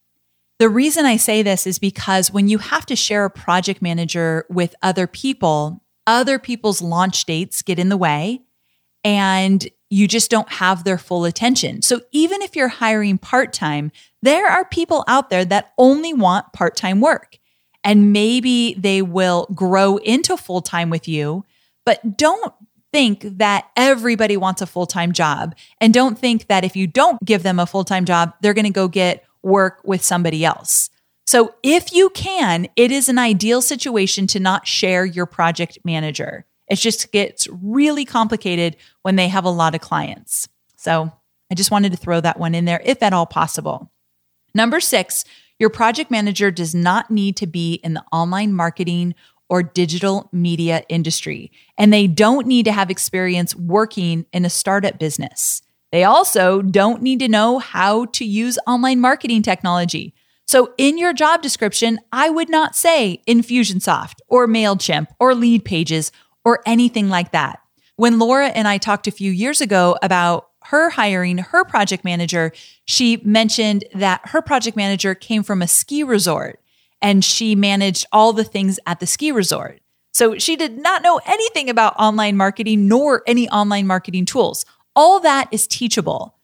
The 0.60 0.70
reason 0.70 1.06
I 1.06 1.18
say 1.18 1.42
this 1.42 1.66
is 1.66 1.80
because 1.80 2.32
when 2.32 2.48
you 2.48 2.60
have 2.60 2.86
to 2.86 2.96
share 2.96 3.26
a 3.26 3.32
project 3.32 3.82
manager 3.82 4.46
with 4.50 4.76
other 4.84 5.08
people, 5.08 5.84
other 6.08 6.40
people's 6.40 6.82
launch 6.82 7.26
dates 7.26 7.62
get 7.62 7.80
in 7.80 7.90
the 7.90 7.98
way 7.98 8.42
and 9.04 9.68
you 9.90 10.08
just 10.08 10.32
don't 10.32 10.50
have 10.50 10.84
their 10.84 10.98
full 10.98 11.26
attention. 11.26 11.82
So 11.82 12.02
even 12.12 12.42
if 12.42 12.56
you're 12.56 12.70
hiring 12.70 13.18
part 13.18 13.52
time, 13.52 13.92
there 14.22 14.48
are 14.48 14.64
people 14.66 15.04
out 15.08 15.30
there 15.30 15.44
that 15.46 15.74
only 15.78 16.14
want 16.14 16.54
part 16.54 16.76
time 16.76 17.02
work. 17.02 17.38
And 17.84 18.14
maybe 18.14 18.76
they 18.76 19.02
will 19.02 19.48
grow 19.56 19.98
into 19.98 20.38
full 20.38 20.62
time 20.62 20.90
with 20.92 21.08
you, 21.08 21.44
but 21.84 22.16
don't 22.16 22.54
think 22.94 23.22
that 23.38 23.70
everybody 23.76 24.38
wants 24.38 24.62
a 24.62 24.68
full 24.68 24.86
time 24.86 25.12
job. 25.12 25.56
And 25.80 25.94
don't 25.94 26.18
think 26.18 26.48
that 26.48 26.64
if 26.64 26.76
you 26.76 26.86
don't 26.86 27.24
give 27.26 27.42
them 27.44 27.60
a 27.60 27.66
full 27.66 27.84
time 27.84 28.06
job, 28.06 28.34
they're 28.42 28.54
going 28.54 28.66
to 28.66 28.72
go 28.72 28.88
get 28.88 29.26
work 29.42 29.82
with 29.84 30.04
somebody 30.04 30.46
else. 30.46 30.91
So 31.32 31.56
if 31.64 31.94
you 31.94 32.10
can, 32.10 32.68
it 32.76 32.92
is 32.92 33.08
an 33.08 33.18
ideal 33.18 33.62
situation 33.62 34.28
to 34.28 34.40
not 34.42 34.68
share 34.68 35.06
your 35.06 35.26
project 35.26 35.78
manager. 35.86 36.46
It 36.68 36.76
just 36.76 37.10
gets 37.14 37.48
really 37.50 38.04
complicated 38.04 38.76
when 39.04 39.16
they 39.16 39.30
have 39.30 39.46
a 39.46 39.50
lot 39.50 39.74
of 39.74 39.80
clients. 39.80 40.50
So 40.76 41.10
I 41.50 41.56
just 41.56 41.72
wanted 41.72 41.94
to 41.94 41.98
throw 41.98 42.20
that 42.20 42.38
one 42.38 42.54
in 42.54 42.66
there, 42.66 42.82
if 42.84 43.02
at 43.02 43.14
all 43.14 43.26
possible. 43.26 43.94
Number 44.54 44.82
six, 44.82 45.24
your 45.58 45.70
project 45.70 46.12
manager 46.12 46.52
does 46.52 46.76
not 46.76 47.10
need 47.10 47.38
to 47.38 47.48
be 47.48 47.76
in 47.76 47.94
the 47.94 48.04
online 48.12 48.52
marketing 48.52 49.16
or 49.48 49.64
digital 49.64 50.28
media 50.34 50.84
industry, 50.90 51.50
and 51.78 51.94
they 51.94 52.08
don't 52.08 52.46
need 52.46 52.66
to 52.66 52.74
have 52.74 52.92
experience 52.92 53.56
working 53.56 54.26
in 54.34 54.44
a 54.44 54.50
startup 54.50 55.00
business. 55.00 55.62
They 55.94 56.04
also 56.04 56.62
don't 56.62 57.02
need 57.02 57.20
to 57.20 57.30
know 57.30 57.60
how 57.60 58.08
to 58.08 58.26
use 58.26 58.60
online 58.68 59.00
marketing 59.00 59.44
technology. 59.44 60.14
So, 60.52 60.74
in 60.78 60.98
your 60.98 61.14
job 61.14 61.42
description, 61.42 62.02
I 62.12 62.30
would 62.30 62.50
not 62.50 62.76
say 62.76 63.22
Infusionsoft 63.26 64.16
or 64.28 64.50
MailChimp 64.50 65.08
or 65.18 65.32
Leadpages 65.32 66.12
or 66.44 66.62
anything 66.66 67.08
like 67.08 67.32
that. 67.32 67.62
When 67.96 68.20
Laura 68.20 68.48
and 68.48 68.68
I 68.68 68.78
talked 68.78 69.08
a 69.08 69.12
few 69.12 69.32
years 69.32 69.62
ago 69.62 69.98
about 70.02 70.50
her 70.64 70.90
hiring 70.90 71.38
her 71.38 71.64
project 71.64 72.04
manager, 72.04 72.52
she 72.84 73.22
mentioned 73.24 73.86
that 73.96 74.20
her 74.26 74.42
project 74.42 74.76
manager 74.76 75.16
came 75.16 75.42
from 75.42 75.62
a 75.62 75.70
ski 75.70 76.04
resort 76.04 76.60
and 77.02 77.24
she 77.24 77.56
managed 77.56 78.06
all 78.12 78.34
the 78.34 78.44
things 78.44 78.78
at 78.86 79.00
the 79.00 79.08
ski 79.08 79.32
resort. 79.32 79.80
So 80.12 80.38
she 80.38 80.58
did 80.58 80.78
not 80.78 81.02
know 81.02 81.22
anything 81.26 81.70
about 81.70 81.96
online 81.98 82.36
marketing 82.36 82.90
nor 82.90 83.24
any 83.26 83.50
online 83.52 83.88
marketing 83.88 84.26
tools. 84.26 84.66
All 84.98 85.22
that 85.22 85.48
is 85.54 85.66
teachable. 85.66 86.36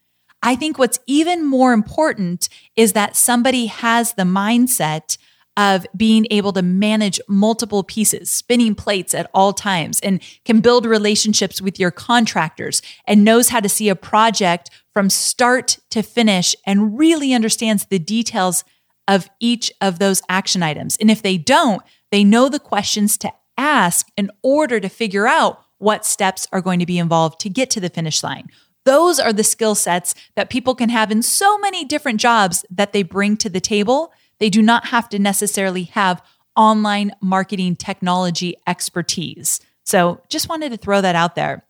I 0.48 0.56
think 0.56 0.80
what's 0.80 0.98
even 1.08 1.46
more 1.46 1.74
important 1.74 2.48
is 2.78 2.94
that 2.94 3.18
somebody 3.18 3.66
has 3.66 4.14
the 4.14 4.24
mindset 4.24 5.18
of 5.58 5.86
being 5.94 6.26
able 6.32 6.54
to 6.54 6.62
manage 6.62 7.20
multiple 7.28 7.84
pieces, 7.84 8.32
spinning 8.32 8.74
plates 8.74 9.14
at 9.14 9.30
all 9.34 9.52
times, 9.52 10.00
and 10.00 10.22
can 10.46 10.62
build 10.62 10.86
relationships 10.86 11.62
with 11.62 11.78
your 11.78 11.92
contractors 11.92 12.82
and 13.06 13.26
knows 13.26 13.50
how 13.50 13.60
to 13.60 13.68
see 13.68 13.90
a 13.90 13.96
project 13.96 14.70
from 14.94 15.10
start 15.10 15.80
to 15.90 16.02
finish 16.02 16.56
and 16.66 16.98
really 16.98 17.34
understands 17.34 17.84
the 17.84 18.00
details 18.00 18.64
of 19.06 19.30
each 19.42 19.70
of 19.82 20.00
those 20.00 20.22
action 20.30 20.64
items. 20.64 20.96
And 21.02 21.12
if 21.12 21.22
they 21.22 21.38
don't, 21.38 21.82
they 22.10 22.24
know 22.24 22.48
the 22.48 22.58
questions 22.58 23.18
to 23.18 23.34
ask 23.58 24.08
in 24.16 24.32
order 24.44 24.80
to 24.80 24.88
figure 24.88 25.28
out 25.28 25.62
what 25.78 26.06
steps 26.06 26.48
are 26.54 26.62
going 26.62 26.80
to 26.80 26.86
be 26.86 27.00
involved 27.00 27.42
to 27.42 27.50
get 27.50 27.70
to 27.72 27.82
the 27.82 27.90
finish 27.90 28.24
line. 28.24 28.48
Those 28.88 29.20
are 29.20 29.34
the 29.34 29.44
skill 29.44 29.76
sets 29.76 30.16
that 30.36 30.50
people 30.50 30.74
can 30.74 30.88
have 30.88 31.12
in 31.12 31.22
so 31.22 31.58
many 31.58 31.84
different 31.84 32.22
jobs 32.22 32.66
that 32.72 32.94
they 32.94 33.04
bring 33.04 33.36
to 33.38 33.50
the 33.50 33.60
table 33.60 34.14
they 34.40 34.50
do 34.50 34.62
not 34.62 34.88
have 34.88 35.10
to 35.10 35.20
necessarily 35.20 35.84
have 35.84 36.22
online 36.56 37.12
marketing 37.22 37.76
technology 37.76 38.56
expertise. 38.66 39.60
So 39.84 40.22
just 40.30 40.50
wanted 40.50 40.72
to 40.72 40.78
throw 40.78 41.02
that 41.02 41.16
out 41.16 41.36
there. 41.36 41.66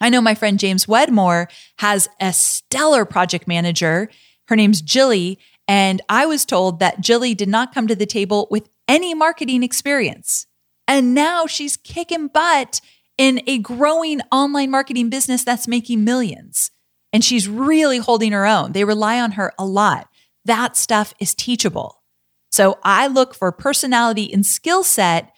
I 0.00 0.10
know 0.10 0.20
my 0.20 0.34
friend 0.34 0.58
James 0.58 0.86
Wedmore 0.86 1.48
has 1.78 2.08
a 2.20 2.32
stellar 2.32 3.04
project 3.04 3.48
manager. 3.48 4.10
Her 4.48 4.56
name's 4.56 4.80
Jilly. 4.80 5.38
And 5.66 6.00
I 6.08 6.26
was 6.26 6.44
told 6.44 6.80
that 6.80 7.00
Jilly 7.00 7.34
did 7.34 7.48
not 7.48 7.74
come 7.74 7.88
to 7.88 7.96
the 7.96 8.06
table 8.06 8.46
with 8.50 8.68
any 8.86 9.12
marketing 9.14 9.62
experience. 9.62 10.46
And 10.86 11.14
now 11.14 11.46
she's 11.46 11.76
kicking 11.76 12.28
butt 12.28 12.80
in 13.18 13.42
a 13.46 13.58
growing 13.58 14.20
online 14.32 14.70
marketing 14.70 15.10
business 15.10 15.44
that's 15.44 15.68
making 15.68 16.04
millions. 16.04 16.70
And 17.12 17.24
she's 17.24 17.48
really 17.48 17.98
holding 17.98 18.32
her 18.32 18.46
own. 18.46 18.72
They 18.72 18.84
rely 18.84 19.20
on 19.20 19.32
her 19.32 19.52
a 19.58 19.66
lot. 19.66 20.08
That 20.44 20.76
stuff 20.76 21.12
is 21.18 21.34
teachable. 21.34 22.02
So 22.50 22.78
I 22.82 23.08
look 23.08 23.34
for 23.34 23.52
personality 23.52 24.32
and 24.32 24.46
skill 24.46 24.82
set 24.82 25.32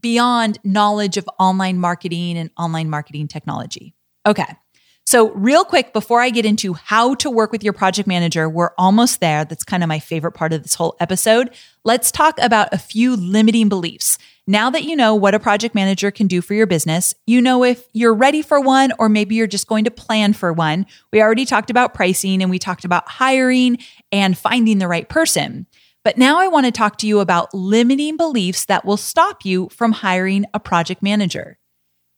beyond 0.00 0.58
knowledge 0.64 1.16
of 1.16 1.28
online 1.38 1.78
marketing 1.78 2.36
and 2.36 2.50
online 2.58 2.90
marketing 2.90 3.28
technology. 3.28 3.94
Okay. 4.26 4.56
So, 5.04 5.30
real 5.32 5.64
quick, 5.64 5.92
before 5.92 6.20
I 6.20 6.30
get 6.30 6.46
into 6.46 6.74
how 6.74 7.14
to 7.16 7.28
work 7.28 7.50
with 7.50 7.64
your 7.64 7.72
project 7.72 8.06
manager, 8.06 8.48
we're 8.48 8.70
almost 8.78 9.20
there. 9.20 9.44
That's 9.44 9.64
kind 9.64 9.82
of 9.82 9.88
my 9.88 9.98
favorite 9.98 10.32
part 10.32 10.52
of 10.52 10.62
this 10.62 10.74
whole 10.74 10.96
episode. 11.00 11.50
Let's 11.84 12.12
talk 12.12 12.38
about 12.40 12.72
a 12.72 12.78
few 12.78 13.16
limiting 13.16 13.68
beliefs. 13.68 14.16
Now 14.46 14.70
that 14.70 14.82
you 14.82 14.96
know 14.96 15.14
what 15.14 15.34
a 15.34 15.38
project 15.38 15.72
manager 15.72 16.10
can 16.10 16.26
do 16.26 16.42
for 16.42 16.54
your 16.54 16.66
business, 16.66 17.14
you 17.26 17.40
know 17.40 17.62
if 17.62 17.86
you're 17.92 18.14
ready 18.14 18.42
for 18.42 18.60
one 18.60 18.92
or 18.98 19.08
maybe 19.08 19.36
you're 19.36 19.46
just 19.46 19.68
going 19.68 19.84
to 19.84 19.90
plan 19.90 20.32
for 20.32 20.52
one. 20.52 20.86
We 21.12 21.22
already 21.22 21.44
talked 21.44 21.70
about 21.70 21.94
pricing 21.94 22.42
and 22.42 22.50
we 22.50 22.58
talked 22.58 22.84
about 22.84 23.08
hiring 23.08 23.78
and 24.10 24.36
finding 24.36 24.78
the 24.78 24.88
right 24.88 25.08
person. 25.08 25.66
But 26.04 26.18
now 26.18 26.40
I 26.40 26.48
want 26.48 26.66
to 26.66 26.72
talk 26.72 26.98
to 26.98 27.06
you 27.06 27.20
about 27.20 27.54
limiting 27.54 28.16
beliefs 28.16 28.64
that 28.64 28.84
will 28.84 28.96
stop 28.96 29.44
you 29.44 29.68
from 29.68 29.92
hiring 29.92 30.46
a 30.52 30.58
project 30.58 31.02
manager. 31.04 31.58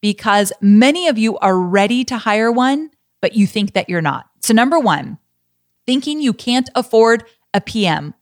Because 0.00 0.50
many 0.62 1.08
of 1.08 1.18
you 1.18 1.36
are 1.38 1.58
ready 1.58 2.04
to 2.04 2.16
hire 2.16 2.50
one, 2.50 2.90
but 3.20 3.34
you 3.34 3.46
think 3.46 3.74
that 3.74 3.90
you're 3.90 4.00
not. 4.00 4.26
So, 4.40 4.54
number 4.54 4.78
one, 4.78 5.18
thinking 5.86 6.20
you 6.20 6.32
can't 6.32 6.70
afford 6.74 7.24
a 7.52 7.60
PM. 7.60 8.14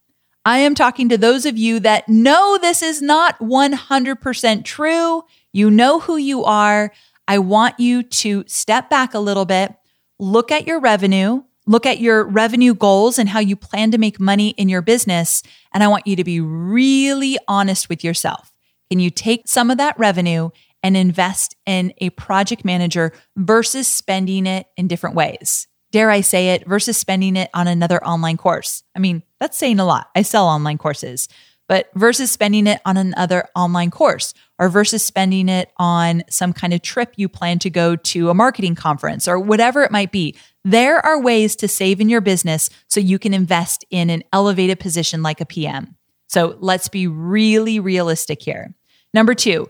I 0.45 0.59
am 0.59 0.75
talking 0.75 1.07
to 1.09 1.17
those 1.17 1.45
of 1.45 1.57
you 1.57 1.79
that 1.81 2.09
know 2.09 2.57
this 2.57 2.81
is 2.81 3.01
not 3.01 3.39
100% 3.39 4.65
true. 4.65 5.23
You 5.53 5.71
know 5.71 5.99
who 5.99 6.17
you 6.17 6.43
are. 6.43 6.91
I 7.27 7.37
want 7.39 7.79
you 7.79 8.03
to 8.03 8.43
step 8.47 8.89
back 8.89 9.13
a 9.13 9.19
little 9.19 9.45
bit, 9.45 9.73
look 10.19 10.51
at 10.51 10.67
your 10.67 10.81
revenue, 10.81 11.43
look 11.65 11.85
at 11.85 11.99
your 11.99 12.25
revenue 12.25 12.73
goals 12.73 13.17
and 13.17 13.29
how 13.29 13.39
you 13.39 13.55
plan 13.55 13.91
to 13.91 13.97
make 13.97 14.19
money 14.19 14.49
in 14.49 14.67
your 14.67 14.81
business. 14.81 15.43
And 15.73 15.81
I 15.81 15.87
want 15.87 16.05
you 16.05 16.17
to 16.17 16.23
be 16.25 16.41
really 16.41 17.37
honest 17.47 17.87
with 17.87 18.03
yourself. 18.03 18.51
Can 18.89 18.99
you 18.99 19.09
take 19.09 19.47
some 19.47 19.71
of 19.71 19.77
that 19.77 19.97
revenue 19.97 20.49
and 20.83 20.97
invest 20.97 21.55
in 21.65 21.93
a 21.99 22.09
project 22.11 22.65
manager 22.65 23.13
versus 23.37 23.87
spending 23.87 24.45
it 24.45 24.67
in 24.75 24.89
different 24.89 25.15
ways? 25.15 25.67
Dare 25.93 26.09
I 26.09 26.21
say 26.21 26.49
it, 26.49 26.67
versus 26.67 26.97
spending 26.97 27.35
it 27.35 27.51
on 27.53 27.67
another 27.67 28.03
online 28.03 28.35
course? 28.35 28.83
I 28.95 28.99
mean, 28.99 29.21
that's 29.39 29.57
saying 29.57 29.79
a 29.79 29.85
lot. 29.85 30.09
I 30.15 30.23
sell 30.23 30.47
online 30.47 30.79
courses, 30.79 31.29
but 31.69 31.91
versus 31.93 32.31
spending 32.31 32.65
it 32.65 32.81
on 32.83 32.97
another 32.97 33.47
online 33.55 33.91
course 33.91 34.33
or 34.57 34.69
versus 34.69 35.03
spending 35.03 35.49
it 35.49 35.71
on 35.77 36.23
some 36.31 36.51
kind 36.51 36.73
of 36.73 36.81
trip 36.81 37.13
you 37.15 37.29
plan 37.29 37.59
to 37.59 37.69
go 37.69 37.95
to 37.95 38.31
a 38.31 38.33
marketing 38.33 38.73
conference 38.73 39.27
or 39.27 39.39
whatever 39.39 39.83
it 39.83 39.91
might 39.91 40.11
be. 40.11 40.35
There 40.65 40.97
are 41.05 41.21
ways 41.21 41.55
to 41.57 41.67
save 41.67 42.01
in 42.01 42.09
your 42.09 42.21
business 42.21 42.71
so 42.87 42.99
you 42.99 43.19
can 43.19 43.33
invest 43.35 43.85
in 43.91 44.09
an 44.09 44.23
elevated 44.33 44.79
position 44.79 45.21
like 45.21 45.41
a 45.41 45.45
PM. 45.45 45.95
So 46.27 46.57
let's 46.59 46.89
be 46.89 47.05
really 47.05 47.79
realistic 47.79 48.41
here. 48.41 48.73
Number 49.13 49.35
two, 49.35 49.69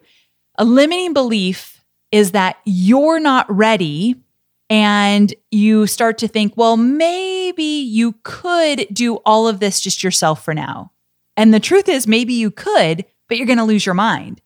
a 0.57 0.63
limiting 0.63 1.11
belief 1.11 1.83
is 2.13 2.31
that 2.31 2.57
you're 2.63 3.19
not 3.19 3.45
ready 3.53 4.23
and 4.69 5.33
you 5.51 5.87
start 5.87 6.17
to 6.19 6.27
think, 6.27 6.53
well, 6.55 6.77
maybe 6.77 7.63
you 7.63 8.15
could 8.23 8.87
do 8.91 9.15
all 9.17 9.47
of 9.47 9.59
this 9.59 9.81
just 9.81 10.03
yourself 10.03 10.43
for 10.43 10.53
now. 10.53 10.91
And 11.35 11.53
the 11.53 11.59
truth 11.59 11.89
is, 11.89 12.07
maybe 12.07 12.33
you 12.33 12.51
could, 12.51 13.05
but 13.27 13.37
you're 13.37 13.47
going 13.47 13.57
to 13.57 13.63
lose 13.63 13.85
your 13.85 13.95
mind. 13.95 14.41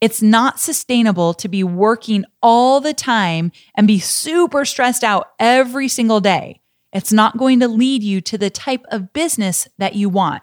It's 0.00 0.20
not 0.20 0.60
sustainable 0.60 1.32
to 1.34 1.48
be 1.48 1.64
working 1.64 2.24
all 2.42 2.80
the 2.80 2.92
time 2.92 3.50
and 3.74 3.86
be 3.86 3.98
super 3.98 4.64
stressed 4.64 5.02
out 5.02 5.30
every 5.38 5.88
single 5.88 6.20
day. 6.20 6.60
It's 6.92 7.12
not 7.12 7.38
going 7.38 7.60
to 7.60 7.68
lead 7.68 8.02
you 8.02 8.20
to 8.22 8.38
the 8.38 8.50
type 8.50 8.84
of 8.90 9.12
business 9.12 9.68
that 9.78 9.94
you 9.94 10.08
want. 10.08 10.42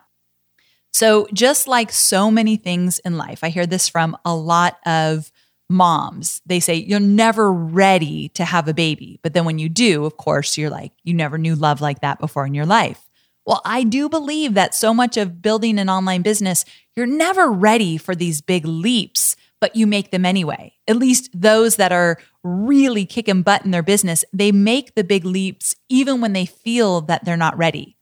So, 0.91 1.28
just 1.34 1.67
like 1.67 1.91
so 1.91 2.30
many 2.30 2.55
things 2.55 2.99
in 2.99 3.17
life, 3.17 3.43
I 3.43 3.49
hear 3.49 3.65
this 3.65 3.89
from 3.89 4.15
a 4.24 4.36
lot 4.36 4.78
of 4.86 5.32
moms. 5.70 6.41
They 6.45 6.59
say, 6.59 6.76
You're 6.76 6.99
never 6.99 7.51
ready 7.51 8.30
to 8.30 8.45
have 8.45 8.68
a 8.68 8.74
baby. 8.74 9.20
But 9.24 9.34
then 9.34 9.45
when 9.45 9.59
you 9.59 9.70
do, 9.70 10.05
of 10.05 10.18
course, 10.18 10.57
you're 10.57 10.70
like, 10.70 10.91
You 11.03 11.14
never 11.14 11.38
knew 11.38 11.55
love 11.55 11.82
like 11.82 12.01
that 12.01 12.20
before 12.20 12.45
in 12.45 12.53
your 12.53 12.66
life. 12.66 13.01
Well, 13.45 13.61
I 13.66 13.84
do 13.84 14.07
believe 14.07 14.53
that 14.53 14.74
so 14.74 14.93
much 14.93 15.18
of 15.18 15.41
building 15.41 15.78
an 15.78 15.89
online 15.89 16.22
business, 16.22 16.64
you're 16.95 17.05
never 17.05 17.51
ready 17.51 17.97
for 17.97 18.16
these 18.16 18.41
big 18.41 18.66
leaps, 18.66 19.36
but 19.59 19.76
you 19.76 19.86
make 19.86 20.11
them 20.11 20.26
anyway. 20.26 20.74
At 20.88 20.95
least 20.95 21.30
those 21.34 21.76
that 21.76 21.91
are 21.91 22.20
really 22.43 23.05
kicking 23.05 23.41
butt 23.41 23.66
in 23.66 23.72
their 23.72 23.84
business, 23.84 24.24
they 24.32 24.51
make 24.51 24.95
the 24.95 25.03
big 25.03 25.26
leaps 25.26 25.76
even 25.89 26.22
when 26.22 26.34
they 26.34 26.45
feel 26.45 27.01
that 27.01 27.26
they're 27.26 27.36
not 27.36 27.57
ready. 27.57 27.97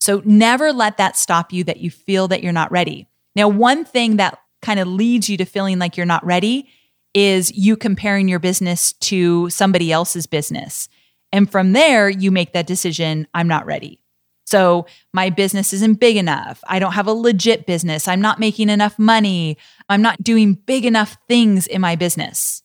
So 0.00 0.20
never 0.24 0.72
let 0.72 0.98
that 0.98 1.16
stop 1.16 1.52
you 1.52 1.64
that 1.64 1.78
you 1.78 1.90
feel 1.90 2.28
that 2.28 2.42
you're 2.42 2.52
not 2.52 2.72
ready. 2.72 3.06
Now, 3.34 3.48
one 3.48 3.84
thing 3.84 4.16
that 4.16 4.38
kind 4.60 4.80
of 4.80 4.88
leads 4.88 5.28
you 5.28 5.36
to 5.38 5.44
feeling 5.44 5.78
like 5.78 5.96
you're 5.96 6.06
not 6.06 6.24
ready 6.24 6.68
is 7.14 7.52
you 7.52 7.76
comparing 7.76 8.28
your 8.28 8.38
business 8.38 8.92
to 8.94 9.50
somebody 9.50 9.92
else's 9.92 10.26
business. 10.26 10.88
And 11.32 11.50
from 11.50 11.72
there, 11.72 12.08
you 12.08 12.30
make 12.30 12.52
that 12.52 12.66
decision 12.66 13.26
I'm 13.34 13.48
not 13.48 13.66
ready. 13.66 14.00
So 14.44 14.86
my 15.14 15.30
business 15.30 15.72
isn't 15.72 16.00
big 16.00 16.16
enough. 16.16 16.62
I 16.66 16.78
don't 16.78 16.92
have 16.92 17.06
a 17.06 17.12
legit 17.12 17.64
business. 17.64 18.06
I'm 18.06 18.20
not 18.20 18.38
making 18.38 18.68
enough 18.68 18.98
money. 18.98 19.56
I'm 19.88 20.02
not 20.02 20.22
doing 20.22 20.54
big 20.54 20.84
enough 20.84 21.16
things 21.28 21.66
in 21.66 21.80
my 21.80 21.96
business. 21.96 22.62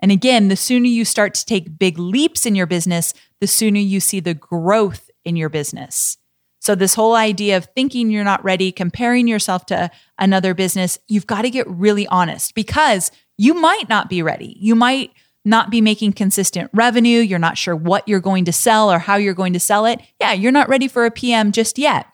And 0.00 0.10
again, 0.10 0.48
the 0.48 0.56
sooner 0.56 0.86
you 0.86 1.04
start 1.04 1.32
to 1.34 1.46
take 1.46 1.78
big 1.78 1.98
leaps 1.98 2.44
in 2.44 2.54
your 2.54 2.66
business, 2.66 3.14
the 3.40 3.46
sooner 3.46 3.78
you 3.78 4.00
see 4.00 4.20
the 4.20 4.34
growth 4.34 5.08
in 5.24 5.36
your 5.36 5.48
business. 5.48 6.18
So, 6.60 6.74
this 6.74 6.94
whole 6.94 7.14
idea 7.14 7.56
of 7.56 7.66
thinking 7.74 8.10
you're 8.10 8.24
not 8.24 8.44
ready, 8.44 8.70
comparing 8.70 9.26
yourself 9.26 9.66
to 9.66 9.90
another 10.18 10.54
business, 10.54 10.98
you've 11.08 11.26
got 11.26 11.42
to 11.42 11.50
get 11.50 11.68
really 11.68 12.06
honest 12.06 12.54
because 12.54 13.10
you 13.38 13.54
might 13.54 13.88
not 13.88 14.08
be 14.08 14.22
ready. 14.22 14.56
You 14.60 14.74
might 14.74 15.12
not 15.44 15.70
be 15.70 15.80
making 15.80 16.12
consistent 16.12 16.70
revenue. 16.72 17.18
You're 17.18 17.38
not 17.38 17.58
sure 17.58 17.74
what 17.74 18.06
you're 18.06 18.20
going 18.20 18.44
to 18.44 18.52
sell 18.52 18.90
or 18.90 18.98
how 18.98 19.16
you're 19.16 19.34
going 19.34 19.52
to 19.54 19.60
sell 19.60 19.86
it. 19.86 20.00
Yeah, 20.20 20.32
you're 20.32 20.52
not 20.52 20.68
ready 20.68 20.88
for 20.88 21.04
a 21.04 21.10
PM 21.10 21.52
just 21.52 21.78
yet. 21.78 22.06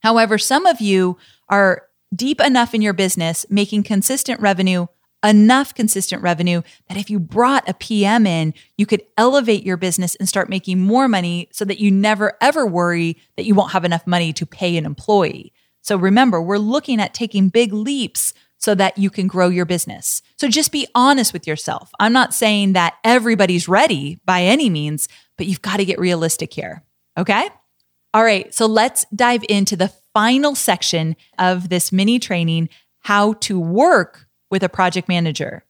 However, 0.00 0.38
some 0.38 0.66
of 0.66 0.80
you 0.80 1.16
are 1.48 1.84
deep 2.14 2.40
enough 2.40 2.74
in 2.74 2.82
your 2.82 2.92
business, 2.92 3.46
making 3.48 3.82
consistent 3.84 4.40
revenue, 4.40 4.86
enough 5.24 5.74
consistent 5.74 6.22
revenue 6.22 6.62
that 6.88 6.98
if 6.98 7.10
you 7.10 7.18
brought 7.18 7.68
a 7.68 7.74
PM 7.74 8.26
in, 8.26 8.54
you 8.76 8.86
could 8.86 9.02
elevate 9.16 9.64
your 9.64 9.76
business 9.76 10.14
and 10.16 10.28
start 10.28 10.48
making 10.48 10.80
more 10.80 11.08
money 11.08 11.48
so 11.52 11.64
that 11.64 11.80
you 11.80 11.90
never 11.90 12.36
ever 12.40 12.66
worry 12.66 13.16
that 13.36 13.44
you 13.44 13.54
won't 13.54 13.72
have 13.72 13.84
enough 13.84 14.06
money 14.06 14.32
to 14.32 14.46
pay 14.46 14.76
an 14.76 14.86
employee. 14.86 15.52
So 15.82 15.96
remember, 15.96 16.40
we're 16.40 16.58
looking 16.58 17.00
at 17.00 17.14
taking 17.14 17.48
big 17.48 17.72
leaps 17.72 18.32
so 18.58 18.74
that 18.74 18.98
you 18.98 19.08
can 19.08 19.26
grow 19.26 19.48
your 19.48 19.64
business. 19.64 20.20
So 20.36 20.48
just 20.48 20.72
be 20.72 20.86
honest 20.94 21.32
with 21.32 21.46
yourself. 21.46 21.90
I'm 21.98 22.12
not 22.12 22.34
saying 22.34 22.74
that 22.74 22.94
everybody's 23.04 23.68
ready 23.68 24.20
by 24.24 24.42
any 24.42 24.68
means, 24.68 25.08
but 25.36 25.46
you've 25.46 25.62
got 25.62 25.78
to 25.78 25.84
get 25.84 25.98
realistic 25.98 26.52
here. 26.52 26.82
Okay? 27.16 27.48
All 28.14 28.24
right, 28.24 28.52
so 28.54 28.66
let's 28.66 29.04
dive 29.14 29.44
into 29.48 29.76
the 29.76 29.92
final 30.12 30.54
section 30.54 31.14
of 31.38 31.68
this 31.68 31.92
mini 31.92 32.18
training 32.18 32.68
how 33.00 33.34
to 33.34 33.60
work 33.60 34.26
with 34.50 34.62
a 34.62 34.68
project 34.68 35.08
manager. 35.08 35.64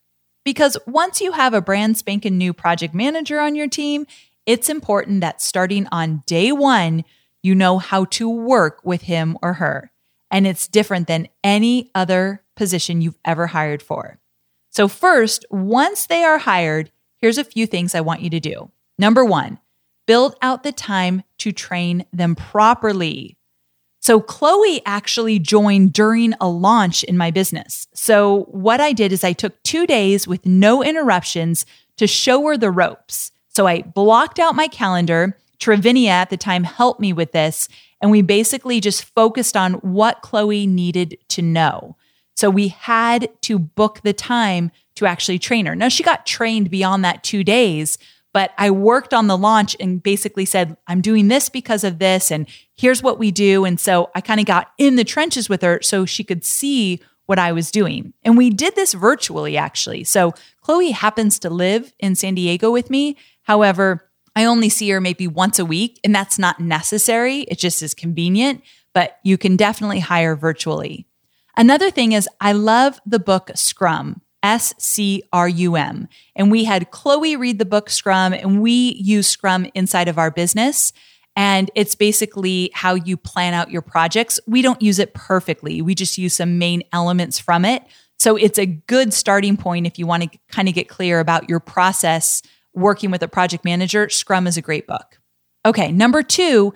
Because 0.44 0.78
once 0.86 1.20
you 1.20 1.32
have 1.32 1.52
a 1.52 1.60
brand 1.60 1.98
spanking 1.98 2.38
new 2.38 2.54
project 2.54 2.94
manager 2.94 3.40
on 3.40 3.54
your 3.54 3.68
team, 3.68 4.06
it's 4.46 4.70
important 4.70 5.20
that 5.20 5.42
starting 5.42 5.86
on 5.92 6.22
day 6.26 6.52
one, 6.52 7.04
you 7.42 7.54
know 7.54 7.78
how 7.78 8.06
to 8.06 8.28
work 8.28 8.80
with 8.82 9.02
him 9.02 9.36
or 9.42 9.54
her. 9.54 9.90
And 10.30 10.46
it's 10.46 10.68
different 10.68 11.06
than 11.06 11.28
any 11.42 11.90
other 11.94 12.42
position 12.54 13.00
you've 13.00 13.18
ever 13.24 13.46
hired 13.46 13.82
for. 13.82 14.18
So, 14.70 14.88
first, 14.88 15.46
once 15.50 16.06
they 16.06 16.22
are 16.24 16.38
hired, 16.38 16.90
here's 17.20 17.38
a 17.38 17.44
few 17.44 17.66
things 17.66 17.94
I 17.94 18.00
want 18.00 18.20
you 18.20 18.30
to 18.30 18.40
do. 18.40 18.70
Number 18.98 19.24
one, 19.24 19.58
build 20.06 20.36
out 20.42 20.62
the 20.62 20.72
time 20.72 21.22
to 21.38 21.52
train 21.52 22.04
them 22.12 22.34
properly. 22.34 23.36
So, 24.00 24.20
Chloe 24.20 24.82
actually 24.86 25.38
joined 25.38 25.92
during 25.92 26.34
a 26.40 26.48
launch 26.48 27.02
in 27.04 27.16
my 27.16 27.30
business. 27.30 27.86
So, 27.94 28.44
what 28.50 28.80
I 28.80 28.92
did 28.92 29.12
is 29.12 29.24
I 29.24 29.32
took 29.32 29.62
two 29.62 29.86
days 29.86 30.28
with 30.28 30.46
no 30.46 30.82
interruptions 30.82 31.66
to 31.96 32.06
show 32.06 32.46
her 32.46 32.56
the 32.56 32.70
ropes. 32.70 33.32
So, 33.48 33.66
I 33.66 33.82
blocked 33.82 34.38
out 34.38 34.54
my 34.54 34.68
calendar. 34.68 35.36
Trivinia 35.58 36.08
at 36.08 36.30
the 36.30 36.36
time 36.36 36.64
helped 36.64 37.00
me 37.00 37.12
with 37.12 37.32
this. 37.32 37.68
And 38.00 38.10
we 38.10 38.22
basically 38.22 38.80
just 38.80 39.04
focused 39.14 39.56
on 39.56 39.74
what 39.74 40.22
Chloe 40.22 40.66
needed 40.66 41.18
to 41.28 41.42
know. 41.42 41.96
So 42.36 42.48
we 42.50 42.68
had 42.68 43.30
to 43.42 43.58
book 43.58 44.00
the 44.04 44.12
time 44.12 44.70
to 44.94 45.06
actually 45.06 45.40
train 45.40 45.66
her. 45.66 45.74
Now, 45.74 45.88
she 45.88 46.04
got 46.04 46.26
trained 46.26 46.70
beyond 46.70 47.04
that 47.04 47.24
two 47.24 47.42
days, 47.42 47.98
but 48.32 48.52
I 48.56 48.70
worked 48.70 49.12
on 49.12 49.26
the 49.26 49.36
launch 49.36 49.76
and 49.80 50.02
basically 50.02 50.44
said, 50.44 50.76
I'm 50.86 51.00
doing 51.00 51.26
this 51.28 51.48
because 51.48 51.82
of 51.82 51.98
this, 51.98 52.30
and 52.30 52.48
here's 52.76 53.02
what 53.02 53.18
we 53.18 53.32
do. 53.32 53.64
And 53.64 53.80
so 53.80 54.10
I 54.14 54.20
kind 54.20 54.38
of 54.38 54.46
got 54.46 54.70
in 54.78 54.96
the 54.96 55.04
trenches 55.04 55.48
with 55.48 55.62
her 55.62 55.80
so 55.82 56.04
she 56.06 56.22
could 56.22 56.44
see 56.44 57.00
what 57.26 57.38
I 57.38 57.52
was 57.52 57.70
doing. 57.70 58.12
And 58.22 58.36
we 58.38 58.50
did 58.50 58.74
this 58.74 58.94
virtually, 58.94 59.56
actually. 59.56 60.04
So 60.04 60.32
Chloe 60.62 60.92
happens 60.92 61.38
to 61.40 61.50
live 61.50 61.92
in 61.98 62.14
San 62.14 62.34
Diego 62.34 62.70
with 62.70 62.88
me. 62.88 63.16
However, 63.42 64.07
I 64.36 64.44
only 64.44 64.68
see 64.68 64.88
her 64.90 65.00
maybe 65.00 65.26
once 65.26 65.58
a 65.58 65.64
week, 65.64 66.00
and 66.04 66.14
that's 66.14 66.38
not 66.38 66.60
necessary. 66.60 67.40
It 67.42 67.58
just 67.58 67.82
is 67.82 67.94
convenient, 67.94 68.62
but 68.92 69.18
you 69.22 69.38
can 69.38 69.56
definitely 69.56 70.00
hire 70.00 70.36
virtually. 70.36 71.06
Another 71.56 71.90
thing 71.90 72.12
is, 72.12 72.28
I 72.40 72.52
love 72.52 73.00
the 73.04 73.18
book 73.18 73.50
Scrum, 73.54 74.20
S 74.42 74.74
C 74.78 75.22
R 75.32 75.48
U 75.48 75.76
M. 75.76 76.08
And 76.36 76.50
we 76.50 76.64
had 76.64 76.90
Chloe 76.90 77.36
read 77.36 77.58
the 77.58 77.64
book 77.64 77.90
Scrum, 77.90 78.32
and 78.32 78.62
we 78.62 78.94
use 78.94 79.26
Scrum 79.26 79.66
inside 79.74 80.08
of 80.08 80.18
our 80.18 80.30
business. 80.30 80.92
And 81.34 81.70
it's 81.74 81.94
basically 81.94 82.70
how 82.74 82.94
you 82.94 83.16
plan 83.16 83.54
out 83.54 83.70
your 83.70 83.82
projects. 83.82 84.40
We 84.46 84.60
don't 84.62 84.82
use 84.82 84.98
it 84.98 85.14
perfectly, 85.14 85.82
we 85.82 85.94
just 85.94 86.18
use 86.18 86.34
some 86.34 86.58
main 86.58 86.82
elements 86.92 87.38
from 87.38 87.64
it. 87.64 87.82
So 88.18 88.36
it's 88.36 88.58
a 88.58 88.66
good 88.66 89.14
starting 89.14 89.56
point 89.56 89.86
if 89.86 89.98
you 89.98 90.06
want 90.06 90.24
to 90.24 90.38
kind 90.50 90.68
of 90.68 90.74
get 90.74 90.88
clear 90.88 91.20
about 91.20 91.48
your 91.48 91.60
process 91.60 92.42
working 92.78 93.10
with 93.10 93.22
a 93.22 93.28
project 93.28 93.64
manager. 93.64 94.08
Scrum 94.08 94.46
is 94.46 94.56
a 94.56 94.62
great 94.62 94.86
book. 94.86 95.20
Okay, 95.66 95.92
number 95.92 96.22
two, 96.22 96.72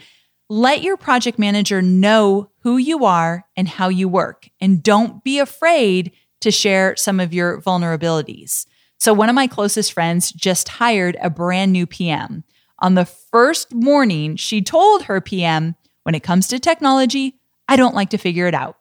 let 0.49 0.83
your 0.83 0.97
project 0.97 1.39
manager 1.39 1.81
know 1.81 2.51
who 2.61 2.77
you 2.77 3.05
are 3.05 3.47
and 3.57 3.69
how 3.69 3.89
you 3.89 4.09
work. 4.09 4.49
And 4.61 4.83
don't 4.83 5.25
be 5.25 5.39
afraid 5.39 6.13
to 6.41 6.51
share 6.51 6.97
some 6.97 7.21
of 7.21 7.33
your 7.33 7.61
vulnerabilities. 7.63 8.67
So, 8.99 9.13
one 9.13 9.29
of 9.29 9.35
my 9.35 9.47
closest 9.47 9.93
friends 9.93 10.31
just 10.33 10.69
hired 10.69 11.17
a 11.21 11.31
brand 11.31 11.73
new 11.73 11.87
PM. 11.87 12.45
On 12.81 12.95
the 12.95 13.05
first 13.05 13.73
morning, 13.73 14.37
she 14.37 14.61
told 14.61 15.05
her 15.05 15.21
PM, 15.21 15.77
when 16.03 16.15
it 16.15 16.23
comes 16.23 16.49
to 16.49 16.59
technology, 16.59 17.39
I 17.69 17.77
don't 17.77 17.95
like 17.95 18.11
to 18.11 18.19
figure 18.19 18.47
it 18.47 18.55
out. 18.55 18.77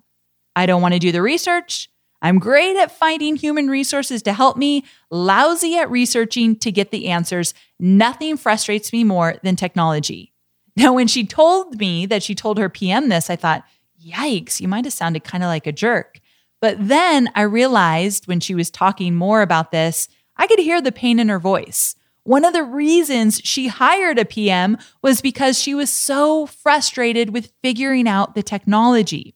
I 0.55 0.65
don't 0.65 0.81
want 0.81 0.95
to 0.95 0.99
do 0.99 1.11
the 1.11 1.21
research. 1.21 1.89
I'm 2.21 2.37
great 2.37 2.77
at 2.77 2.91
finding 2.91 3.35
human 3.35 3.67
resources 3.67 4.21
to 4.23 4.33
help 4.33 4.55
me, 4.55 4.85
lousy 5.09 5.77
at 5.77 5.89
researching 5.89 6.55
to 6.57 6.71
get 6.71 6.91
the 6.91 7.07
answers. 7.07 7.53
Nothing 7.79 8.37
frustrates 8.37 8.93
me 8.93 9.03
more 9.03 9.35
than 9.43 9.55
technology. 9.55 10.31
Now, 10.75 10.93
when 10.93 11.07
she 11.07 11.25
told 11.25 11.79
me 11.79 12.05
that 12.05 12.23
she 12.23 12.35
told 12.35 12.57
her 12.57 12.69
PM 12.69 13.09
this, 13.09 13.29
I 13.29 13.35
thought, 13.35 13.63
yikes, 14.03 14.61
you 14.61 14.67
might 14.67 14.85
have 14.85 14.93
sounded 14.93 15.23
kind 15.23 15.43
of 15.43 15.47
like 15.47 15.67
a 15.67 15.71
jerk. 15.71 16.19
But 16.61 16.77
then 16.79 17.29
I 17.35 17.41
realized 17.41 18.27
when 18.27 18.39
she 18.39 18.53
was 18.53 18.69
talking 18.69 19.15
more 19.15 19.41
about 19.41 19.71
this, 19.71 20.07
I 20.37 20.47
could 20.47 20.59
hear 20.59 20.81
the 20.81 20.91
pain 20.91 21.19
in 21.19 21.29
her 21.29 21.39
voice. 21.39 21.95
One 22.23 22.45
of 22.45 22.53
the 22.53 22.63
reasons 22.63 23.41
she 23.43 23.67
hired 23.67 24.19
a 24.19 24.25
PM 24.25 24.77
was 25.01 25.21
because 25.21 25.59
she 25.59 25.73
was 25.73 25.89
so 25.89 26.45
frustrated 26.45 27.31
with 27.31 27.51
figuring 27.63 28.07
out 28.07 28.35
the 28.35 28.43
technology 28.43 29.35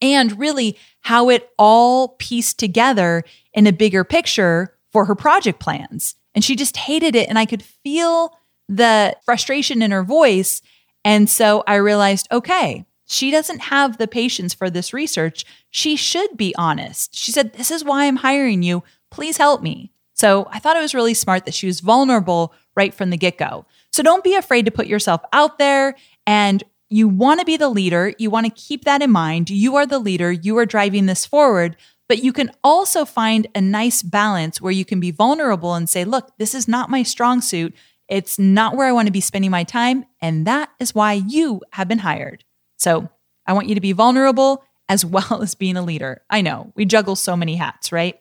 and 0.00 0.38
really 0.38 0.76
how 1.00 1.28
it 1.28 1.50
all 1.58 2.08
pieced 2.18 2.58
together 2.58 3.24
in 3.52 3.66
a 3.66 3.72
bigger 3.72 4.04
picture 4.04 4.76
for 4.90 5.04
her 5.04 5.14
project 5.14 5.60
plans. 5.60 6.14
And 6.34 6.44
she 6.44 6.56
just 6.56 6.76
hated 6.76 7.16
it. 7.16 7.28
And 7.28 7.38
I 7.38 7.46
could 7.46 7.62
feel 7.62 8.36
the 8.68 9.16
frustration 9.24 9.82
in 9.82 9.90
her 9.90 10.04
voice. 10.04 10.62
And 11.04 11.28
so 11.28 11.64
I 11.66 11.76
realized, 11.76 12.28
okay, 12.30 12.84
she 13.06 13.30
doesn't 13.30 13.60
have 13.60 13.96
the 13.96 14.06
patience 14.06 14.52
for 14.52 14.68
this 14.68 14.92
research. 14.92 15.44
She 15.70 15.96
should 15.96 16.36
be 16.36 16.54
honest. 16.56 17.16
She 17.16 17.32
said, 17.32 17.54
This 17.54 17.70
is 17.70 17.82
why 17.82 18.04
I'm 18.04 18.16
hiring 18.16 18.62
you. 18.62 18.84
Please 19.10 19.38
help 19.38 19.62
me. 19.62 19.90
So 20.12 20.46
I 20.50 20.58
thought 20.58 20.76
it 20.76 20.82
was 20.82 20.94
really 20.94 21.14
smart 21.14 21.46
that 21.46 21.54
she 21.54 21.66
was 21.66 21.80
vulnerable 21.80 22.52
right 22.76 22.92
from 22.92 23.10
the 23.10 23.16
get 23.16 23.38
go. 23.38 23.64
So 23.92 24.02
don't 24.02 24.24
be 24.24 24.34
afraid 24.34 24.66
to 24.66 24.70
put 24.70 24.86
yourself 24.86 25.22
out 25.32 25.58
there 25.58 25.94
and 26.26 26.62
you 26.90 27.08
want 27.08 27.40
to 27.40 27.46
be 27.46 27.56
the 27.56 27.68
leader. 27.68 28.14
You 28.18 28.30
want 28.30 28.46
to 28.46 28.52
keep 28.52 28.84
that 28.84 29.02
in 29.02 29.10
mind. 29.10 29.50
You 29.50 29.76
are 29.76 29.86
the 29.86 29.98
leader. 29.98 30.32
You 30.32 30.56
are 30.58 30.66
driving 30.66 31.06
this 31.06 31.26
forward. 31.26 31.76
But 32.08 32.24
you 32.24 32.32
can 32.32 32.50
also 32.64 33.04
find 33.04 33.46
a 33.54 33.60
nice 33.60 34.02
balance 34.02 34.60
where 34.60 34.72
you 34.72 34.84
can 34.84 34.98
be 34.98 35.10
vulnerable 35.10 35.74
and 35.74 35.88
say, 35.88 36.04
look, 36.04 36.32
this 36.38 36.54
is 36.54 36.66
not 36.66 36.88
my 36.88 37.02
strong 37.02 37.42
suit. 37.42 37.74
It's 38.08 38.38
not 38.38 38.74
where 38.74 38.86
I 38.86 38.92
want 38.92 39.06
to 39.06 39.12
be 39.12 39.20
spending 39.20 39.50
my 39.50 39.64
time. 39.64 40.06
And 40.22 40.46
that 40.46 40.70
is 40.80 40.94
why 40.94 41.12
you 41.12 41.60
have 41.72 41.88
been 41.88 41.98
hired. 41.98 42.44
So 42.76 43.10
I 43.46 43.52
want 43.52 43.68
you 43.68 43.74
to 43.74 43.80
be 43.82 43.92
vulnerable 43.92 44.64
as 44.88 45.04
well 45.04 45.42
as 45.42 45.54
being 45.54 45.76
a 45.76 45.82
leader. 45.82 46.22
I 46.30 46.40
know 46.40 46.72
we 46.74 46.86
juggle 46.86 47.16
so 47.16 47.36
many 47.36 47.56
hats, 47.56 47.92
right? 47.92 48.18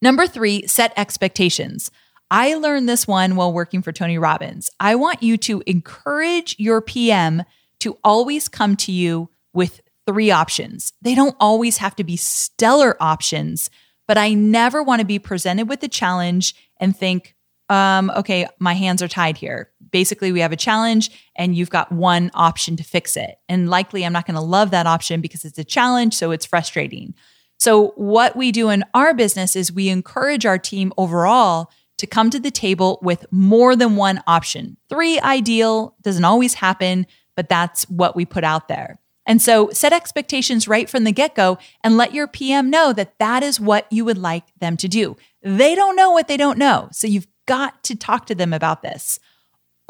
Number 0.00 0.26
three, 0.28 0.66
set 0.68 0.92
expectations. 0.96 1.90
I 2.30 2.54
learned 2.54 2.88
this 2.88 3.06
one 3.06 3.36
while 3.36 3.52
working 3.52 3.82
for 3.82 3.92
Tony 3.92 4.18
Robbins. 4.18 4.70
I 4.80 4.96
want 4.96 5.22
you 5.22 5.36
to 5.38 5.62
encourage 5.66 6.56
your 6.58 6.80
PM 6.80 7.44
to 7.80 7.98
always 8.02 8.48
come 8.48 8.76
to 8.76 8.92
you 8.92 9.30
with 9.52 9.80
three 10.06 10.30
options. 10.30 10.92
They 11.02 11.14
don't 11.14 11.36
always 11.38 11.78
have 11.78 11.96
to 11.96 12.04
be 12.04 12.16
stellar 12.16 12.96
options, 13.00 13.70
but 14.08 14.18
I 14.18 14.34
never 14.34 14.82
want 14.82 15.00
to 15.00 15.06
be 15.06 15.18
presented 15.18 15.68
with 15.68 15.82
a 15.82 15.88
challenge 15.88 16.54
and 16.78 16.96
think, 16.96 17.34
um, 17.68 18.10
okay, 18.16 18.46
my 18.58 18.74
hands 18.74 19.02
are 19.02 19.08
tied 19.08 19.36
here. 19.36 19.70
Basically, 19.90 20.30
we 20.30 20.40
have 20.40 20.52
a 20.52 20.56
challenge 20.56 21.10
and 21.36 21.56
you've 21.56 21.70
got 21.70 21.90
one 21.90 22.30
option 22.34 22.76
to 22.76 22.84
fix 22.84 23.16
it. 23.16 23.36
And 23.48 23.68
likely 23.68 24.04
I'm 24.04 24.12
not 24.12 24.26
going 24.26 24.36
to 24.36 24.40
love 24.40 24.70
that 24.70 24.86
option 24.86 25.20
because 25.20 25.44
it's 25.44 25.58
a 25.58 25.64
challenge, 25.64 26.14
so 26.14 26.30
it's 26.30 26.46
frustrating. 26.46 27.14
So, 27.58 27.88
what 27.96 28.36
we 28.36 28.52
do 28.52 28.68
in 28.68 28.84
our 28.94 29.14
business 29.14 29.56
is 29.56 29.72
we 29.72 29.88
encourage 29.88 30.44
our 30.44 30.58
team 30.58 30.92
overall 30.98 31.70
to 31.98 32.06
come 32.06 32.30
to 32.30 32.38
the 32.38 32.50
table 32.50 32.98
with 33.02 33.26
more 33.30 33.74
than 33.76 33.96
one 33.96 34.22
option. 34.26 34.76
Three 34.88 35.18
ideal, 35.20 35.96
doesn't 36.02 36.24
always 36.24 36.54
happen, 36.54 37.06
but 37.34 37.48
that's 37.48 37.84
what 37.84 38.16
we 38.16 38.24
put 38.24 38.44
out 38.44 38.68
there. 38.68 38.98
And 39.26 39.42
so 39.42 39.70
set 39.70 39.92
expectations 39.92 40.68
right 40.68 40.88
from 40.88 41.04
the 41.04 41.12
get 41.12 41.34
go 41.34 41.58
and 41.82 41.96
let 41.96 42.14
your 42.14 42.28
PM 42.28 42.70
know 42.70 42.92
that 42.92 43.18
that 43.18 43.42
is 43.42 43.58
what 43.58 43.90
you 43.90 44.04
would 44.04 44.18
like 44.18 44.44
them 44.60 44.76
to 44.78 44.88
do. 44.88 45.16
They 45.42 45.74
don't 45.74 45.96
know 45.96 46.12
what 46.12 46.28
they 46.28 46.36
don't 46.36 46.58
know. 46.58 46.88
So 46.92 47.06
you've 47.06 47.26
got 47.46 47.82
to 47.84 47.96
talk 47.96 48.26
to 48.26 48.34
them 48.34 48.52
about 48.52 48.82
this. 48.82 49.18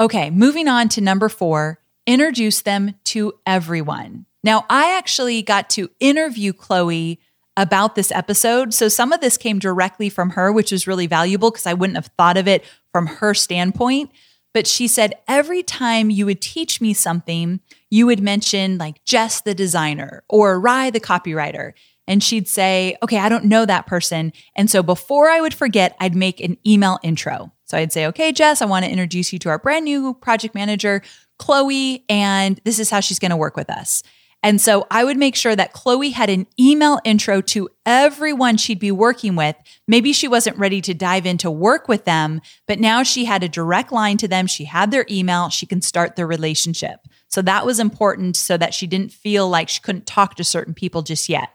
Okay, 0.00 0.30
moving 0.30 0.68
on 0.68 0.88
to 0.90 1.00
number 1.00 1.28
four, 1.28 1.80
introduce 2.06 2.62
them 2.62 2.94
to 3.04 3.34
everyone. 3.46 4.26
Now, 4.42 4.64
I 4.70 4.96
actually 4.96 5.42
got 5.42 5.68
to 5.70 5.90
interview 5.98 6.52
Chloe 6.52 7.18
about 7.56 7.94
this 7.94 8.12
episode. 8.12 8.74
So 8.74 8.88
some 8.88 9.12
of 9.12 9.20
this 9.20 9.36
came 9.36 9.58
directly 9.58 10.08
from 10.08 10.30
her, 10.30 10.52
which 10.52 10.72
was 10.72 10.86
really 10.86 11.06
valuable 11.06 11.50
because 11.50 11.66
I 11.66 11.74
wouldn't 11.74 11.96
have 11.96 12.10
thought 12.18 12.36
of 12.36 12.46
it 12.46 12.64
from 12.92 13.06
her 13.06 13.34
standpoint. 13.34 14.10
But 14.52 14.66
she 14.66 14.88
said, 14.88 15.14
every 15.28 15.62
time 15.62 16.10
you 16.10 16.24
would 16.26 16.40
teach 16.40 16.80
me 16.80 16.94
something, 16.94 17.60
you 17.90 18.06
would 18.06 18.20
mention 18.20 18.78
like 18.78 19.04
Jess, 19.04 19.42
the 19.42 19.54
designer, 19.54 20.22
or 20.28 20.58
Ry, 20.58 20.90
the 20.90 21.00
copywriter. 21.00 21.72
And 22.08 22.22
she'd 22.22 22.48
say, 22.48 22.96
okay, 23.02 23.18
I 23.18 23.28
don't 23.28 23.44
know 23.44 23.66
that 23.66 23.86
person. 23.86 24.32
And 24.54 24.70
so 24.70 24.82
before 24.82 25.28
I 25.28 25.40
would 25.40 25.54
forget, 25.54 25.96
I'd 26.00 26.14
make 26.14 26.40
an 26.40 26.56
email 26.66 26.98
intro. 27.02 27.52
So 27.64 27.76
I'd 27.76 27.92
say, 27.92 28.06
okay, 28.06 28.32
Jess, 28.32 28.62
I 28.62 28.66
want 28.66 28.84
to 28.84 28.90
introduce 28.90 29.32
you 29.32 29.38
to 29.40 29.48
our 29.48 29.58
brand 29.58 29.84
new 29.84 30.14
project 30.14 30.54
manager, 30.54 31.02
Chloe, 31.38 32.04
and 32.08 32.60
this 32.64 32.78
is 32.78 32.90
how 32.90 33.00
she's 33.00 33.18
going 33.18 33.32
to 33.32 33.36
work 33.36 33.56
with 33.56 33.68
us. 33.68 34.02
And 34.46 34.60
so 34.60 34.86
I 34.92 35.02
would 35.02 35.16
make 35.16 35.34
sure 35.34 35.56
that 35.56 35.72
Chloe 35.72 36.10
had 36.10 36.30
an 36.30 36.46
email 36.56 37.00
intro 37.02 37.40
to 37.40 37.68
everyone 37.84 38.58
she'd 38.58 38.78
be 38.78 38.92
working 38.92 39.34
with. 39.34 39.56
Maybe 39.88 40.12
she 40.12 40.28
wasn't 40.28 40.56
ready 40.56 40.80
to 40.82 40.94
dive 40.94 41.26
into 41.26 41.50
work 41.50 41.88
with 41.88 42.04
them, 42.04 42.40
but 42.68 42.78
now 42.78 43.02
she 43.02 43.24
had 43.24 43.42
a 43.42 43.48
direct 43.48 43.90
line 43.90 44.18
to 44.18 44.28
them. 44.28 44.46
She 44.46 44.66
had 44.66 44.92
their 44.92 45.04
email. 45.10 45.48
She 45.48 45.66
can 45.66 45.82
start 45.82 46.14
the 46.14 46.26
relationship. 46.26 47.00
So 47.26 47.42
that 47.42 47.66
was 47.66 47.80
important 47.80 48.36
so 48.36 48.56
that 48.56 48.72
she 48.72 48.86
didn't 48.86 49.10
feel 49.10 49.48
like 49.48 49.68
she 49.68 49.80
couldn't 49.80 50.06
talk 50.06 50.36
to 50.36 50.44
certain 50.44 50.74
people 50.74 51.02
just 51.02 51.28
yet. 51.28 51.48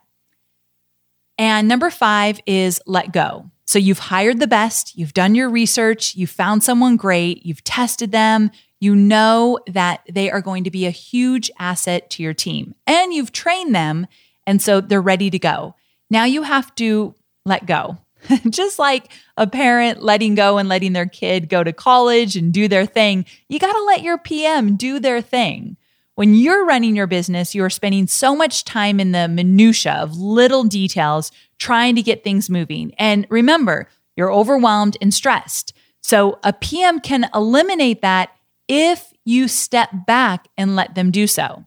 And 1.37 1.69
number 1.69 1.91
five 1.91 2.41
is 2.45 2.81
let 2.85 3.13
go. 3.13 3.49
So 3.63 3.79
you've 3.79 3.99
hired 3.99 4.41
the 4.41 4.47
best, 4.47 4.97
you've 4.97 5.13
done 5.13 5.33
your 5.33 5.49
research, 5.49 6.13
you've 6.17 6.29
found 6.29 6.61
someone 6.61 6.97
great, 6.97 7.45
you've 7.45 7.63
tested 7.63 8.11
them, 8.11 8.51
you 8.82 8.95
know 8.95 9.59
that 9.67 10.01
they 10.11 10.29
are 10.29 10.41
going 10.41 10.65
to 10.65 10.71
be 10.71 10.86
a 10.86 10.91
huge 10.91 11.49
asset 11.59 12.09
to 12.09 12.23
your 12.23 12.34
team 12.34 12.75
and 12.86 13.13
you've 13.13 13.32
trained 13.32 13.73
them. 13.73 14.07
And 14.45 14.61
so 14.61 14.82
they're 14.82 14.99
ready 14.99 15.29
to 15.29 15.39
go. 15.39 15.75
Now 16.09 16.25
you 16.25 16.41
have 16.41 16.73
to 16.75 17.15
let 17.45 17.65
go. 17.67 17.99
Just 18.49 18.79
like 18.79 19.11
a 19.38 19.47
parent 19.47 20.01
letting 20.01 20.36
go 20.36 20.57
and 20.57 20.67
letting 20.67 20.93
their 20.93 21.05
kid 21.05 21.47
go 21.47 21.63
to 21.63 21.71
college 21.71 22.36
and 22.36 22.51
do 22.51 22.67
their 22.67 22.88
thing, 22.88 23.25
you 23.47 23.59
got 23.59 23.71
to 23.71 23.84
let 23.84 24.01
your 24.01 24.17
PM 24.17 24.75
do 24.75 24.99
their 24.99 25.21
thing. 25.21 25.77
When 26.15 26.34
you're 26.34 26.65
running 26.65 26.95
your 26.95 27.07
business, 27.07 27.55
you 27.55 27.63
are 27.63 27.69
spending 27.69 28.07
so 28.07 28.36
much 28.36 28.65
time 28.65 28.99
in 28.99 29.11
the 29.11 29.27
minutia 29.27 29.93
of 29.93 30.17
little 30.17 30.63
details 30.63 31.32
trying 31.57 31.95
to 31.95 32.01
get 32.01 32.23
things 32.23 32.49
moving. 32.49 32.93
And 32.97 33.27
remember, 33.29 33.88
you're 34.15 34.34
overwhelmed 34.34 34.97
and 35.01 35.13
stressed. 35.13 35.73
So 36.01 36.39
a 36.43 36.51
PM 36.51 36.99
can 36.99 37.29
eliminate 37.34 38.01
that 38.01 38.32
if 38.72 39.11
you 39.26 39.49
step 39.49 39.89
back 40.07 40.47
and 40.57 40.78
let 40.78 40.95
them 40.95 41.11
do 41.11 41.28
so. 41.28 41.65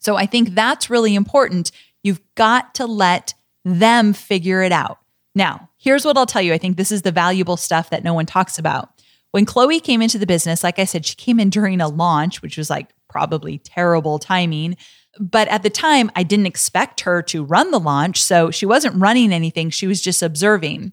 So 0.00 0.16
I 0.16 0.26
think 0.26 0.50
that's 0.50 0.90
really 0.90 1.14
important. 1.14 1.70
You've 2.02 2.20
got 2.34 2.74
to 2.74 2.86
let 2.86 3.34
them 3.64 4.12
figure 4.12 4.60
it 4.62 4.72
out. 4.72 4.98
Now, 5.36 5.70
here's 5.78 6.04
what 6.04 6.18
I'll 6.18 6.26
tell 6.26 6.42
you. 6.42 6.52
I 6.52 6.58
think 6.58 6.76
this 6.76 6.90
is 6.90 7.02
the 7.02 7.12
valuable 7.12 7.56
stuff 7.56 7.90
that 7.90 8.02
no 8.02 8.14
one 8.14 8.26
talks 8.26 8.58
about. 8.58 8.90
When 9.30 9.46
Chloe 9.46 9.78
came 9.78 10.02
into 10.02 10.18
the 10.18 10.26
business, 10.26 10.64
like 10.64 10.80
I 10.80 10.84
said, 10.84 11.06
she 11.06 11.14
came 11.14 11.38
in 11.38 11.50
during 11.50 11.80
a 11.80 11.88
launch, 11.88 12.42
which 12.42 12.58
was 12.58 12.68
like 12.68 12.92
probably 13.08 13.58
terrible 13.58 14.18
timing. 14.18 14.76
But 15.20 15.46
at 15.48 15.62
the 15.62 15.70
time, 15.70 16.10
I 16.16 16.24
didn't 16.24 16.46
expect 16.46 17.02
her 17.02 17.22
to 17.22 17.44
run 17.44 17.70
the 17.70 17.78
launch. 17.78 18.20
So 18.20 18.50
she 18.50 18.66
wasn't 18.66 19.00
running 19.00 19.32
anything, 19.32 19.70
she 19.70 19.86
was 19.86 20.02
just 20.02 20.20
observing. 20.20 20.92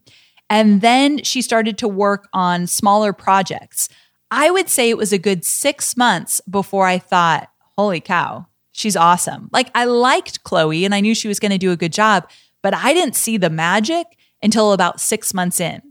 And 0.51 0.81
then 0.81 1.23
she 1.23 1.41
started 1.41 1.79
to 1.79 1.87
work 1.87 2.27
on 2.31 2.67
smaller 2.67 3.11
projects. 3.11 3.89
I 4.31 4.49
would 4.49 4.69
say 4.69 4.89
it 4.89 4.97
was 4.97 5.11
a 5.11 5.19
good 5.19 5.45
six 5.45 5.97
months 5.97 6.41
before 6.49 6.87
I 6.87 6.97
thought, 6.97 7.49
holy 7.77 7.99
cow, 7.99 8.47
she's 8.71 8.95
awesome. 8.95 9.49
Like 9.51 9.69
I 9.75 9.83
liked 9.85 10.43
Chloe 10.43 10.85
and 10.85 10.95
I 10.95 11.01
knew 11.01 11.13
she 11.13 11.27
was 11.27 11.39
going 11.39 11.51
to 11.51 11.57
do 11.57 11.71
a 11.71 11.77
good 11.77 11.93
job, 11.93 12.29
but 12.61 12.73
I 12.73 12.93
didn't 12.93 13.15
see 13.15 13.37
the 13.37 13.49
magic 13.49 14.07
until 14.41 14.71
about 14.71 15.01
six 15.01 15.33
months 15.33 15.59
in. 15.59 15.81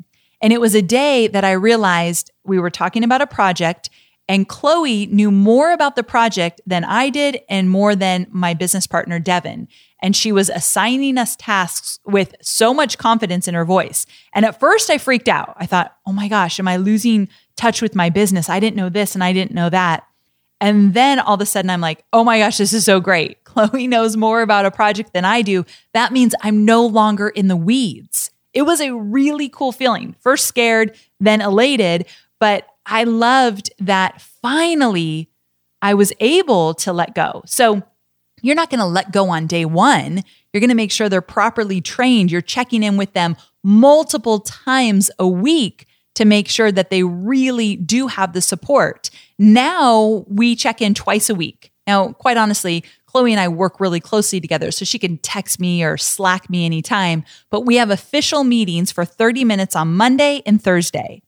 And 0.41 0.53
it 0.53 0.61
was 0.61 0.74
a 0.74 0.82
day 0.82 1.26
that 1.28 1.45
I 1.45 1.53
realized 1.53 2.30
we 2.45 2.59
were 2.59 2.70
talking 2.70 3.05
about 3.05 3.20
a 3.20 3.26
project 3.26 3.91
and 4.26 4.49
Chloe 4.49 5.07
knew 5.07 5.32
more 5.32 5.72
about 5.72 5.97
the 5.97 6.05
project 6.05 6.61
than 6.64 6.84
I 6.84 7.11
did 7.11 7.41
and 7.49 7.68
more 7.68 7.97
than 7.97 8.28
my 8.30 8.55
business 8.55 8.86
partner, 8.86 9.18
Devin. 9.18 9.66
And 10.01 10.14
she 10.14 10.30
was 10.30 10.49
assigning 10.49 11.18
us 11.18 11.34
tasks 11.34 11.99
with 12.07 12.36
so 12.41 12.72
much 12.72 12.97
confidence 12.97 13.49
in 13.49 13.55
her 13.55 13.64
voice. 13.64 14.07
And 14.32 14.47
at 14.47 14.61
first 14.61 14.88
I 14.88 14.99
freaked 14.99 15.28
out. 15.28 15.55
I 15.57 15.66
thought, 15.66 15.97
oh 16.07 16.12
my 16.12 16.28
gosh, 16.28 16.61
am 16.61 16.68
I 16.68 16.76
losing 16.76 17.28
touch 17.57 17.82
with 17.82 17.94
my 17.94 18.11
business. 18.11 18.48
I 18.48 18.61
didn't 18.61 18.76
know 18.76 18.88
this 18.88 19.14
and 19.14 19.24
I 19.24 19.32
didn't 19.32 19.55
know 19.55 19.70
that. 19.70 20.07
And 20.61 20.92
then 20.92 21.18
all 21.18 21.34
of 21.34 21.40
a 21.40 21.46
sudden, 21.46 21.70
I'm 21.70 21.80
like, 21.80 22.05
oh 22.12 22.22
my 22.22 22.38
gosh, 22.38 22.59
this 22.59 22.72
is 22.72 22.84
so 22.84 23.01
great. 23.01 23.42
Chloe 23.44 23.86
knows 23.86 24.16
more 24.16 24.42
about 24.42 24.66
a 24.66 24.70
project 24.70 25.12
than 25.12 25.24
I 25.24 25.42
do. 25.42 25.64
That 25.94 26.12
means 26.12 26.34
I'm 26.42 26.64
no 26.64 26.86
longer 26.86 27.28
in 27.28 27.48
the 27.48 27.57
weeds. 27.57 28.30
It 28.53 28.62
was 28.62 28.80
a 28.80 28.94
really 28.94 29.48
cool 29.48 29.72
feeling. 29.72 30.14
First 30.20 30.46
scared, 30.46 30.96
then 31.18 31.40
elated. 31.40 32.07
But 32.38 32.66
I 32.84 33.05
loved 33.05 33.70
that 33.78 34.20
finally 34.20 35.30
I 35.82 35.94
was 35.94 36.12
able 36.20 36.74
to 36.74 36.92
let 36.92 37.14
go. 37.14 37.42
So 37.46 37.82
you're 38.42 38.55
not 38.55 38.70
going 38.70 38.80
to 38.80 38.86
let 38.86 39.12
go 39.12 39.28
on 39.30 39.46
day 39.46 39.64
one. 39.64 40.22
You're 40.53 40.61
going 40.61 40.68
to 40.70 40.74
make 40.74 40.90
sure 40.90 41.09
they're 41.09 41.22
properly 41.22 41.80
trained. 41.80 42.30
You're 42.30 42.40
checking 42.40 42.82
in 42.82 42.96
with 42.96 43.12
them 43.12 43.36
multiple 43.62 44.40
times 44.40 45.11
a 45.18 45.28
week 45.28 45.86
to 46.20 46.26
make 46.26 46.48
sure 46.48 46.70
that 46.70 46.90
they 46.90 47.02
really 47.02 47.76
do 47.76 48.06
have 48.06 48.34
the 48.34 48.42
support. 48.42 49.08
Now 49.38 50.26
we 50.28 50.54
check 50.54 50.82
in 50.82 50.92
twice 50.92 51.30
a 51.30 51.34
week. 51.34 51.72
Now, 51.86 52.12
quite 52.12 52.36
honestly, 52.36 52.84
Chloe 53.06 53.32
and 53.32 53.40
I 53.40 53.48
work 53.48 53.80
really 53.80 54.00
closely 54.00 54.38
together, 54.38 54.70
so 54.70 54.84
she 54.84 54.98
can 54.98 55.16
text 55.16 55.58
me 55.58 55.82
or 55.82 55.96
Slack 55.96 56.50
me 56.50 56.66
anytime. 56.66 57.24
But 57.48 57.62
we 57.62 57.76
have 57.76 57.88
official 57.88 58.44
meetings 58.44 58.92
for 58.92 59.06
30 59.06 59.46
minutes 59.46 59.74
on 59.74 59.96
Monday 59.96 60.42
and 60.44 60.62
Thursday. 60.62 61.22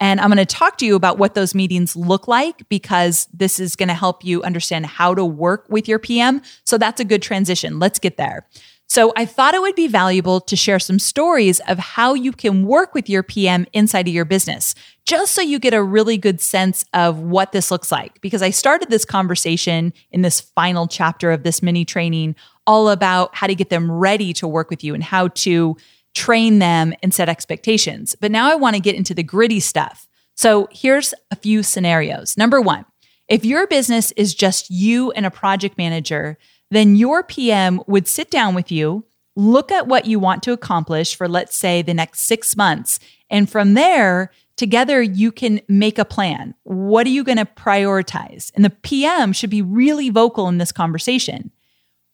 And 0.00 0.18
I'm 0.18 0.30
going 0.30 0.38
to 0.38 0.46
talk 0.46 0.78
to 0.78 0.86
you 0.86 0.96
about 0.96 1.18
what 1.18 1.34
those 1.34 1.54
meetings 1.54 1.94
look 1.94 2.26
like 2.26 2.66
because 2.70 3.28
this 3.34 3.60
is 3.60 3.76
going 3.76 3.90
to 3.90 3.94
help 3.94 4.24
you 4.24 4.42
understand 4.42 4.86
how 4.86 5.14
to 5.14 5.26
work 5.26 5.66
with 5.68 5.88
your 5.88 5.98
PM. 5.98 6.40
So 6.64 6.78
that's 6.78 7.02
a 7.02 7.04
good 7.04 7.20
transition. 7.20 7.78
Let's 7.78 7.98
get 7.98 8.16
there. 8.16 8.48
So 8.92 9.10
I 9.16 9.24
thought 9.24 9.54
it 9.54 9.62
would 9.62 9.74
be 9.74 9.88
valuable 9.88 10.38
to 10.42 10.54
share 10.54 10.78
some 10.78 10.98
stories 10.98 11.60
of 11.60 11.78
how 11.78 12.12
you 12.12 12.30
can 12.30 12.66
work 12.66 12.92
with 12.92 13.08
your 13.08 13.22
PM 13.22 13.64
inside 13.72 14.06
of 14.06 14.12
your 14.12 14.26
business, 14.26 14.74
just 15.06 15.32
so 15.32 15.40
you 15.40 15.58
get 15.58 15.72
a 15.72 15.82
really 15.82 16.18
good 16.18 16.42
sense 16.42 16.84
of 16.92 17.18
what 17.18 17.52
this 17.52 17.70
looks 17.70 17.90
like. 17.90 18.20
Because 18.20 18.42
I 18.42 18.50
started 18.50 18.90
this 18.90 19.06
conversation 19.06 19.94
in 20.10 20.20
this 20.20 20.42
final 20.42 20.86
chapter 20.86 21.30
of 21.30 21.42
this 21.42 21.62
mini 21.62 21.86
training 21.86 22.36
all 22.66 22.90
about 22.90 23.34
how 23.34 23.46
to 23.46 23.54
get 23.54 23.70
them 23.70 23.90
ready 23.90 24.34
to 24.34 24.46
work 24.46 24.68
with 24.68 24.84
you 24.84 24.92
and 24.92 25.02
how 25.02 25.28
to 25.28 25.74
train 26.14 26.58
them 26.58 26.92
and 27.02 27.14
set 27.14 27.30
expectations. 27.30 28.14
But 28.20 28.30
now 28.30 28.50
I 28.50 28.56
want 28.56 28.76
to 28.76 28.82
get 28.82 28.94
into 28.94 29.14
the 29.14 29.22
gritty 29.22 29.60
stuff. 29.60 30.06
So 30.34 30.68
here's 30.70 31.14
a 31.30 31.36
few 31.36 31.62
scenarios. 31.62 32.36
Number 32.36 32.60
one, 32.60 32.84
if 33.26 33.42
your 33.42 33.66
business 33.66 34.12
is 34.18 34.34
just 34.34 34.68
you 34.68 35.12
and 35.12 35.24
a 35.24 35.30
project 35.30 35.78
manager, 35.78 36.36
then 36.72 36.96
your 36.96 37.22
PM 37.22 37.82
would 37.86 38.08
sit 38.08 38.30
down 38.30 38.54
with 38.54 38.72
you, 38.72 39.04
look 39.36 39.70
at 39.70 39.86
what 39.86 40.06
you 40.06 40.18
want 40.18 40.42
to 40.44 40.52
accomplish 40.52 41.14
for, 41.14 41.28
let's 41.28 41.54
say, 41.54 41.82
the 41.82 41.92
next 41.92 42.20
six 42.20 42.56
months. 42.56 42.98
And 43.28 43.48
from 43.48 43.74
there, 43.74 44.30
together, 44.56 45.02
you 45.02 45.32
can 45.32 45.60
make 45.68 45.98
a 45.98 46.04
plan. 46.04 46.54
What 46.62 47.06
are 47.06 47.10
you 47.10 47.24
going 47.24 47.38
to 47.38 47.44
prioritize? 47.44 48.50
And 48.54 48.64
the 48.64 48.70
PM 48.70 49.34
should 49.34 49.50
be 49.50 49.60
really 49.60 50.08
vocal 50.08 50.48
in 50.48 50.56
this 50.56 50.72
conversation. 50.72 51.50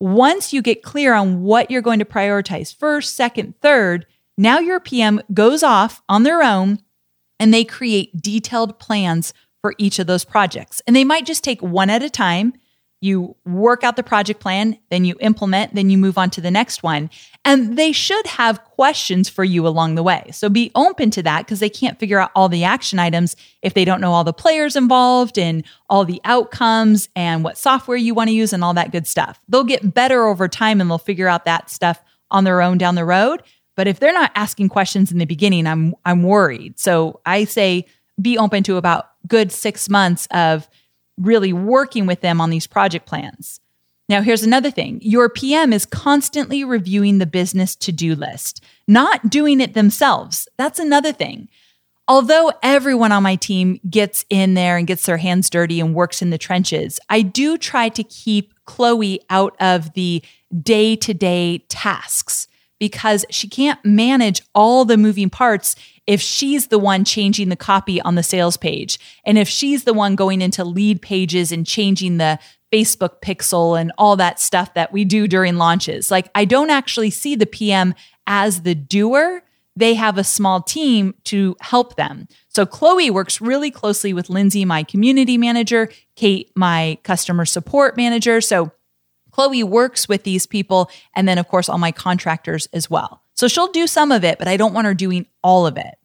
Once 0.00 0.52
you 0.52 0.60
get 0.60 0.82
clear 0.82 1.14
on 1.14 1.42
what 1.42 1.70
you're 1.70 1.80
going 1.80 2.00
to 2.00 2.04
prioritize 2.04 2.74
first, 2.74 3.14
second, 3.14 3.54
third, 3.60 4.06
now 4.36 4.58
your 4.58 4.80
PM 4.80 5.20
goes 5.32 5.62
off 5.62 6.02
on 6.08 6.24
their 6.24 6.42
own 6.42 6.80
and 7.38 7.54
they 7.54 7.64
create 7.64 8.20
detailed 8.20 8.80
plans 8.80 9.32
for 9.60 9.74
each 9.78 9.98
of 10.00 10.08
those 10.08 10.24
projects. 10.24 10.80
And 10.86 10.96
they 10.96 11.04
might 11.04 11.26
just 11.26 11.44
take 11.44 11.62
one 11.62 11.90
at 11.90 12.02
a 12.02 12.10
time 12.10 12.54
You 13.00 13.36
work 13.44 13.84
out 13.84 13.94
the 13.94 14.02
project 14.02 14.40
plan, 14.40 14.76
then 14.90 15.04
you 15.04 15.16
implement, 15.20 15.74
then 15.74 15.88
you 15.88 15.96
move 15.96 16.18
on 16.18 16.30
to 16.30 16.40
the 16.40 16.50
next 16.50 16.82
one. 16.82 17.10
And 17.44 17.78
they 17.78 17.92
should 17.92 18.26
have 18.26 18.64
questions 18.64 19.28
for 19.28 19.44
you 19.44 19.66
along 19.68 19.94
the 19.94 20.02
way. 20.02 20.30
So 20.32 20.48
be 20.48 20.72
open 20.74 21.10
to 21.12 21.22
that 21.22 21.46
because 21.46 21.60
they 21.60 21.70
can't 21.70 21.98
figure 21.98 22.18
out 22.18 22.32
all 22.34 22.48
the 22.48 22.64
action 22.64 22.98
items 22.98 23.36
if 23.62 23.74
they 23.74 23.84
don't 23.84 24.00
know 24.00 24.12
all 24.12 24.24
the 24.24 24.32
players 24.32 24.74
involved 24.74 25.38
and 25.38 25.64
all 25.88 26.04
the 26.04 26.20
outcomes 26.24 27.08
and 27.14 27.44
what 27.44 27.56
software 27.56 27.96
you 27.96 28.14
want 28.14 28.28
to 28.28 28.34
use 28.34 28.52
and 28.52 28.64
all 28.64 28.74
that 28.74 28.90
good 28.90 29.06
stuff. 29.06 29.40
They'll 29.48 29.62
get 29.62 29.94
better 29.94 30.26
over 30.26 30.48
time 30.48 30.80
and 30.80 30.90
they'll 30.90 30.98
figure 30.98 31.28
out 31.28 31.44
that 31.44 31.70
stuff 31.70 32.02
on 32.30 32.44
their 32.44 32.60
own 32.60 32.78
down 32.78 32.96
the 32.96 33.04
road. 33.04 33.42
But 33.76 33.86
if 33.86 34.00
they're 34.00 34.12
not 34.12 34.32
asking 34.34 34.70
questions 34.70 35.12
in 35.12 35.18
the 35.18 35.24
beginning, 35.24 35.66
I'm 35.66 35.94
I'm 36.04 36.24
worried. 36.24 36.80
So 36.80 37.20
I 37.24 37.44
say 37.44 37.86
be 38.20 38.36
open 38.36 38.64
to 38.64 38.76
about 38.76 39.10
good 39.28 39.52
6 39.52 39.88
months 39.88 40.26
of 40.32 40.68
really 41.18 41.52
working 41.52 42.06
with 42.06 42.20
them 42.20 42.40
on 42.40 42.50
these 42.50 42.66
project 42.66 43.06
plans. 43.06 43.60
Now, 44.08 44.22
here's 44.22 44.42
another 44.42 44.70
thing 44.70 45.00
your 45.02 45.28
PM 45.28 45.72
is 45.72 45.84
constantly 45.84 46.64
reviewing 46.64 47.18
the 47.18 47.26
business 47.26 47.76
to 47.76 47.92
do 47.92 48.14
list, 48.14 48.64
not 48.86 49.28
doing 49.28 49.60
it 49.60 49.74
themselves. 49.74 50.48
That's 50.56 50.78
another 50.78 51.12
thing. 51.12 51.48
Although 52.10 52.52
everyone 52.62 53.12
on 53.12 53.22
my 53.22 53.36
team 53.36 53.80
gets 53.88 54.24
in 54.30 54.54
there 54.54 54.78
and 54.78 54.86
gets 54.86 55.04
their 55.04 55.18
hands 55.18 55.50
dirty 55.50 55.78
and 55.78 55.94
works 55.94 56.22
in 56.22 56.30
the 56.30 56.38
trenches, 56.38 56.98
I 57.10 57.20
do 57.20 57.58
try 57.58 57.90
to 57.90 58.02
keep 58.02 58.54
Chloe 58.64 59.20
out 59.28 59.54
of 59.60 59.92
the 59.92 60.22
day 60.62 60.96
to 60.96 61.12
day 61.12 61.58
tasks 61.68 62.48
because 62.78 63.26
she 63.28 63.46
can't 63.46 63.84
manage 63.84 64.40
all 64.54 64.86
the 64.86 64.96
moving 64.96 65.28
parts 65.28 65.76
if 66.08 66.22
she's 66.22 66.68
the 66.68 66.78
one 66.78 67.04
changing 67.04 67.50
the 67.50 67.56
copy 67.56 68.00
on 68.00 68.14
the 68.14 68.22
sales 68.22 68.56
page 68.56 68.98
and 69.26 69.36
if 69.36 69.46
she's 69.46 69.84
the 69.84 69.92
one 69.92 70.16
going 70.16 70.40
into 70.40 70.64
Leadpages 70.64 71.52
and 71.52 71.66
changing 71.66 72.16
the 72.16 72.38
Facebook 72.72 73.20
pixel 73.22 73.78
and 73.78 73.92
all 73.98 74.16
that 74.16 74.40
stuff 74.40 74.74
that 74.74 74.92
we 74.92 75.04
do 75.04 75.28
during 75.28 75.56
launches. 75.56 76.10
Like, 76.10 76.30
I 76.34 76.44
don't 76.44 76.70
actually 76.70 77.10
see 77.10 77.34
the 77.34 77.46
PM 77.46 77.94
as 78.26 78.62
the 78.62 78.74
doer. 78.74 79.42
They 79.76 79.94
have 79.94 80.18
a 80.18 80.24
small 80.24 80.62
team 80.62 81.14
to 81.24 81.56
help 81.60 81.96
them. 81.96 82.26
So, 82.48 82.66
Chloe 82.66 83.10
works 83.10 83.40
really 83.40 83.70
closely 83.70 84.12
with 84.12 84.28
Lindsay, 84.28 84.64
my 84.64 84.82
community 84.82 85.38
manager, 85.38 85.90
Kate, 86.16 86.50
my 86.54 86.98
customer 87.04 87.44
support 87.44 87.96
manager. 87.96 88.40
So, 88.40 88.72
Chloe 89.30 89.62
works 89.62 90.08
with 90.08 90.24
these 90.24 90.46
people, 90.46 90.90
and 91.14 91.28
then, 91.28 91.38
of 91.38 91.48
course, 91.48 91.68
all 91.68 91.78
my 91.78 91.92
contractors 91.92 92.66
as 92.72 92.90
well. 92.90 93.22
So 93.38 93.46
she'll 93.46 93.70
do 93.70 93.86
some 93.86 94.10
of 94.10 94.24
it, 94.24 94.36
but 94.36 94.48
I 94.48 94.56
don't 94.56 94.74
want 94.74 94.88
her 94.88 94.94
doing 94.94 95.24
all 95.44 95.64
of 95.64 95.76
it. 95.76 95.96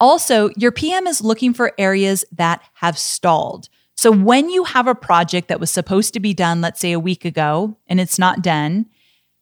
Also, 0.00 0.48
your 0.56 0.72
PM 0.72 1.06
is 1.06 1.20
looking 1.20 1.52
for 1.52 1.74
areas 1.76 2.24
that 2.32 2.62
have 2.72 2.96
stalled. 2.96 3.68
So 3.96 4.10
when 4.10 4.48
you 4.48 4.64
have 4.64 4.86
a 4.86 4.94
project 4.94 5.48
that 5.48 5.60
was 5.60 5.70
supposed 5.70 6.14
to 6.14 6.20
be 6.20 6.32
done, 6.32 6.62
let's 6.62 6.80
say 6.80 6.92
a 6.92 6.98
week 6.98 7.26
ago, 7.26 7.76
and 7.86 8.00
it's 8.00 8.18
not 8.18 8.40
done, 8.40 8.86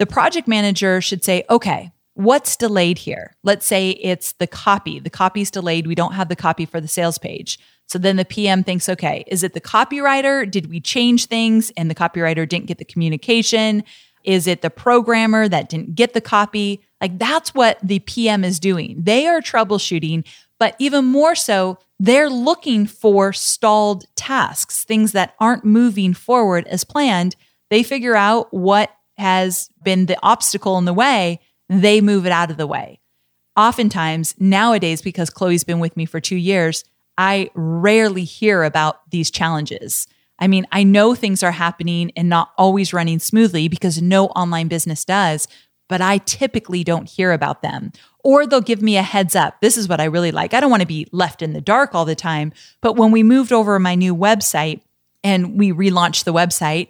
the 0.00 0.06
project 0.06 0.48
manager 0.48 1.00
should 1.00 1.22
say, 1.22 1.44
okay, 1.48 1.92
what's 2.14 2.56
delayed 2.56 2.98
here? 2.98 3.36
Let's 3.44 3.66
say 3.66 3.90
it's 3.90 4.32
the 4.32 4.48
copy. 4.48 4.98
The 4.98 5.08
copy's 5.08 5.52
delayed. 5.52 5.86
We 5.86 5.94
don't 5.94 6.14
have 6.14 6.28
the 6.28 6.34
copy 6.34 6.66
for 6.66 6.80
the 6.80 6.88
sales 6.88 7.18
page. 7.18 7.56
So 7.86 8.00
then 8.00 8.16
the 8.16 8.24
PM 8.24 8.64
thinks, 8.64 8.88
okay, 8.88 9.22
is 9.28 9.44
it 9.44 9.54
the 9.54 9.60
copywriter? 9.60 10.50
Did 10.50 10.68
we 10.68 10.80
change 10.80 11.26
things 11.26 11.70
and 11.76 11.88
the 11.88 11.94
copywriter 11.94 12.48
didn't 12.48 12.66
get 12.66 12.78
the 12.78 12.84
communication? 12.84 13.84
Is 14.24 14.46
it 14.46 14.62
the 14.62 14.70
programmer 14.70 15.48
that 15.48 15.68
didn't 15.68 15.94
get 15.94 16.12
the 16.12 16.20
copy? 16.20 16.82
Like 17.00 17.18
that's 17.18 17.54
what 17.54 17.78
the 17.82 17.98
PM 18.00 18.44
is 18.44 18.60
doing. 18.60 18.96
They 19.02 19.26
are 19.26 19.40
troubleshooting, 19.40 20.26
but 20.58 20.76
even 20.78 21.04
more 21.04 21.34
so, 21.34 21.78
they're 21.98 22.30
looking 22.30 22.86
for 22.86 23.32
stalled 23.32 24.04
tasks, 24.16 24.84
things 24.84 25.12
that 25.12 25.34
aren't 25.38 25.64
moving 25.64 26.14
forward 26.14 26.66
as 26.66 26.84
planned. 26.84 27.36
They 27.70 27.82
figure 27.82 28.16
out 28.16 28.52
what 28.52 28.90
has 29.16 29.68
been 29.82 30.06
the 30.06 30.18
obstacle 30.22 30.78
in 30.78 30.84
the 30.84 30.94
way, 30.94 31.40
they 31.68 32.00
move 32.00 32.26
it 32.26 32.32
out 32.32 32.50
of 32.50 32.56
the 32.56 32.66
way. 32.66 33.00
Oftentimes, 33.56 34.34
nowadays, 34.38 35.02
because 35.02 35.30
Chloe's 35.30 35.64
been 35.64 35.78
with 35.78 35.96
me 35.96 36.06
for 36.06 36.20
two 36.20 36.36
years, 36.36 36.84
I 37.18 37.50
rarely 37.54 38.24
hear 38.24 38.62
about 38.62 39.10
these 39.10 39.30
challenges. 39.30 40.06
I 40.42 40.48
mean, 40.48 40.66
I 40.72 40.82
know 40.82 41.14
things 41.14 41.44
are 41.44 41.52
happening 41.52 42.10
and 42.16 42.28
not 42.28 42.50
always 42.58 42.92
running 42.92 43.20
smoothly 43.20 43.68
because 43.68 44.02
no 44.02 44.26
online 44.26 44.66
business 44.66 45.04
does, 45.04 45.46
but 45.88 46.00
I 46.00 46.18
typically 46.18 46.82
don't 46.82 47.08
hear 47.08 47.30
about 47.30 47.62
them. 47.62 47.92
Or 48.24 48.44
they'll 48.44 48.60
give 48.60 48.82
me 48.82 48.96
a 48.96 49.02
heads 49.02 49.36
up. 49.36 49.60
This 49.60 49.78
is 49.78 49.88
what 49.88 50.00
I 50.00 50.04
really 50.04 50.32
like. 50.32 50.52
I 50.52 50.58
don't 50.58 50.70
want 50.70 50.80
to 50.80 50.86
be 50.86 51.06
left 51.12 51.42
in 51.42 51.52
the 51.52 51.60
dark 51.60 51.94
all 51.94 52.04
the 52.04 52.16
time. 52.16 52.52
But 52.80 52.96
when 52.96 53.12
we 53.12 53.22
moved 53.22 53.52
over 53.52 53.78
my 53.78 53.94
new 53.94 54.16
website 54.16 54.80
and 55.22 55.56
we 55.56 55.70
relaunched 55.70 56.24
the 56.24 56.32
website, 56.32 56.88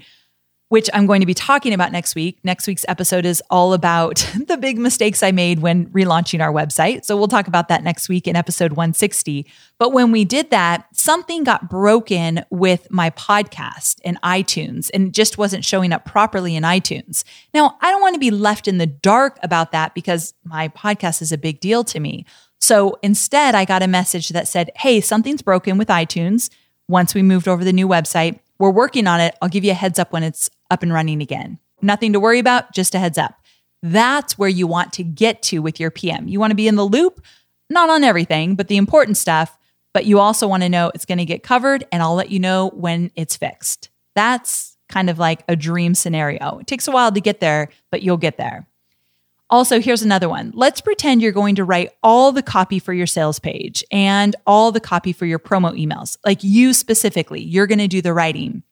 which 0.73 0.89
I'm 0.95 1.05
going 1.05 1.21
to 1.21 1.27
be 1.27 1.35
talking 1.35 1.75
about 1.75 1.93
next 1.93 2.15
week. 2.15 2.39
Next 2.45 2.67
week's 2.67 2.87
episode 2.89 3.27
is 3.27 3.43
all 3.51 3.75
about 3.75 4.27
the 4.47 4.57
big 4.57 4.79
mistakes 4.79 5.23
I 5.23 5.31
made 5.31 5.59
when 5.59 5.89
relaunching 5.89 6.41
our 6.41 6.51
website. 6.51 7.05
So 7.05 7.15
we'll 7.15 7.29
talk 7.29 7.47
about 7.47 7.69
that 7.69 7.85
next 7.85 8.09
week 8.09 8.27
in 8.27 8.37
episode 8.37 8.73
160. 8.73 9.47
But 9.83 9.93
when 9.93 10.13
we 10.13 10.25
did 10.25 10.51
that, 10.51 10.87
something 10.93 11.43
got 11.43 11.69
broken 11.69 12.45
with 12.51 12.89
my 12.89 13.11
podcast 13.11 13.99
in 14.03 14.17
iTunes 14.23 14.89
and 14.95 15.13
just 15.13 15.39
wasn't 15.39 15.65
showing 15.65 15.93
up 15.93 16.05
properly 16.05 16.55
in 16.55 16.63
iTunes. 16.63 17.25
Now, 17.53 17.79
I 17.81 17.91
don't 17.91 18.01
want 18.01 18.15
to 18.15 18.21
be 18.21 18.31
left 18.31 18.69
in 18.69 18.79
the 18.79 18.87
dark 18.87 19.41
about 19.43 19.73
that 19.73 19.93
because 19.93 20.35
my 20.45 20.69
podcast 20.69 21.21
is 21.21 21.33
a 21.33 21.37
big 21.37 21.59
deal 21.59 21.83
to 21.83 21.99
me. 21.99 22.27
So 22.61 22.97
instead, 23.03 23.57
I 23.57 23.65
got 23.65 23.83
a 23.83 23.89
message 23.89 24.29
that 24.29 24.47
said, 24.47 24.71
Hey, 24.77 25.01
something's 25.01 25.43
broken 25.43 25.79
with 25.79 25.89
iTunes 25.89 26.49
once 26.87 27.13
we 27.13 27.23
moved 27.23 27.49
over 27.49 27.65
the 27.65 27.73
new 27.73 27.89
website. 27.89 28.39
We're 28.61 28.71
working 28.71 29.09
on 29.09 29.21
it. 29.21 29.35
I'll 29.43 29.49
give 29.49 29.65
you 29.65 29.73
a 29.73 29.75
heads 29.75 29.99
up 29.99 30.13
when 30.13 30.23
it's 30.23 30.49
up 30.71 30.85
and 30.85 30.93
running 30.93 31.21
again. 31.21 31.59
Nothing 31.81 32.13
to 32.13 32.21
worry 32.21 32.39
about, 32.39 32.73
just 32.73 32.95
a 32.95 33.01
heads 33.01 33.19
up. 33.19 33.35
That's 33.83 34.39
where 34.39 34.49
you 34.49 34.69
want 34.69 34.93
to 34.93 35.03
get 35.03 35.43
to 35.43 35.59
with 35.59 35.81
your 35.81 35.91
PM. 35.91 36.29
You 36.29 36.39
want 36.39 36.53
to 36.53 36.57
be 36.57 36.69
in 36.69 36.77
the 36.77 36.87
loop, 36.87 37.21
not 37.69 37.91
on 37.91 38.05
everything, 38.05 38.55
but 38.55 38.69
the 38.69 38.77
important 38.77 39.17
stuff. 39.17 39.59
But 39.95 40.07
you 40.07 40.21
also 40.21 40.49
want 40.49 40.63
to 40.63 40.69
know 40.69 40.91
it's 40.95 41.05
going 41.05 41.19
to 41.19 41.25
get 41.25 41.43
covered 41.43 41.85
and 41.93 42.03
I'll 42.03 42.15
let 42.15 42.31
you 42.31 42.39
know 42.39 42.71
when 42.75 43.11
it's 43.15 43.37
fixed. 43.37 43.91
That's 44.15 44.77
kind 44.89 45.11
of 45.11 45.19
like 45.19 45.43
a 45.49 45.57
dream 45.57 45.95
scenario. 45.95 46.59
It 46.59 46.67
takes 46.67 46.89
a 46.89 46.91
while 46.91 47.13
to 47.13 47.21
get 47.21 47.41
there, 47.41 47.69
but 47.91 48.03
you'll 48.03 48.17
get 48.17 48.37
there. 48.37 48.67
Also, 49.51 49.81
here's 49.81 50.03
another 50.03 50.31
one. 50.31 50.51
Let's 50.55 50.81
pretend 50.81 51.21
you're 51.21 51.31
going 51.31 51.57
to 51.57 51.65
write 51.65 51.91
all 52.03 52.33
the 52.33 52.43
copy 52.43 52.79
for 52.79 52.95
your 52.95 53.07
sales 53.07 53.39
page 53.39 53.85
and 53.93 54.35
all 54.47 54.73
the 54.73 54.81
copy 54.81 55.13
for 55.13 55.27
your 55.27 55.39
promo 55.39 55.79
emails. 55.79 56.17
Like 56.25 56.43
you 56.43 56.73
specifically, 56.73 57.43
you're 57.43 57.67
going 57.67 57.79
to 57.79 57.89
do 57.89 58.01
the 58.01 58.15
writing. 58.15 58.63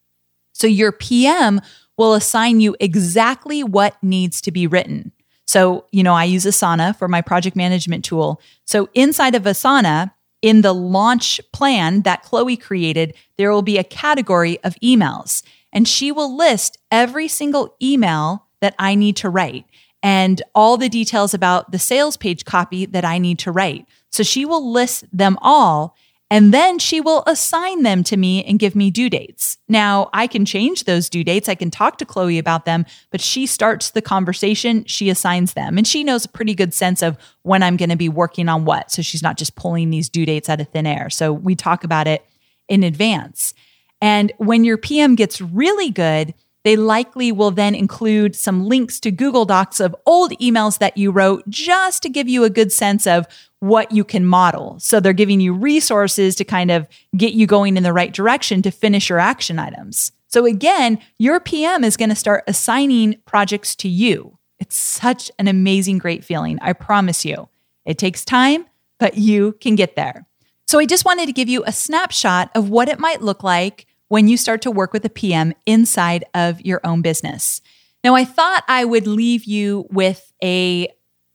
So 0.55 0.67
your 0.67 0.91
PM 0.91 1.61
will 1.99 2.15
assign 2.15 2.61
you 2.61 2.77
exactly 2.81 3.63
what 3.63 4.03
needs 4.03 4.41
to 4.41 4.51
be 4.51 4.67
written. 4.67 5.13
So, 5.47 5.85
you 5.91 6.03
know, 6.03 6.15
I 6.15 6.25
use 6.25 6.45
Asana 6.45 6.97
for 6.97 7.09
my 7.09 7.21
project 7.21 7.57
management 7.57 8.05
tool. 8.05 8.41
So, 8.65 8.89
inside 8.95 9.35
of 9.35 9.43
Asana, 9.43 10.13
in 10.43 10.63
the 10.63 10.73
launch 10.73 11.41
plan 11.53 12.03
that 12.03 12.23
Chloe 12.23 12.57
created, 12.57 13.15
there 13.37 13.51
will 13.51 13.63
be 13.63 13.79
a 13.79 13.85
category 13.85 14.59
of 14.65 14.75
emails, 14.83 15.43
and 15.73 15.87
she 15.87 16.11
will 16.11 16.37
list 16.37 16.79
every 16.91 17.29
single 17.29 17.75
email 17.83 18.47
that 18.61 18.75
I 18.79 18.95
need 18.95 19.17
to 19.17 19.31
write 19.31 19.65
and 20.03 20.41
all 20.55 20.77
the 20.77 20.89
details 20.89 21.35
about 21.35 21.73
the 21.73 21.79
sales 21.79 22.17
page 22.17 22.45
copy 22.45 22.87
that 22.87 23.05
I 23.05 23.19
need 23.19 23.39
to 23.41 23.53
write. 23.53 23.87
So, 24.11 24.23
she 24.23 24.45
will 24.45 24.73
list 24.73 25.05
them 25.13 25.39
all. 25.43 25.95
And 26.33 26.55
then 26.55 26.79
she 26.79 27.01
will 27.01 27.25
assign 27.27 27.83
them 27.83 28.05
to 28.05 28.17
me 28.17 28.45
and 28.45 28.61
give 28.61 28.77
me 28.77 28.93
due 28.93 29.11
dates. 29.11 29.59
Now, 29.69 30.11
I 30.13 30.29
can 30.29 30.45
change 30.45 30.85
those 30.85 31.11
due 31.11 31.25
dates. 31.25 31.49
I 31.49 31.57
can 31.57 31.73
talk 31.73 31.99
to 31.99 32.05
Chloe 32.05 32.39
about 32.39 32.67
them, 32.67 32.87
but 33.11 33.21
she 33.21 33.47
starts 33.47 33.91
the 33.91 34.01
conversation. 34.01 34.85
She 34.85 35.11
assigns 35.11 35.55
them, 35.55 35.77
and 35.77 35.87
she 35.87 36.05
knows 36.05 36.25
a 36.25 36.29
pretty 36.29 36.55
good 36.55 36.73
sense 36.73 37.03
of 37.03 37.19
when 37.43 37.65
I'm 37.65 37.77
going 37.77 37.91
to 37.91 37.97
be 37.97 38.09
working 38.09 38.49
on 38.49 38.65
what. 38.65 38.93
So 38.93 39.03
she's 39.03 39.25
not 39.25 39.39
just 39.39 39.57
pulling 39.57 39.91
these 39.91 40.09
due 40.09 40.25
dates 40.25 40.49
out 40.49 40.61
of 40.61 40.69
thin 40.69 40.87
air. 40.87 41.11
So 41.11 41.33
we 41.33 41.57
talk 41.57 41.83
about 41.83 42.07
it 42.07 42.25
in 42.69 42.85
advance. 42.85 43.53
And 44.01 44.33
when 44.39 44.63
your 44.63 44.79
PM 44.79 45.17
gets 45.17 45.41
really 45.41 45.91
good, 45.91 46.33
they 46.63 46.77
likely 46.77 47.33
will 47.33 47.51
then 47.51 47.75
include 47.75 48.37
some 48.37 48.67
links 48.67 49.01
to 49.01 49.11
Google 49.11 49.45
Docs 49.45 49.81
of 49.81 49.97
old 50.07 50.33
emails 50.33 50.79
that 50.79 50.97
you 50.97 51.11
wrote 51.11 51.49
just 51.49 52.03
to 52.03 52.09
give 52.09 52.29
you 52.29 52.45
a 52.45 52.51
good 52.51 52.71
sense 52.71 53.07
of 53.07 53.27
what 53.61 53.93
you 53.93 54.05
can 54.05 54.25
model. 54.25 54.79
So 54.79 55.01
they're 55.01 55.13
giving 55.13 55.41
you 55.41 55.53
resources 55.53 56.35
to 56.37 56.45
kind 56.45 56.71
of 56.71 56.87
get 57.17 57.33
you 57.33 57.47
going 57.47 57.77
in 57.77 57.83
the 57.83 57.93
right 57.93 58.13
direction 58.13 58.63
to 58.63 58.71
finish 58.71 59.09
your 59.09 59.19
action 59.19 59.59
items. 59.59 60.13
So 60.29 60.47
again, 60.47 60.99
your 61.19 61.41
PM 61.41 61.83
is 61.83 61.97
going 61.97 62.11
to 62.11 62.15
start 62.15 62.45
assigning 62.47 63.17
projects 63.27 63.75
to 63.77 63.89
you. 63.89 64.39
It's 64.59 64.77
such 64.77 65.31
an 65.39 65.49
amazing, 65.49 65.99
great 65.99 66.25
feeling. 66.25 66.59
I 66.61 66.73
promise 66.73 67.25
you. 67.25 67.49
It 67.85 67.99
takes 67.99 68.25
time, 68.25 68.67
but 68.99 69.17
you 69.17 69.53
can 69.61 69.75
get 69.75 69.97
there. 69.97 70.27
So 70.69 70.79
I 70.79 70.87
just 70.87 71.05
wanted 71.05 71.27
to 71.27 71.33
give 71.33 71.49
you 71.49 71.65
a 71.65 71.73
snapshot 71.73 72.51
of 72.55 72.71
what 72.71 72.89
it 72.89 73.01
might 73.01 73.23
look 73.23 73.43
like 73.43 73.87
when 74.11 74.27
you 74.27 74.37
start 74.37 74.61
to 74.61 74.73
work 74.73 74.93
with 74.93 75.05
a 75.05 75.09
PM 75.09 75.55
inside 75.67 76.25
of 76.35 76.61
your 76.63 76.81
own 76.83 77.01
business. 77.01 77.63
Now, 78.03 78.17
I 78.17 78.25
thought 78.25 78.65
I 78.67 78.85
would 78.85 79.07
leave 79.07 79.45
you 79.45 79.87
with 79.89 80.33
a 80.43 80.89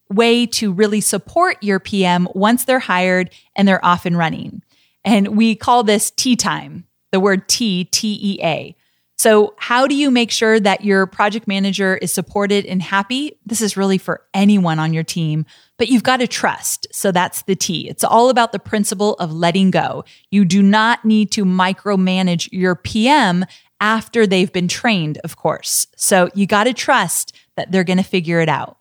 way 0.10 0.46
to 0.46 0.74
really 0.74 1.00
support 1.00 1.56
your 1.64 1.80
PM 1.80 2.28
once 2.36 2.66
they're 2.66 2.80
hired 2.80 3.30
and 3.56 3.66
they're 3.66 3.84
off 3.84 4.06
and 4.06 4.18
running. 4.18 4.62
And 5.06 5.38
we 5.38 5.56
call 5.56 5.84
this 5.84 6.12
tea 6.12 6.36
time, 6.36 6.84
the 7.14 7.22
word 7.22 7.48
T, 7.48 7.86
T 7.86 8.20
E 8.22 8.40
A. 8.44 8.76
So, 9.18 9.53
how 9.57 9.88
do 9.88 9.95
you 9.95 10.11
make 10.11 10.30
sure 10.30 10.59
that 10.59 10.84
your 10.84 11.07
project 11.07 11.47
manager 11.47 11.95
is 11.97 12.13
supported 12.13 12.66
and 12.66 12.82
happy? 12.82 13.38
This 13.45 13.61
is 13.61 13.78
really 13.78 13.97
for 13.97 14.22
anyone 14.34 14.78
on 14.78 14.93
your 14.93 15.03
team, 15.03 15.45
but 15.78 15.88
you've 15.88 16.03
got 16.03 16.18
to 16.18 16.28
trust. 16.28 16.88
So, 16.91 17.11
that's 17.11 17.43
the 17.43 17.55
T. 17.55 17.88
It's 17.88 18.03
all 18.03 18.30
about 18.30 18.51
the 18.51 18.59
principle 18.59 19.13
of 19.16 19.32
letting 19.32 19.72
go. 19.72 20.03
You 20.32 20.43
do 20.43 20.61
not 20.61 21.05
need 21.05 21.32
to 21.32 21.45
micromanage 21.45 22.49
your 22.51 22.76
PM 22.76 23.45
after 23.80 24.28
they've 24.28 24.51
been 24.51 24.68
trained, 24.68 25.18
of 25.24 25.38
course. 25.38 25.88
So, 25.95 26.30
you 26.36 26.45
got 26.45 26.66
to 26.66 26.74
trust 26.74 27.34
that 27.55 27.72
they're 27.72 27.86
going 27.86 27.97
to 27.97 28.03
figure 28.03 28.41
it 28.41 28.49
out. 28.49 28.78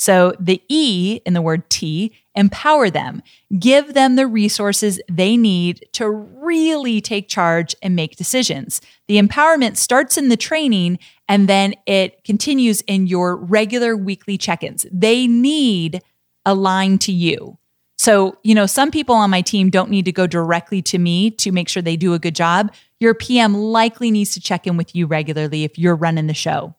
So 0.00 0.32
the 0.40 0.62
E 0.70 1.20
in 1.26 1.34
the 1.34 1.42
word 1.42 1.68
T, 1.68 2.14
empower 2.34 2.90
them, 2.90 3.22
give 3.58 3.94
them 3.94 4.16
the 4.16 4.26
resources 4.26 5.00
they 5.10 5.36
need 5.36 5.86
to 5.92 6.08
really 6.08 7.00
take 7.00 7.28
charge 7.28 7.74
and 7.82 7.96
make 7.96 8.16
decisions. 8.16 8.80
The 9.08 9.20
empowerment 9.20 9.76
starts 9.76 10.16
in 10.16 10.28
the 10.28 10.36
training 10.36 10.98
and 11.28 11.48
then 11.48 11.74
it 11.86 12.24
continues 12.24 12.80
in 12.82 13.06
your 13.06 13.36
regular 13.36 13.96
weekly 13.96 14.38
check 14.38 14.62
ins. 14.62 14.86
They 14.92 15.26
need 15.26 16.02
a 16.46 16.54
line 16.54 16.98
to 16.98 17.12
you. 17.12 17.58
So, 17.98 18.38
you 18.42 18.54
know, 18.54 18.64
some 18.64 18.90
people 18.90 19.14
on 19.14 19.28
my 19.28 19.42
team 19.42 19.68
don't 19.68 19.90
need 19.90 20.06
to 20.06 20.12
go 20.12 20.26
directly 20.26 20.80
to 20.82 20.98
me 20.98 21.30
to 21.32 21.52
make 21.52 21.68
sure 21.68 21.82
they 21.82 21.96
do 21.96 22.14
a 22.14 22.18
good 22.18 22.34
job. 22.34 22.72
Your 22.98 23.12
PM 23.12 23.54
likely 23.54 24.10
needs 24.10 24.32
to 24.34 24.40
check 24.40 24.66
in 24.66 24.78
with 24.78 24.94
you 24.94 25.06
regularly 25.06 25.64
if 25.64 25.78
you're 25.78 25.96
running 25.96 26.26
the 26.26 26.34
show. 26.34 26.74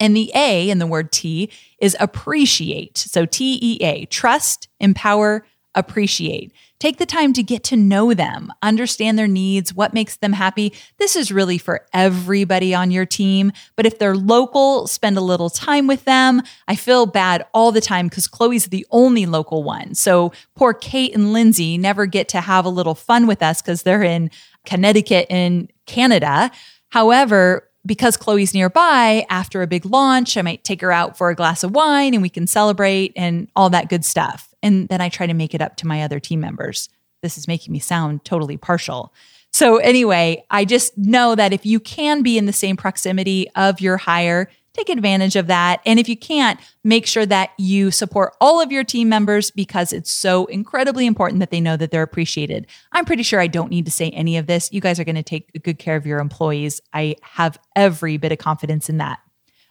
And 0.00 0.16
the 0.16 0.30
A 0.34 0.70
in 0.70 0.78
the 0.78 0.86
word 0.86 1.12
T 1.12 1.50
is 1.80 1.96
appreciate. 1.98 2.98
So 2.98 3.26
T 3.26 3.58
E 3.60 3.78
A, 3.82 4.04
trust, 4.06 4.68
empower, 4.80 5.44
appreciate. 5.74 6.52
Take 6.80 6.98
the 6.98 7.06
time 7.06 7.32
to 7.32 7.42
get 7.42 7.64
to 7.64 7.76
know 7.76 8.14
them, 8.14 8.52
understand 8.62 9.18
their 9.18 9.26
needs, 9.26 9.74
what 9.74 9.92
makes 9.92 10.16
them 10.16 10.32
happy. 10.32 10.72
This 10.98 11.16
is 11.16 11.32
really 11.32 11.58
for 11.58 11.84
everybody 11.92 12.72
on 12.74 12.92
your 12.92 13.04
team. 13.04 13.52
But 13.74 13.84
if 13.84 13.98
they're 13.98 14.16
local, 14.16 14.86
spend 14.86 15.18
a 15.18 15.20
little 15.20 15.50
time 15.50 15.88
with 15.88 16.04
them. 16.04 16.42
I 16.68 16.76
feel 16.76 17.06
bad 17.06 17.44
all 17.52 17.72
the 17.72 17.80
time 17.80 18.06
because 18.06 18.28
Chloe's 18.28 18.66
the 18.66 18.86
only 18.90 19.26
local 19.26 19.64
one. 19.64 19.94
So 19.94 20.32
poor 20.54 20.72
Kate 20.72 21.14
and 21.14 21.32
Lindsay 21.32 21.76
never 21.78 22.06
get 22.06 22.28
to 22.28 22.40
have 22.40 22.64
a 22.64 22.70
little 22.70 22.94
fun 22.94 23.26
with 23.26 23.42
us 23.42 23.60
because 23.60 23.82
they're 23.82 24.04
in 24.04 24.30
Connecticut 24.64 25.26
and 25.30 25.72
Canada. 25.86 26.50
However, 26.90 27.67
because 27.86 28.16
Chloe's 28.16 28.54
nearby 28.54 29.24
after 29.30 29.62
a 29.62 29.66
big 29.66 29.86
launch, 29.86 30.36
I 30.36 30.42
might 30.42 30.64
take 30.64 30.80
her 30.80 30.92
out 30.92 31.16
for 31.16 31.30
a 31.30 31.34
glass 31.34 31.64
of 31.64 31.74
wine 31.74 32.14
and 32.14 32.22
we 32.22 32.28
can 32.28 32.46
celebrate 32.46 33.12
and 33.16 33.48
all 33.56 33.70
that 33.70 33.88
good 33.88 34.04
stuff. 34.04 34.54
And 34.62 34.88
then 34.88 35.00
I 35.00 35.08
try 35.08 35.26
to 35.26 35.34
make 35.34 35.54
it 35.54 35.62
up 35.62 35.76
to 35.76 35.86
my 35.86 36.02
other 36.02 36.20
team 36.20 36.40
members. 36.40 36.88
This 37.22 37.38
is 37.38 37.48
making 37.48 37.72
me 37.72 37.78
sound 37.78 38.24
totally 38.24 38.56
partial. 38.56 39.12
So, 39.52 39.78
anyway, 39.78 40.44
I 40.50 40.64
just 40.64 40.96
know 40.98 41.34
that 41.34 41.52
if 41.52 41.64
you 41.64 41.80
can 41.80 42.22
be 42.22 42.36
in 42.36 42.46
the 42.46 42.52
same 42.52 42.76
proximity 42.76 43.48
of 43.56 43.80
your 43.80 43.96
hire, 43.96 44.50
take 44.78 44.88
advantage 44.88 45.36
of 45.36 45.48
that. 45.48 45.80
And 45.84 45.98
if 45.98 46.08
you 46.08 46.16
can't, 46.16 46.60
make 46.84 47.06
sure 47.06 47.26
that 47.26 47.50
you 47.58 47.90
support 47.90 48.34
all 48.40 48.60
of 48.60 48.72
your 48.72 48.84
team 48.84 49.08
members 49.08 49.50
because 49.50 49.92
it's 49.92 50.10
so 50.10 50.46
incredibly 50.46 51.06
important 51.06 51.40
that 51.40 51.50
they 51.50 51.60
know 51.60 51.76
that 51.76 51.90
they're 51.90 52.02
appreciated. 52.02 52.66
I'm 52.92 53.04
pretty 53.04 53.22
sure 53.22 53.40
I 53.40 53.46
don't 53.46 53.70
need 53.70 53.84
to 53.86 53.90
say 53.90 54.10
any 54.10 54.36
of 54.36 54.46
this. 54.46 54.72
You 54.72 54.80
guys 54.80 54.98
are 55.00 55.04
going 55.04 55.16
to 55.16 55.22
take 55.22 55.62
good 55.62 55.78
care 55.78 55.96
of 55.96 56.06
your 56.06 56.20
employees. 56.20 56.80
I 56.92 57.16
have 57.22 57.58
every 57.76 58.16
bit 58.16 58.32
of 58.32 58.38
confidence 58.38 58.88
in 58.88 58.98
that. 58.98 59.18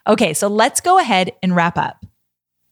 Okay, 0.06 0.34
so 0.34 0.48
let's 0.48 0.82
go 0.82 1.00
ahead 1.00 1.32
and 1.42 1.56
wrap 1.56 1.78
up. 1.78 2.06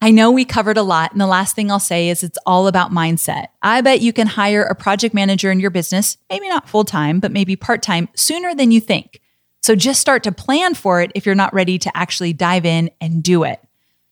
I 0.01 0.11
know 0.11 0.29
we 0.29 0.45
covered 0.45 0.77
a 0.77 0.83
lot, 0.83 1.13
and 1.13 1.21
the 1.21 1.25
last 1.25 1.55
thing 1.55 1.71
I'll 1.71 1.79
say 1.79 2.09
is 2.09 2.21
it's 2.21 2.37
all 2.45 2.67
about 2.67 2.91
mindset. 2.91 3.47
I 3.61 3.81
bet 3.81 4.01
you 4.01 4.13
can 4.13 4.27
hire 4.27 4.61
a 4.61 4.75
project 4.75 5.15
manager 5.15 5.51
in 5.51 5.59
your 5.59 5.71
business, 5.71 6.17
maybe 6.29 6.47
not 6.47 6.69
full 6.69 6.83
time, 6.83 7.19
but 7.19 7.31
maybe 7.31 7.55
part 7.55 7.81
time, 7.81 8.09
sooner 8.15 8.53
than 8.53 8.71
you 8.71 8.81
think. 8.81 9.19
So 9.65 9.75
just 9.75 9.99
start 9.99 10.21
to 10.25 10.31
plan 10.31 10.75
for 10.75 11.01
it 11.01 11.11
if 11.15 11.25
you're 11.25 11.33
not 11.33 11.51
ready 11.51 11.79
to 11.79 11.97
actually 11.97 12.33
dive 12.33 12.67
in 12.67 12.91
and 13.01 13.23
do 13.23 13.43
it. 13.43 13.59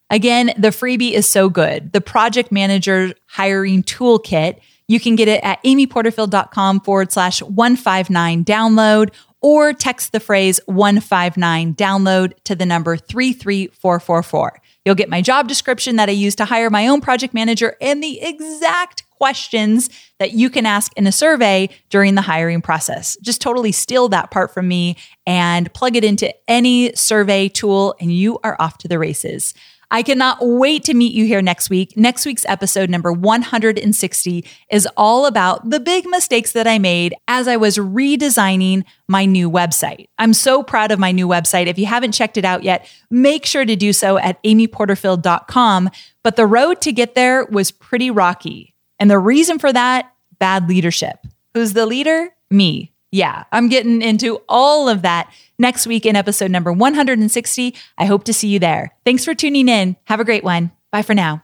Again, 0.10 0.48
the 0.58 0.70
freebie 0.70 1.12
is 1.12 1.28
so 1.28 1.48
good. 1.48 1.94
The 1.94 2.02
project 2.02 2.52
manager 2.52 3.14
hiring 3.28 3.84
toolkit, 3.84 4.60
you 4.88 5.00
can 5.00 5.16
get 5.16 5.28
it 5.28 5.44
at 5.44 5.62
amyporterfield.com 5.62 6.80
forward 6.80 7.12
slash 7.12 7.44
159 7.44 8.44
download 8.44 9.14
or 9.42 9.74
text 9.74 10.12
the 10.12 10.20
phrase 10.20 10.60
159 10.66 11.76
download 11.76 12.34
to 12.46 12.56
the 12.56 12.66
number 12.66 12.98
33444. 12.98 14.60
You'll 14.86 14.96
get 14.96 15.08
my 15.08 15.22
job 15.22 15.48
description 15.48 15.98
that 15.98 16.10
I 16.10 16.14
use 16.14 16.34
to 16.38 16.46
hire 16.46 16.72
my 16.72 16.88
own 16.88 17.00
project 17.00 17.36
manager 17.36 17.78
and 17.80 18.02
the 18.02 18.20
exact 18.24 19.03
questions 19.18 19.90
that 20.20 20.34
you 20.34 20.50
can 20.50 20.66
ask 20.66 20.92
in 20.96 21.08
a 21.08 21.12
survey 21.12 21.70
during 21.90 22.16
the 22.16 22.22
hiring 22.22 22.62
process. 22.62 23.18
Just 23.22 23.42
totally 23.42 23.72
steal 23.72 24.10
that 24.10 24.32
part 24.32 24.54
from 24.54 24.68
me 24.68 24.98
and 25.26 25.74
plug 25.74 25.96
it 25.96 26.04
into 26.04 26.34
any 26.48 26.94
survey 26.96 27.50
tool, 27.50 27.96
and 28.00 28.12
you 28.12 28.40
are 28.44 28.56
off 28.60 28.78
to 28.80 28.88
the 28.88 29.00
races. 29.00 29.54
I 29.94 30.02
cannot 30.02 30.40
wait 30.42 30.86
to 30.86 30.96
meet 30.96 31.14
you 31.14 31.26
here 31.26 31.44
next 31.44 31.70
week. 31.70 31.96
Next 31.96 32.26
week's 32.26 32.46
episode, 32.48 32.90
number 32.90 33.14
160, 33.14 34.44
is 34.72 34.88
all 34.98 35.28
about 35.28 35.70
the 35.70 35.80
big 35.80 36.08
mistakes 36.08 36.54
that 36.54 36.66
I 36.66 36.80
made 36.80 37.14
as 37.28 37.48
I 37.48 37.58
was 37.58 37.78
redesigning 37.78 38.86
my 39.08 39.26
new 39.26 39.52
website. 39.52 40.08
I'm 40.18 40.34
so 40.34 40.64
proud 40.64 40.92
of 40.92 40.98
my 40.98 41.12
new 41.12 41.28
website. 41.28 41.68
If 41.68 41.78
you 41.78 41.86
haven't 41.86 42.14
checked 42.14 42.38
it 42.38 42.44
out 42.44 42.64
yet, 42.64 42.90
make 43.12 43.46
sure 43.46 43.66
to 43.66 43.76
do 43.76 43.94
so 43.94 44.18
at 44.18 44.42
amyporterfield.com. 44.44 45.92
But 46.24 46.38
the 46.38 46.48
road 46.48 46.82
to 46.82 46.92
get 46.92 47.14
there 47.14 47.46
was 47.46 47.70
pretty 47.70 48.10
rocky. 48.10 48.73
And 49.00 49.10
the 49.10 49.20
reason 49.20 49.60
for 49.60 49.72
that, 49.74 50.12
bad 50.40 50.70
leadership. 50.70 51.18
Who's 51.54 51.74
the 51.74 51.86
leader? 51.86 52.30
Me. 52.50 52.92
Yeah, 53.12 53.44
I'm 53.52 53.70
getting 53.70 54.02
into 54.02 54.42
all 54.50 54.90
of 54.90 55.04
that 55.04 55.32
next 55.60 55.86
week 55.86 56.06
in 56.06 56.16
episode 56.16 56.50
number 56.50 56.74
160. 56.74 57.76
I 57.98 58.06
hope 58.06 58.24
to 58.24 58.34
see 58.34 58.48
you 58.48 58.58
there. 58.58 58.96
Thanks 59.06 59.24
for 59.24 59.36
tuning 59.36 59.70
in. 59.70 59.96
Have 60.06 60.20
a 60.20 60.26
great 60.26 60.44
one. 60.44 60.72
Bye 60.92 61.04
for 61.04 61.14
now. 61.14 61.44